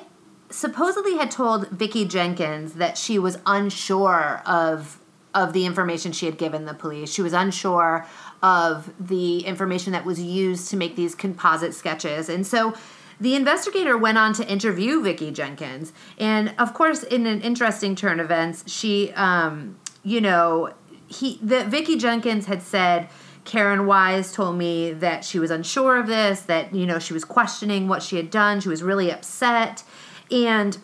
supposedly 0.49 1.17
had 1.17 1.29
told 1.29 1.69
Vicki 1.69 2.05
Jenkins 2.05 2.73
that 2.73 2.97
she 2.97 3.19
was 3.19 3.37
unsure 3.45 4.41
of 4.47 4.99
of 5.35 5.51
the 5.51 5.65
information 5.65 6.11
she 6.13 6.25
had 6.25 6.37
given 6.37 6.65
the 6.65 6.73
police. 6.73 7.13
She 7.13 7.21
was 7.21 7.33
unsure 7.33 8.07
of 8.41 8.93
the 8.99 9.39
information 9.45 9.93
that 9.93 10.05
was 10.05 10.21
used 10.21 10.69
to 10.69 10.77
make 10.77 10.95
these 10.95 11.15
composite 11.15 11.73
sketches, 11.73 12.29
and 12.29 12.45
so 12.45 12.73
the 13.19 13.35
investigator 13.35 13.97
went 13.97 14.17
on 14.17 14.33
to 14.33 14.47
interview 14.47 15.01
Vicki 15.01 15.31
Jenkins, 15.31 15.93
and 16.17 16.53
of 16.57 16.73
course, 16.73 17.03
in 17.03 17.25
an 17.25 17.41
interesting 17.41 17.95
turn 17.95 18.19
of 18.19 18.25
events, 18.25 18.69
she, 18.71 19.11
um, 19.13 19.79
you 20.03 20.19
know, 20.19 20.73
he, 21.07 21.39
the 21.41 21.63
Vicki 21.65 21.97
Jenkins 21.97 22.45
had 22.45 22.61
said. 22.61 23.09
Karen 23.45 23.85
Wise 23.85 24.33
told 24.33 24.57
me 24.57 24.91
that 24.91 25.23
she 25.23 25.37
was 25.37 25.51
unsure 25.51 25.97
of 25.97 26.07
this, 26.07 26.41
that, 26.41 26.73
you 26.73 26.87
know, 26.87 26.97
she 26.97 27.13
was 27.13 27.23
questioning 27.23 27.87
what 27.87 28.01
she 28.01 28.15
had 28.15 28.31
done. 28.31 28.59
She 28.59 28.69
was 28.69 28.81
really 28.81 29.11
upset. 29.11 29.83
And 30.31 30.79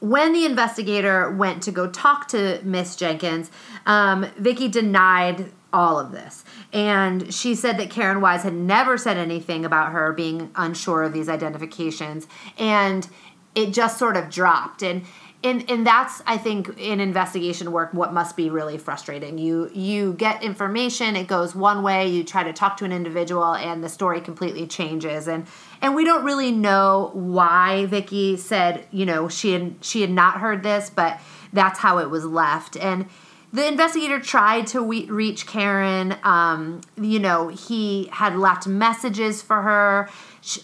when 0.00 0.32
the 0.32 0.46
investigator 0.46 1.30
went 1.30 1.62
to 1.64 1.70
go 1.70 1.86
talk 1.86 2.28
to 2.28 2.60
Miss 2.64 2.96
Jenkins, 2.96 3.50
um, 3.84 4.24
Vicki 4.38 4.68
denied 4.68 5.52
all 5.76 6.00
of 6.00 6.10
this. 6.10 6.42
And 6.72 7.32
she 7.32 7.54
said 7.54 7.76
that 7.78 7.90
Karen 7.90 8.22
Wise 8.22 8.42
had 8.42 8.54
never 8.54 8.96
said 8.96 9.18
anything 9.18 9.66
about 9.66 9.92
her 9.92 10.10
being 10.14 10.50
unsure 10.56 11.02
of 11.02 11.12
these 11.12 11.28
identifications. 11.28 12.26
And 12.56 13.06
it 13.54 13.72
just 13.72 13.98
sort 13.98 14.16
of 14.16 14.30
dropped. 14.30 14.82
And 14.82 15.04
and, 15.44 15.70
and 15.70 15.86
that's 15.86 16.22
I 16.26 16.38
think 16.38 16.78
in 16.78 16.98
investigation 16.98 17.70
work 17.70 17.92
what 17.92 18.12
must 18.12 18.36
be 18.36 18.48
really 18.48 18.78
frustrating. 18.78 19.36
You 19.36 19.70
you 19.74 20.14
get 20.14 20.42
information, 20.42 21.14
it 21.14 21.28
goes 21.28 21.54
one 21.54 21.82
way, 21.82 22.08
you 22.08 22.24
try 22.24 22.42
to 22.42 22.54
talk 22.54 22.78
to 22.78 22.86
an 22.86 22.92
individual 22.92 23.54
and 23.54 23.84
the 23.84 23.90
story 23.90 24.22
completely 24.22 24.66
changes. 24.66 25.28
And 25.28 25.46
and 25.82 25.94
we 25.94 26.04
don't 26.06 26.24
really 26.24 26.52
know 26.52 27.10
why 27.12 27.84
Vicki 27.84 28.38
said, 28.38 28.86
you 28.90 29.04
know, 29.04 29.28
she 29.28 29.52
had 29.52 29.74
she 29.82 30.00
had 30.00 30.10
not 30.10 30.40
heard 30.40 30.62
this, 30.62 30.88
but 30.88 31.20
that's 31.52 31.78
how 31.80 31.98
it 31.98 32.08
was 32.08 32.24
left. 32.24 32.76
And 32.78 33.06
the 33.52 33.66
investigator 33.66 34.20
tried 34.20 34.66
to 34.68 34.82
we- 34.82 35.06
reach 35.06 35.46
Karen. 35.46 36.16
Um, 36.22 36.80
you 37.00 37.18
know, 37.18 37.48
he 37.48 38.08
had 38.12 38.36
left 38.36 38.66
messages 38.66 39.42
for 39.42 39.62
her 39.62 40.08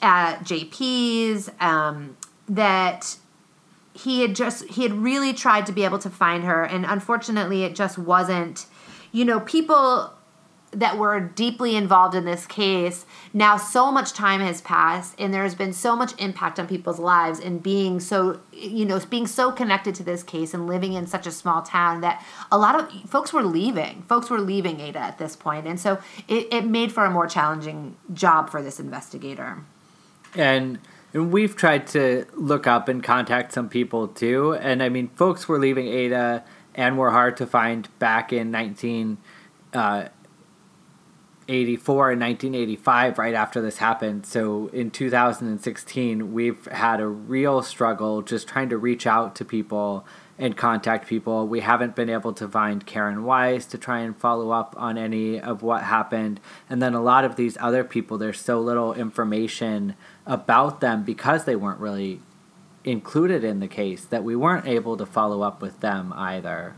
at 0.00 0.40
JP's 0.44 1.50
um, 1.60 2.16
that 2.48 3.16
he 3.94 4.22
had 4.22 4.34
just 4.34 4.64
he 4.64 4.82
had 4.82 4.92
really 4.92 5.32
tried 5.32 5.66
to 5.66 5.72
be 5.72 5.84
able 5.84 5.98
to 5.98 6.10
find 6.10 6.44
her, 6.44 6.64
and 6.64 6.84
unfortunately, 6.84 7.64
it 7.64 7.74
just 7.74 7.98
wasn't. 7.98 8.66
You 9.14 9.26
know, 9.26 9.40
people 9.40 10.12
that 10.72 10.96
were 10.96 11.20
deeply 11.20 11.76
involved 11.76 12.14
in 12.14 12.24
this 12.24 12.46
case. 12.46 13.04
Now 13.32 13.56
so 13.56 13.92
much 13.92 14.12
time 14.14 14.40
has 14.40 14.60
passed 14.62 15.14
and 15.18 15.32
there's 15.32 15.54
been 15.54 15.72
so 15.72 15.94
much 15.94 16.18
impact 16.18 16.58
on 16.58 16.66
people's 16.66 16.98
lives 16.98 17.38
and 17.38 17.62
being 17.62 18.00
so 18.00 18.40
you 18.52 18.84
know 18.86 18.98
being 19.10 19.26
so 19.26 19.52
connected 19.52 19.94
to 19.96 20.02
this 20.02 20.22
case 20.22 20.54
and 20.54 20.66
living 20.66 20.94
in 20.94 21.06
such 21.06 21.26
a 21.26 21.30
small 21.30 21.62
town 21.62 22.00
that 22.00 22.24
a 22.50 22.58
lot 22.58 22.78
of 22.78 22.90
folks 23.10 23.32
were 23.32 23.42
leaving. 23.42 24.02
Folks 24.08 24.30
were 24.30 24.40
leaving 24.40 24.80
ada 24.80 24.98
at 24.98 25.18
this 25.18 25.36
point 25.36 25.66
and 25.66 25.78
so 25.78 25.98
it, 26.26 26.48
it 26.50 26.64
made 26.64 26.90
for 26.90 27.04
a 27.04 27.10
more 27.10 27.26
challenging 27.26 27.96
job 28.12 28.48
for 28.48 28.62
this 28.62 28.80
investigator. 28.80 29.58
And 30.34 30.78
and 31.12 31.30
we've 31.30 31.54
tried 31.54 31.86
to 31.88 32.24
look 32.32 32.66
up 32.66 32.88
and 32.88 33.04
contact 33.04 33.52
some 33.52 33.68
people 33.68 34.08
too. 34.08 34.54
And 34.54 34.82
i 34.82 34.88
mean 34.88 35.08
folks 35.08 35.46
were 35.46 35.58
leaving 35.58 35.86
ada 35.88 36.44
and 36.74 36.96
were 36.96 37.10
hard 37.10 37.36
to 37.36 37.46
find 37.46 37.86
back 37.98 38.32
in 38.32 38.50
19 38.50 39.18
uh, 39.74 40.08
84 41.52 42.12
and 42.12 42.20
1985 42.20 43.18
right 43.18 43.34
after 43.34 43.60
this 43.60 43.76
happened. 43.76 44.24
So 44.26 44.68
in 44.68 44.90
2016 44.90 46.32
we've 46.32 46.64
had 46.66 47.00
a 47.00 47.06
real 47.06 47.62
struggle 47.62 48.22
just 48.22 48.48
trying 48.48 48.70
to 48.70 48.78
reach 48.78 49.06
out 49.06 49.34
to 49.36 49.44
people 49.44 50.06
and 50.38 50.56
contact 50.56 51.06
people. 51.06 51.46
We 51.46 51.60
haven't 51.60 51.94
been 51.94 52.08
able 52.08 52.32
to 52.34 52.48
find 52.48 52.84
karen 52.86 53.24
wise 53.24 53.66
to 53.66 53.78
try 53.78 54.00
and 54.00 54.16
follow 54.16 54.50
up 54.50 54.74
on 54.78 54.96
any 54.96 55.38
of 55.38 55.62
what 55.62 55.82
happened. 55.82 56.40
And 56.70 56.82
then 56.82 56.94
a 56.94 57.02
lot 57.02 57.24
of 57.24 57.36
these 57.36 57.58
other 57.60 57.84
people 57.84 58.18
there's 58.18 58.40
so 58.40 58.58
little 58.58 58.94
information 58.94 59.94
about 60.26 60.80
them 60.80 61.04
because 61.04 61.44
they 61.44 61.56
weren't 61.56 61.80
really 61.80 62.20
included 62.84 63.44
in 63.44 63.60
the 63.60 63.68
case 63.68 64.04
that 64.06 64.24
we 64.24 64.34
weren't 64.34 64.66
able 64.66 64.96
to 64.96 65.06
follow 65.06 65.42
up 65.42 65.62
with 65.62 65.80
them 65.80 66.12
either 66.16 66.74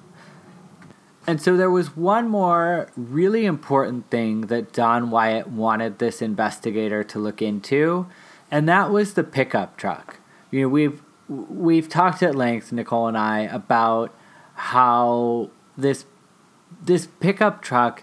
and 1.26 1.40
so 1.40 1.56
there 1.56 1.70
was 1.70 1.96
one 1.96 2.28
more 2.28 2.88
really 2.96 3.46
important 3.46 4.10
thing 4.10 4.42
that 4.42 4.72
Don 4.72 5.10
Wyatt 5.10 5.48
wanted 5.48 5.98
this 5.98 6.20
investigator 6.20 7.02
to 7.04 7.18
look 7.18 7.40
into, 7.40 8.06
and 8.50 8.68
that 8.68 8.90
was 8.90 9.14
the 9.14 9.24
pickup 9.24 9.76
truck. 9.76 10.18
You 10.50 10.62
know, 10.62 10.68
we've 10.68 11.02
we've 11.28 11.88
talked 11.88 12.22
at 12.22 12.34
length, 12.34 12.72
Nicole 12.72 13.08
and 13.08 13.16
I, 13.16 13.40
about 13.40 14.14
how 14.54 15.50
this 15.76 16.04
this 16.82 17.08
pickup 17.20 17.62
truck 17.62 18.02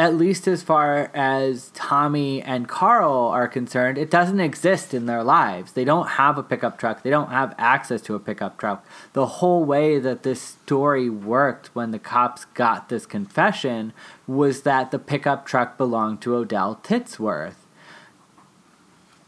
at 0.00 0.16
least 0.16 0.48
as 0.48 0.62
far 0.62 1.10
as 1.12 1.70
Tommy 1.74 2.40
and 2.40 2.66
Karl 2.66 3.28
are 3.28 3.46
concerned, 3.46 3.98
it 3.98 4.10
doesn't 4.10 4.40
exist 4.40 4.94
in 4.94 5.04
their 5.04 5.22
lives. 5.22 5.72
They 5.72 5.84
don't 5.84 6.08
have 6.08 6.38
a 6.38 6.42
pickup 6.42 6.78
truck. 6.78 7.02
They 7.02 7.10
don't 7.10 7.28
have 7.28 7.54
access 7.58 8.00
to 8.02 8.14
a 8.14 8.18
pickup 8.18 8.56
truck. 8.56 8.82
The 9.12 9.26
whole 9.26 9.62
way 9.62 9.98
that 9.98 10.22
this 10.22 10.40
story 10.40 11.10
worked 11.10 11.66
when 11.74 11.90
the 11.90 11.98
cops 11.98 12.46
got 12.46 12.88
this 12.88 13.04
confession 13.04 13.92
was 14.26 14.62
that 14.62 14.90
the 14.90 14.98
pickup 14.98 15.44
truck 15.44 15.76
belonged 15.76 16.22
to 16.22 16.34
Odell 16.34 16.80
Titsworth. 16.82 17.66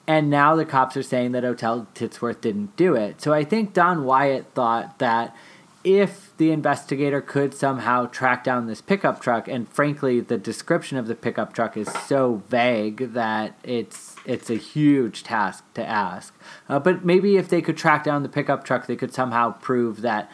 And 0.06 0.30
now 0.30 0.56
the 0.56 0.64
cops 0.64 0.96
are 0.96 1.02
saying 1.02 1.32
that 1.32 1.44
Odell 1.44 1.86
Titsworth 1.94 2.40
didn't 2.40 2.78
do 2.78 2.94
it. 2.94 3.20
So 3.20 3.34
I 3.34 3.44
think 3.44 3.74
Don 3.74 4.04
Wyatt 4.04 4.46
thought 4.54 4.98
that 5.00 5.36
if 5.84 6.36
the 6.36 6.52
investigator 6.52 7.20
could 7.20 7.54
somehow 7.54 8.06
track 8.06 8.44
down 8.44 8.66
this 8.66 8.80
pickup 8.80 9.20
truck, 9.20 9.48
and 9.48 9.68
frankly, 9.68 10.20
the 10.20 10.38
description 10.38 10.96
of 10.96 11.06
the 11.06 11.14
pickup 11.14 11.52
truck 11.52 11.76
is 11.76 11.88
so 12.06 12.42
vague 12.48 13.12
that 13.14 13.58
it's 13.64 14.16
it's 14.24 14.50
a 14.50 14.54
huge 14.54 15.24
task 15.24 15.64
to 15.74 15.84
ask. 15.84 16.34
Uh, 16.68 16.78
but 16.78 17.04
maybe 17.04 17.36
if 17.36 17.48
they 17.48 17.60
could 17.60 17.76
track 17.76 18.04
down 18.04 18.22
the 18.22 18.28
pickup 18.28 18.64
truck, 18.64 18.86
they 18.86 18.96
could 18.96 19.12
somehow 19.12 19.52
prove 19.60 20.02
that 20.02 20.30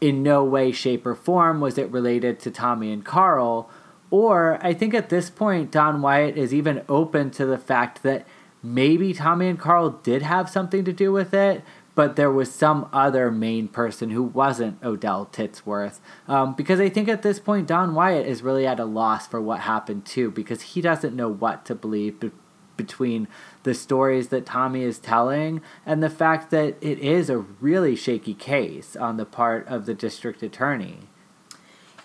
in 0.00 0.22
no 0.22 0.44
way, 0.44 0.70
shape, 0.70 1.06
or 1.06 1.14
form 1.14 1.60
was 1.60 1.78
it 1.78 1.90
related 1.90 2.38
to 2.40 2.50
Tommy 2.50 2.92
and 2.92 3.04
Karl. 3.04 3.68
Or 4.10 4.58
I 4.62 4.74
think 4.74 4.94
at 4.94 5.08
this 5.08 5.30
point, 5.30 5.72
Don 5.72 6.02
Wyatt 6.02 6.36
is 6.36 6.54
even 6.54 6.84
open 6.88 7.30
to 7.32 7.46
the 7.46 7.58
fact 7.58 8.02
that 8.02 8.26
maybe 8.62 9.12
Tommy 9.12 9.48
and 9.48 9.58
Karl 9.58 9.90
did 9.90 10.22
have 10.22 10.48
something 10.48 10.84
to 10.84 10.92
do 10.92 11.10
with 11.10 11.34
it, 11.34 11.62
but 11.94 12.16
there 12.16 12.30
was 12.30 12.52
some 12.52 12.88
other 12.92 13.30
main 13.30 13.68
person 13.68 14.10
who 14.10 14.22
wasn't 14.22 14.82
Odell 14.82 15.28
Titsworth. 15.32 16.00
Um, 16.26 16.54
because 16.54 16.80
I 16.80 16.88
think 16.88 17.08
at 17.08 17.22
this 17.22 17.38
point, 17.38 17.68
Don 17.68 17.94
Wyatt 17.94 18.26
is 18.26 18.42
really 18.42 18.66
at 18.66 18.80
a 18.80 18.84
loss 18.84 19.26
for 19.26 19.40
what 19.40 19.60
happened 19.60 20.04
too, 20.04 20.30
because 20.30 20.62
he 20.62 20.80
doesn't 20.80 21.14
know 21.14 21.28
what 21.28 21.64
to 21.66 21.74
believe 21.74 22.18
be- 22.18 22.32
between 22.76 23.28
the 23.62 23.74
stories 23.74 24.28
that 24.28 24.44
Tommy 24.44 24.82
is 24.82 24.98
telling 24.98 25.62
and 25.86 26.02
the 26.02 26.10
fact 26.10 26.50
that 26.50 26.76
it 26.80 26.98
is 26.98 27.30
a 27.30 27.38
really 27.38 27.94
shaky 27.94 28.34
case 28.34 28.96
on 28.96 29.16
the 29.16 29.24
part 29.24 29.66
of 29.68 29.86
the 29.86 29.94
district 29.94 30.42
attorney. 30.42 30.98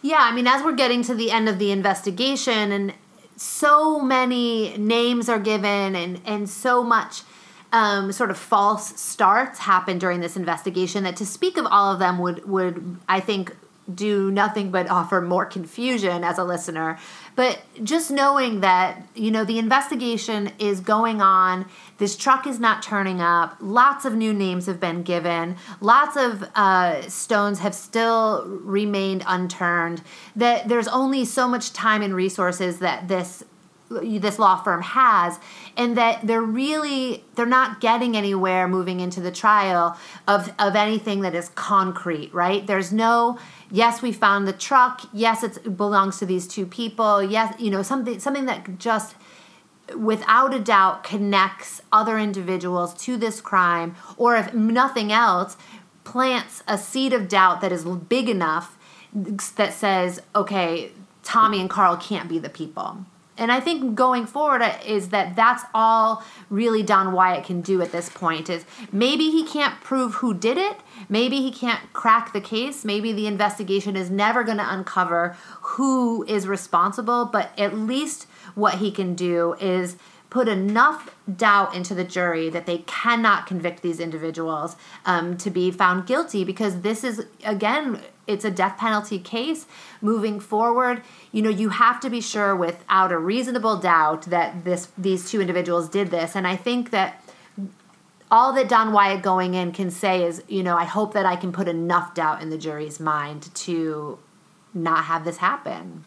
Yeah, 0.01 0.19
I 0.21 0.31
mean, 0.31 0.47
as 0.47 0.63
we're 0.63 0.75
getting 0.75 1.03
to 1.03 1.15
the 1.15 1.31
end 1.31 1.49
of 1.49 1.59
the 1.59 1.71
investigation, 1.71 2.71
and 2.71 2.93
so 3.35 3.99
many 3.99 4.77
names 4.77 5.27
are 5.27 5.39
given, 5.39 5.95
and 5.95 6.21
and 6.25 6.49
so 6.49 6.83
much 6.83 7.23
um, 7.72 8.11
sort 8.11 8.32
of 8.32 8.38
false 8.38 8.99
starts 8.99 9.59
happen 9.59 9.99
during 9.99 10.20
this 10.20 10.36
investigation 10.36 11.03
that 11.03 11.15
to 11.17 11.26
speak 11.26 11.57
of 11.57 11.65
all 11.70 11.93
of 11.93 11.99
them 11.99 12.17
would 12.20 12.47
would 12.49 12.97
I 13.07 13.20
think 13.20 13.55
do 13.93 14.30
nothing 14.32 14.72
but 14.72 14.89
offer 14.89 15.22
more 15.22 15.45
confusion 15.45 16.24
as 16.24 16.38
a 16.38 16.43
listener. 16.43 16.97
But 17.36 17.59
just 17.84 18.11
knowing 18.11 18.59
that, 18.61 19.01
you 19.15 19.32
know, 19.32 19.43
the 19.43 19.57
investigation 19.57 20.51
is 20.59 20.80
going 20.80 21.22
on, 21.22 21.65
this 21.97 22.15
truck 22.15 22.45
is 22.45 22.59
not 22.59 22.84
turning 22.84 23.22
up, 23.22 23.57
lots 23.59 24.05
of 24.05 24.15
new 24.15 24.34
names 24.34 24.65
have 24.67 24.80
been 24.80 25.03
given, 25.03 25.55
lots 25.82 26.17
of 26.17 26.43
uh, 26.55 27.01
stones 27.03 27.59
have 27.59 27.74
still 27.74 28.45
remained 28.45 29.24
unturned, 29.26 30.01
that 30.36 30.67
there's 30.67 30.88
only 30.88 31.26
so 31.26 31.47
much 31.47 31.74
time 31.74 32.01
and 32.01 32.13
resources 32.13 32.80
that 32.80 33.07
this 33.07 33.43
this 33.89 34.37
law 34.37 34.61
firm 34.61 34.81
has 34.81 35.39
and 35.75 35.97
that 35.97 36.25
they're 36.25 36.41
really 36.41 37.23
they're 37.35 37.45
not 37.45 37.81
getting 37.81 38.15
anywhere 38.15 38.67
moving 38.67 38.99
into 38.99 39.19
the 39.19 39.31
trial 39.31 39.97
of 40.27 40.53
of 40.59 40.75
anything 40.75 41.21
that 41.21 41.33
is 41.33 41.49
concrete 41.49 42.33
right? 42.33 42.67
There's 42.67 42.93
no 42.93 43.39
yes 43.71 44.01
we 44.01 44.11
found 44.11 44.47
the 44.47 44.53
truck. 44.53 45.01
Yes 45.11 45.43
it 45.43 45.75
belongs 45.75 46.19
to 46.19 46.25
these 46.25 46.47
two 46.47 46.65
people. 46.65 47.23
Yes 47.23 47.55
you 47.59 47.71
know 47.71 47.81
something 47.81 48.19
something 48.19 48.45
that 48.45 48.77
just 48.77 49.15
without 49.97 50.53
a 50.53 50.59
doubt 50.59 51.03
connects 51.03 51.81
other 51.91 52.19
individuals 52.19 52.93
to 52.93 53.17
this 53.17 53.41
crime 53.41 53.95
or 54.17 54.35
if 54.35 54.53
nothing 54.53 55.11
else 55.11 55.57
plants 56.03 56.63
a 56.67 56.77
seed 56.77 57.13
of 57.13 57.27
doubt 57.27 57.61
that 57.61 57.71
is 57.71 57.85
big 57.85 58.29
enough 58.29 58.77
that 59.55 59.73
says 59.73 60.21
okay 60.35 60.91
tommy 61.23 61.59
and 61.59 61.69
karl 61.69 61.97
can't 61.97 62.29
be 62.29 62.37
the 62.37 62.49
people 62.49 63.05
and 63.39 63.51
I 63.51 63.59
think 63.59 63.95
going 63.95 64.25
forward 64.25 64.61
uh, 64.61 64.77
is 64.85 65.09
that 65.09 65.35
that's 65.35 65.63
all 65.73 66.23
really 66.49 66.83
Don 66.83 67.13
Wyatt 67.13 67.45
can 67.45 67.61
do 67.61 67.81
at 67.81 67.91
this 67.91 68.09
point 68.09 68.49
is 68.49 68.65
maybe 68.91 69.31
he 69.31 69.43
can't 69.43 69.81
prove 69.81 70.15
who 70.15 70.33
did 70.33 70.57
it, 70.57 70.77
maybe 71.07 71.37
he 71.37 71.51
can't 71.51 71.91
crack 71.93 72.33
the 72.33 72.41
case, 72.41 72.83
maybe 72.83 73.13
the 73.13 73.27
investigation 73.27 73.95
is 73.95 74.09
never 74.09 74.43
going 74.43 74.57
to 74.57 74.73
uncover 74.73 75.37
who 75.61 76.23
is 76.25 76.47
responsible, 76.47 77.25
but 77.25 77.57
at 77.57 77.75
least 77.75 78.27
what 78.55 78.75
he 78.75 78.91
can 78.91 79.15
do 79.15 79.55
is 79.59 79.95
put 80.30 80.47
enough 80.47 81.15
doubt 81.38 81.73
into 81.73 81.95
the 81.95 82.03
jury 82.03 82.49
that 82.49 82.65
they 82.65 82.80
cannot 82.80 83.47
convict 83.47 83.82
these 83.82 83.99
individuals 83.99 84.75
um, 85.05 85.38
to 85.38 85.49
be 85.49 85.71
found 85.71 86.05
guilty 86.05 86.43
because 86.43 86.82
this 86.82 87.03
is 87.03 87.25
again 87.43 88.01
it's 88.27 88.45
a 88.45 88.51
death 88.51 88.77
penalty 88.77 89.17
case 89.17 89.65
moving 90.01 90.39
forward 90.39 91.01
you 91.32 91.41
know 91.41 91.49
you 91.49 91.69
have 91.69 91.99
to 91.99 92.09
be 92.09 92.21
sure 92.21 92.55
without 92.55 93.11
a 93.11 93.17
reasonable 93.17 93.77
doubt 93.77 94.23
that 94.23 94.63
this 94.63 94.89
these 94.97 95.30
two 95.30 95.41
individuals 95.41 95.89
did 95.89 96.11
this 96.11 96.36
and 96.36 96.47
i 96.47 96.55
think 96.55 96.91
that 96.91 97.23
all 98.32 98.53
that 98.53 98.69
Don 98.69 98.93
Wyatt 98.93 99.23
going 99.23 99.55
in 99.55 99.71
can 99.71 99.89
say 99.89 100.23
is, 100.23 100.43
you 100.47 100.61
know, 100.61 100.77
I 100.77 100.84
hope 100.84 101.13
that 101.13 101.25
I 101.25 101.36
can 101.36 101.51
put 101.51 101.67
enough 101.67 102.13
doubt 102.13 102.41
in 102.41 102.51
the 102.51 102.57
jury's 102.57 102.99
mind 102.99 103.53
to 103.55 104.19
not 104.73 105.05
have 105.05 105.25
this 105.25 105.38
happen. 105.38 106.05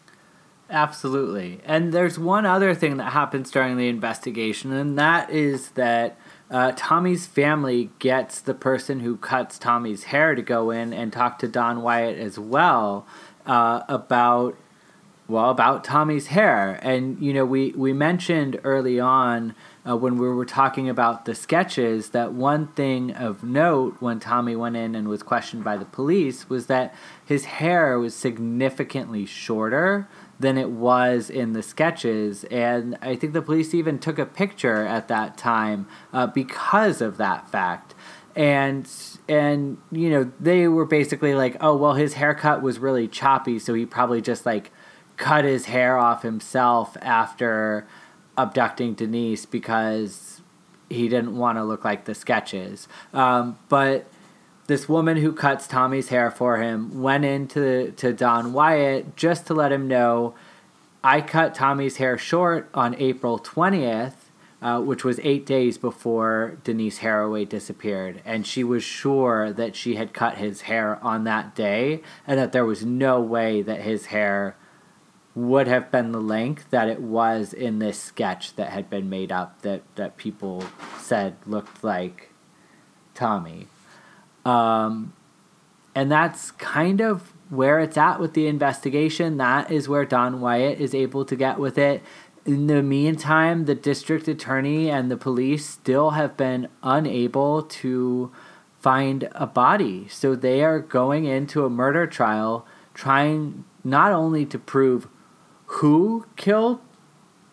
Absolutely. 0.73 1.61
And 1.67 1.93
there's 1.93 2.19
one 2.19 2.47
other 2.47 2.75
thing 2.75 2.97
that 2.97 3.13
happens 3.13 3.51
during 3.51 3.77
the 3.77 3.89
investigation, 3.89 4.73
and 4.73 4.99
that 4.99 5.29
is 5.29 5.73
that 5.73 6.17
uh, 6.51 6.73
Tommy's 6.75 7.27
family 7.27 7.91
gets 7.99 8.41
the 8.41 8.55
person 8.55 9.01
who 9.01 9.19
cuts 9.19 9.59
Tommy's 9.59 10.05
hair 10.05 10.35
to 10.35 10.41
go 10.41 10.71
in 10.71 10.95
and 10.95 11.13
talk 11.13 11.39
to 11.41 11.49
Don 11.49 11.83
Wyatt 11.83 12.19
as 12.19 12.39
well 12.39 13.07
uh, 13.45 13.83
about, 13.87 14.57
well, 15.29 15.51
about 15.51 15.85
Tommy's 15.85 16.29
hair. 16.29 16.79
And, 16.83 17.21
you 17.21 17.35
know, 17.35 17.45
we, 17.45 17.73
we 17.73 17.93
mentioned 17.93 18.59
early 18.65 18.99
on 18.99 19.55
uh, 19.87 19.97
when 19.97 20.17
we 20.17 20.29
were 20.29 20.47
talking 20.47 20.89
about 20.89 21.27
the 21.27 21.35
sketches 21.35 22.11
that 22.11 22.33
one 22.33 22.69
thing 22.69 23.13
of 23.13 23.45
note 23.45 23.97
when 24.01 24.21
Tommy 24.21 24.57
went 24.57 24.77
in 24.77 24.95
and 24.95 25.09
was 25.09 25.23
questioned 25.23 25.65
by 25.65 25.77
the 25.77 25.85
police 25.85 26.49
was 26.49 26.67
that 26.67 26.95
his 27.25 27.45
hair 27.45 27.99
was 27.99 28.15
significantly 28.15 29.27
shorter 29.27 30.09
than 30.43 30.59
it 30.59 30.71
was 30.71 31.31
in 31.31 31.55
the 31.55 31.63
sketches. 31.63 32.45
And 32.45 32.99
I 33.01 33.17
think 33.17 33.33
the 33.33 33.41
police 33.41 33.73
even 33.73 33.99
took 33.99 34.19
a 34.19 34.27
picture 34.27 34.85
at 34.87 35.09
that 35.09 35.39
time 35.39 35.87
uh, 36.13 36.27
because 36.27 37.01
of 37.01 37.17
that 37.17 37.49
fact. 37.51 37.95
And 38.37 38.89
and 39.29 39.79
you 39.91 40.09
know 40.09 40.33
they 40.41 40.67
were 40.67 40.87
basically 40.87 41.35
like, 41.35 41.57
oh 41.61 41.77
well, 41.77 41.95
his 41.95 42.15
haircut 42.15 42.63
was 42.63 42.79
really 42.79 43.07
choppy, 43.07 43.59
so 43.59 43.75
he 43.75 43.85
probably 43.85 44.23
just 44.23 44.47
like 44.47 44.71
cut 45.17 45.45
his 45.45 45.67
hair 45.67 45.99
off 45.99 46.23
himself 46.23 46.97
after 47.03 47.87
abducting 48.39 48.95
Denise 48.95 49.45
because 49.45 50.41
he 50.89 51.09
didn't 51.09 51.37
want 51.37 51.59
to 51.59 51.65
look 51.65 51.85
like 51.85 52.07
the 52.07 52.15
sketches. 52.15 52.89
Um, 53.13 53.59
but 53.69 54.11
this 54.67 54.89
woman 54.89 55.17
who 55.17 55.33
cuts 55.33 55.67
Tommy's 55.67 56.09
hair 56.09 56.31
for 56.31 56.59
him 56.59 57.03
went 57.03 57.25
into 57.25 57.93
to 57.93 58.13
Don 58.13 58.53
Wyatt 58.53 59.17
just 59.17 59.47
to 59.47 59.55
let 59.55 59.73
him 59.73 59.89
know 59.89 60.35
I 61.05 61.21
cut 61.21 61.55
Tommy's 61.55 61.97
hair 61.97 62.17
short 62.17 62.69
on 62.73 62.95
April 62.95 63.39
20th, 63.39 64.15
uh, 64.61 64.81
which 64.81 65.03
was 65.03 65.19
eight 65.25 65.45
days 65.45 65.77
before 65.77 66.59
Denise 66.63 67.01
Haraway 67.01 67.49
disappeared. 67.49 68.23
And 68.25 68.47
she 68.47 68.63
was 68.63 68.85
sure 68.85 69.53
that 69.53 69.75
she 69.75 69.97
had 69.97 70.15
cut 70.15 70.39
his 70.39 70.63
hair 70.63 71.03
on 71.03 71.25
that 71.25 71.57
day 71.57 72.03
and 72.25 72.39
that 72.39 72.53
there 72.53 72.65
was 72.65 72.87
no 72.87 73.21
way 73.21 73.63
that 73.63 73.81
his 73.81 74.07
hair 74.07 74.57
would 75.35 75.67
have 75.67 75.91
been 75.91 76.13
the 76.13 76.21
length 76.21 76.71
that 76.71 76.89
it 76.89 77.01
was 77.01 77.53
in 77.53 77.81
this 77.81 77.99
sketch 77.99 78.55
that 78.55 78.69
had 78.69 78.89
been 78.89 79.09
made 79.09 79.33
up 79.33 79.63
that, 79.63 79.83
that 79.97 80.17
people 80.17 80.63
said 81.01 81.35
looked 81.47 81.83
like 81.83 82.31
Tommy. 83.15 83.67
Um, 84.45 85.13
and 85.95 86.11
that's 86.11 86.51
kind 86.53 87.01
of 87.01 87.33
where 87.51 87.81
it's 87.81 87.97
at 87.97 88.19
with 88.19 88.35
the 88.35 88.47
investigation. 88.47 89.37
That 89.37 89.71
is 89.71 89.89
where 89.89 90.05
Don 90.05 90.41
Wyatt 90.41 90.81
is 90.81 90.95
able 90.95 91.25
to 91.27 91.37
get 91.37 91.59
with 91.59 91.77
it. 91.77 92.03
In 92.45 92.67
the 92.67 92.83
meantime, 92.83 93.67
the 93.67 93.75
district 93.75 94.27
attorney 94.27 94.91
and 94.91 95.11
the 95.11 95.17
police 95.17 95.67
still 95.67 96.11
have 96.11 96.37
been 96.37 96.69
unable 96.83 97.63
to 97.63 98.33
find 98.81 99.29
a 99.33 99.47
body. 99.47 100.09
So 100.09 100.35
they 100.35 100.65
are 100.65 100.81
going 100.81 101.25
into 101.27 101.65
a 101.65 101.71
murder 101.71 102.07
trial 102.07 102.67
trying 102.95 103.65
not 103.85 104.13
only 104.13 104.45
to 104.47 104.59
prove 104.59 105.09
who 105.67 106.27
killed 106.37 106.81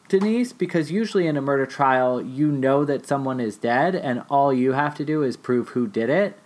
Denise, 0.07 0.53
because 0.53 0.91
usually 0.91 1.27
in 1.27 1.37
a 1.37 1.41
murder 1.41 1.67
trial, 1.67 2.19
you 2.19 2.51
know 2.51 2.83
that 2.83 3.05
someone 3.05 3.39
is 3.39 3.57
dead, 3.57 3.93
and 3.95 4.23
all 4.27 4.51
you 4.51 4.71
have 4.71 4.95
to 4.95 5.05
do 5.05 5.21
is 5.21 5.37
prove 5.37 5.69
who 5.69 5.87
did 5.87 6.09
it. 6.09 6.39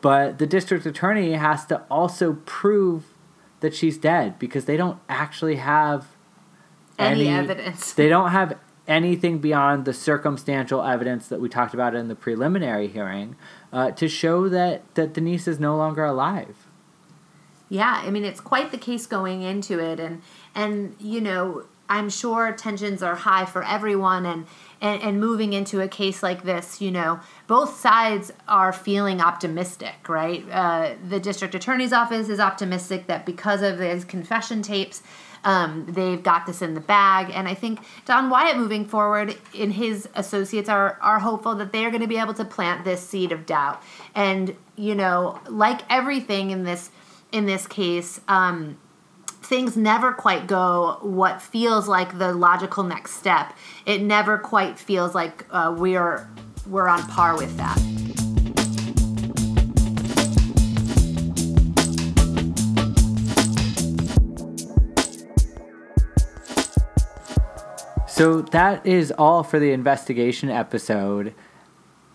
But 0.00 0.38
the 0.38 0.46
district 0.46 0.86
attorney 0.86 1.32
has 1.32 1.66
to 1.66 1.82
also 1.90 2.34
prove 2.46 3.14
that 3.60 3.74
she's 3.74 3.98
dead 3.98 4.38
because 4.38 4.64
they 4.64 4.76
don't 4.76 4.98
actually 5.08 5.56
have 5.56 6.06
any, 6.98 7.28
any 7.28 7.38
evidence. 7.38 7.92
They 7.92 8.08
don't 8.08 8.30
have 8.30 8.58
anything 8.88 9.38
beyond 9.38 9.84
the 9.84 9.92
circumstantial 9.92 10.82
evidence 10.82 11.28
that 11.28 11.40
we 11.40 11.48
talked 11.48 11.74
about 11.74 11.94
in 11.94 12.08
the 12.08 12.16
preliminary 12.16 12.88
hearing 12.88 13.36
uh, 13.72 13.90
to 13.92 14.08
show 14.08 14.48
that, 14.48 14.94
that 14.94 15.12
Denise 15.12 15.46
is 15.46 15.60
no 15.60 15.76
longer 15.76 16.04
alive. 16.04 16.66
Yeah, 17.68 18.02
I 18.04 18.10
mean 18.10 18.24
it's 18.24 18.40
quite 18.40 18.72
the 18.72 18.78
case 18.78 19.06
going 19.06 19.42
into 19.42 19.78
it, 19.78 20.00
and 20.00 20.22
and 20.56 20.96
you 20.98 21.20
know 21.20 21.66
I'm 21.88 22.10
sure 22.10 22.50
tensions 22.52 23.00
are 23.00 23.14
high 23.14 23.44
for 23.44 23.62
everyone, 23.62 24.26
and 24.26 24.46
and, 24.80 25.02
and 25.02 25.20
moving 25.20 25.52
into 25.52 25.80
a 25.80 25.88
case 25.88 26.22
like 26.22 26.42
this, 26.42 26.80
you 26.80 26.90
know, 26.90 27.20
both 27.46 27.78
sides 27.78 28.32
are 28.48 28.72
feeling 28.72 29.20
optimistic, 29.20 30.08
right? 30.08 30.44
Uh, 30.50 30.94
the 31.08 31.20
district 31.20 31.54
attorney's 31.54 31.92
office 31.92 32.28
is 32.28 32.40
optimistic 32.40 33.06
that 33.06 33.26
because 33.26 33.62
of 33.62 33.78
his 33.78 34.04
confession 34.04 34.62
tapes, 34.62 35.02
um, 35.44 35.86
they've 35.88 36.22
got 36.22 36.46
this 36.46 36.62
in 36.62 36.74
the 36.74 36.80
bag. 36.80 37.30
And 37.32 37.48
I 37.48 37.54
think 37.54 37.80
Don 38.04 38.30
Wyatt 38.30 38.56
moving 38.56 38.84
forward 38.84 39.36
and 39.58 39.72
his 39.72 40.08
associates 40.14 40.68
are, 40.68 40.98
are 41.00 41.18
hopeful 41.18 41.54
that 41.56 41.72
they 41.72 41.84
are 41.84 41.90
going 41.90 42.02
to 42.02 42.08
be 42.08 42.18
able 42.18 42.34
to 42.34 42.44
plant 42.44 42.84
this 42.84 43.06
seed 43.06 43.32
of 43.32 43.46
doubt. 43.46 43.82
And, 44.14 44.56
you 44.76 44.94
know, 44.94 45.40
like 45.48 45.80
everything 45.90 46.50
in 46.50 46.64
this 46.64 46.90
in 47.32 47.46
this 47.46 47.66
case, 47.68 48.20
um, 48.26 48.76
things 49.50 49.76
never 49.76 50.12
quite 50.12 50.46
go 50.46 50.96
what 51.02 51.42
feels 51.42 51.88
like 51.88 52.18
the 52.18 52.32
logical 52.32 52.84
next 52.84 53.14
step. 53.14 53.52
It 53.84 54.00
never 54.00 54.38
quite 54.38 54.78
feels 54.78 55.12
like 55.12 55.44
uh, 55.50 55.74
we're 55.76 56.30
we're 56.68 56.86
on 56.86 57.02
par 57.08 57.36
with 57.36 57.56
that. 57.56 57.76
So 68.06 68.42
that 68.52 68.86
is 68.86 69.10
all 69.18 69.42
for 69.42 69.58
the 69.58 69.72
investigation 69.72 70.48
episode. 70.48 71.34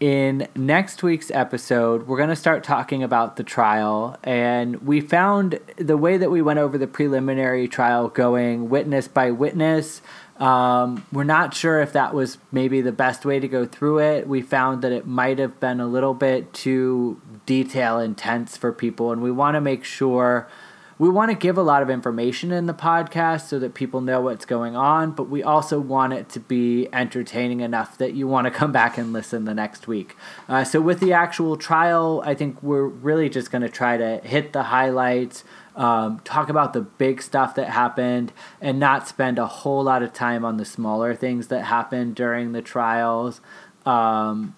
In 0.02 0.50
next 0.58 1.04
week's 1.04 1.32
episode, 1.32 2.06
we're 2.06 2.18
going 2.18 2.28
to 2.28 2.36
start 2.36 2.66
talking 2.66 3.02
about 3.02 3.38
the 3.38 3.44
trial. 3.44 4.18
And 4.24 4.86
we 4.86 5.00
found 5.00 5.60
the 5.78 5.96
way 5.96 6.18
that 6.18 6.30
we 6.30 6.42
went 6.42 6.60
over 6.60 6.78
the 6.78 6.88
preliminary 6.88 7.70
trial 7.70 8.10
going 8.10 8.70
witness 8.70 9.08
by 9.08 9.32
witness. 9.32 10.02
Um, 10.38 11.06
we're 11.14 11.24
not 11.24 11.54
sure 11.54 11.80
if 11.80 11.94
that 11.94 12.14
was 12.14 12.38
maybe 12.52 12.82
the 12.82 12.92
best 12.92 13.24
way 13.24 13.40
to 13.40 13.48
go 13.48 13.66
through 13.66 14.00
it. 14.00 14.28
We 14.28 14.42
found 14.42 14.82
that 14.82 14.92
it 14.92 15.08
might 15.08 15.40
have 15.40 15.62
been 15.62 15.80
a 15.80 15.88
little 15.88 16.14
bit 16.14 16.52
too 16.52 17.22
detail 17.46 17.98
intense 18.00 18.58
for 18.58 18.74
people, 18.74 19.14
and 19.14 19.22
we 19.22 19.32
want 19.32 19.56
to 19.56 19.62
make 19.62 19.86
sure 19.86 20.50
we 20.98 21.10
want 21.10 21.30
to 21.30 21.36
give 21.36 21.58
a 21.58 21.62
lot 21.62 21.82
of 21.82 21.90
information 21.90 22.52
in 22.52 22.68
the 22.68 22.74
podcast 22.74 23.48
so 23.48 23.60
that 23.60 23.74
people 23.74 24.00
know 24.00 24.22
what's 24.22 24.46
going 24.46 24.76
on, 24.78 25.12
but 25.12 25.24
we 25.30 25.44
also 25.44 25.80
want 25.80 26.14
it 26.14 26.30
to 26.30 26.40
be 26.40 26.88
entertaining 26.94 27.60
enough 27.60 27.98
that 27.98 28.14
you 28.14 28.28
want 28.28 28.46
to 28.46 28.52
come 28.52 28.72
back 28.72 28.98
and 28.98 29.12
listen 29.12 29.44
the 29.44 29.54
next 29.54 29.88
week. 29.88 30.16
Uh, 30.48 30.64
so, 30.64 30.80
with 30.80 31.02
the 31.02 31.12
actual 31.12 31.58
trial, 31.58 32.22
I 32.26 32.34
think 32.34 32.64
we're 32.64 32.86
really 32.88 33.30
just 33.30 33.52
going 33.52 33.62
to 33.64 33.70
try 33.70 33.98
to 33.98 34.20
hit 34.20 34.54
the 34.54 34.64
highlights, 34.64 35.44
um, 35.76 36.22
talk 36.24 36.48
about 36.48 36.72
the 36.72 36.82
big 36.82 37.22
stuff 37.22 37.56
that 37.56 37.70
happened, 37.72 38.32
and 38.62 38.80
not 38.80 39.06
spend 39.08 39.38
a 39.38 39.48
whole 39.48 39.84
lot 39.84 40.02
of 40.02 40.14
time 40.14 40.46
on 40.46 40.56
the 40.56 40.66
smaller 40.66 41.14
things 41.14 41.48
that 41.48 41.64
happened 41.66 42.16
during 42.16 42.54
the 42.54 42.62
trials. 42.62 43.42
Um, 43.86 44.56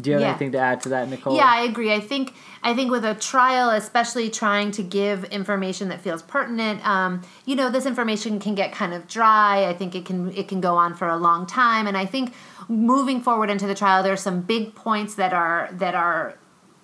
do 0.00 0.10
you 0.10 0.14
have 0.14 0.22
Yeah. 0.22 0.28
anything 0.30 0.52
to 0.52 0.58
add 0.58 0.80
to 0.80 0.88
that, 0.88 1.08
Nicole? 1.08 1.36
Yeah, 1.36 1.46
I 1.46 1.60
agree. 1.60 1.92
I 1.92 2.00
think 2.00 2.34
I 2.64 2.74
think 2.74 2.90
with 2.90 3.04
a 3.04 3.14
trial, 3.14 3.70
especially 3.70 4.30
trying 4.30 4.70
to 4.72 4.82
give 4.82 5.24
information 5.24 5.88
that 5.88 6.00
feels 6.00 6.22
pertinent, 6.22 6.86
um, 6.86 7.22
you 7.44 7.56
know, 7.56 7.70
this 7.70 7.86
information 7.86 8.38
can 8.38 8.54
get 8.54 8.72
kind 8.72 8.94
of 8.94 9.08
dry. 9.08 9.66
I 9.66 9.74
think 9.74 9.94
it 9.94 10.04
can 10.04 10.32
it 10.32 10.48
can 10.48 10.60
go 10.60 10.76
on 10.76 10.94
for 10.94 11.08
a 11.08 11.16
long 11.16 11.46
time, 11.46 11.86
and 11.86 11.96
I 11.96 12.06
think 12.06 12.34
moving 12.68 13.20
forward 13.20 13.50
into 13.50 13.66
the 13.66 13.74
trial, 13.74 14.02
there's 14.02 14.20
some 14.20 14.42
big 14.42 14.74
points 14.74 15.16
that 15.16 15.32
are 15.32 15.70
that 15.72 15.94
are 15.94 16.38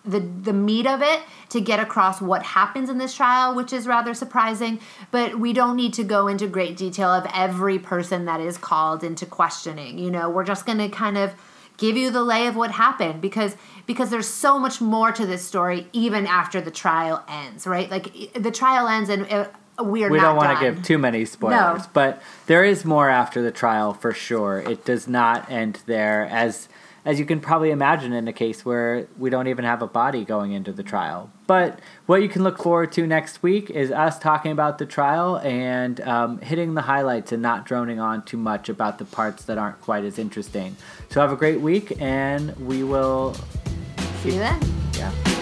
the 0.04 0.20
the 0.20 0.52
meat 0.52 0.86
of 0.86 1.02
it 1.02 1.20
to 1.50 1.60
get 1.60 1.78
across 1.78 2.20
what 2.20 2.42
happens 2.42 2.90
in 2.90 2.98
this 2.98 3.14
trial, 3.14 3.54
which 3.54 3.72
is 3.72 3.86
rather 3.86 4.14
surprising. 4.14 4.80
But 5.10 5.38
we 5.38 5.52
don't 5.52 5.76
need 5.76 5.94
to 5.94 6.04
go 6.04 6.26
into 6.26 6.48
great 6.48 6.76
detail 6.76 7.10
of 7.10 7.26
every 7.32 7.78
person 7.78 8.24
that 8.24 8.40
is 8.40 8.58
called 8.58 9.04
into 9.04 9.26
questioning. 9.26 9.98
You 9.98 10.10
know, 10.10 10.28
we're 10.28 10.44
just 10.44 10.66
going 10.66 10.78
to 10.78 10.88
kind 10.88 11.18
of 11.18 11.34
give 11.78 11.96
you 11.96 12.10
the 12.10 12.22
lay 12.22 12.46
of 12.46 12.54
what 12.56 12.70
happened 12.72 13.22
because 13.22 13.56
because 13.86 14.10
there's 14.10 14.28
so 14.28 14.58
much 14.58 14.80
more 14.82 15.10
to 15.12 15.24
this 15.24 15.42
story 15.42 15.86
even 15.94 16.26
after 16.26 16.60
the 16.60 16.70
trial 16.70 17.24
ends, 17.26 17.66
right? 17.66 17.90
Like 17.90 18.34
the 18.34 18.50
trial 18.50 18.86
ends 18.86 19.08
and 19.08 19.26
uh, 19.32 19.48
we're 19.80 20.10
we 20.10 20.18
not 20.18 20.24
don't 20.24 20.36
want 20.36 20.58
to 20.58 20.64
give 20.64 20.82
too 20.82 20.98
many 20.98 21.24
spoilers, 21.24 21.84
No. 21.84 21.90
but 21.94 22.20
there 22.46 22.64
is 22.64 22.84
more 22.84 23.08
after 23.08 23.40
the 23.40 23.52
trial 23.52 23.94
for 23.94 24.12
sure. 24.12 24.58
It 24.58 24.84
does 24.84 25.08
not 25.08 25.50
end 25.50 25.80
there, 25.86 26.26
as 26.30 26.68
as 27.08 27.18
you 27.18 27.24
can 27.24 27.40
probably 27.40 27.70
imagine 27.70 28.12
in 28.12 28.28
a 28.28 28.34
case 28.34 28.66
where 28.66 29.08
we 29.16 29.30
don't 29.30 29.46
even 29.46 29.64
have 29.64 29.80
a 29.80 29.86
body 29.86 30.26
going 30.26 30.52
into 30.52 30.72
the 30.72 30.82
trial. 30.82 31.30
But 31.46 31.80
what 32.04 32.20
you 32.20 32.28
can 32.28 32.44
look 32.44 32.58
forward 32.58 32.92
to 32.92 33.06
next 33.06 33.42
week 33.42 33.70
is 33.70 33.90
us 33.90 34.18
talking 34.18 34.52
about 34.52 34.76
the 34.76 34.84
trial 34.84 35.38
and 35.38 36.02
um, 36.02 36.38
hitting 36.42 36.74
the 36.74 36.82
highlights 36.82 37.32
and 37.32 37.40
not 37.40 37.64
droning 37.64 37.98
on 37.98 38.26
too 38.26 38.36
much 38.36 38.68
about 38.68 38.98
the 38.98 39.06
parts 39.06 39.46
that 39.46 39.56
aren't 39.56 39.80
quite 39.80 40.04
as 40.04 40.18
interesting. 40.18 40.76
So 41.08 41.22
have 41.22 41.32
a 41.32 41.36
great 41.36 41.62
week, 41.62 41.98
and 41.98 42.54
we 42.58 42.82
will. 42.82 43.34
See 44.20 44.32
you 44.32 44.40
then. 44.40 44.60
Yeah. 44.92 45.37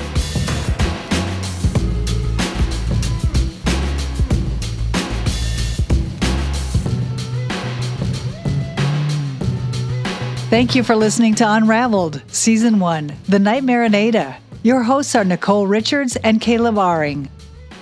Thank 10.48 10.76
you 10.76 10.84
for 10.84 10.94
listening 10.94 11.34
to 11.36 11.44
Unraveled, 11.44 12.22
Season 12.28 12.78
1 12.78 13.12
The 13.28 13.38
Nightmare 13.40 13.82
in 13.82 13.96
Ada. 13.96 14.36
Your 14.62 14.84
hosts 14.84 15.16
are 15.16 15.24
Nicole 15.24 15.66
Richards 15.66 16.14
and 16.14 16.40
Caleb 16.40 16.76
Aring. 16.76 17.28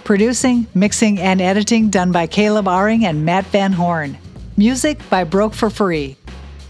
Producing, 0.02 0.66
mixing, 0.74 1.20
and 1.20 1.42
editing 1.42 1.90
done 1.90 2.10
by 2.10 2.26
Caleb 2.26 2.64
Aring 2.64 3.04
and 3.04 3.22
Matt 3.22 3.44
Van 3.48 3.70
Horn. 3.70 4.16
Music 4.56 4.98
by 5.10 5.24
Broke 5.24 5.52
for 5.52 5.68
Free. 5.68 6.16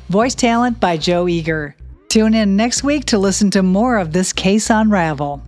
Voice 0.09 0.35
talent 0.35 0.81
by 0.81 0.97
Joe 0.97 1.29
Eager. 1.29 1.77
Tune 2.09 2.35
in 2.35 2.57
next 2.57 2.83
week 2.83 3.05
to 3.05 3.19
listen 3.19 3.53
to 3.53 3.63
more 3.63 3.97
of 3.97 4.13
this 4.13 4.33
case 4.33 4.71
unravel. 4.71 5.45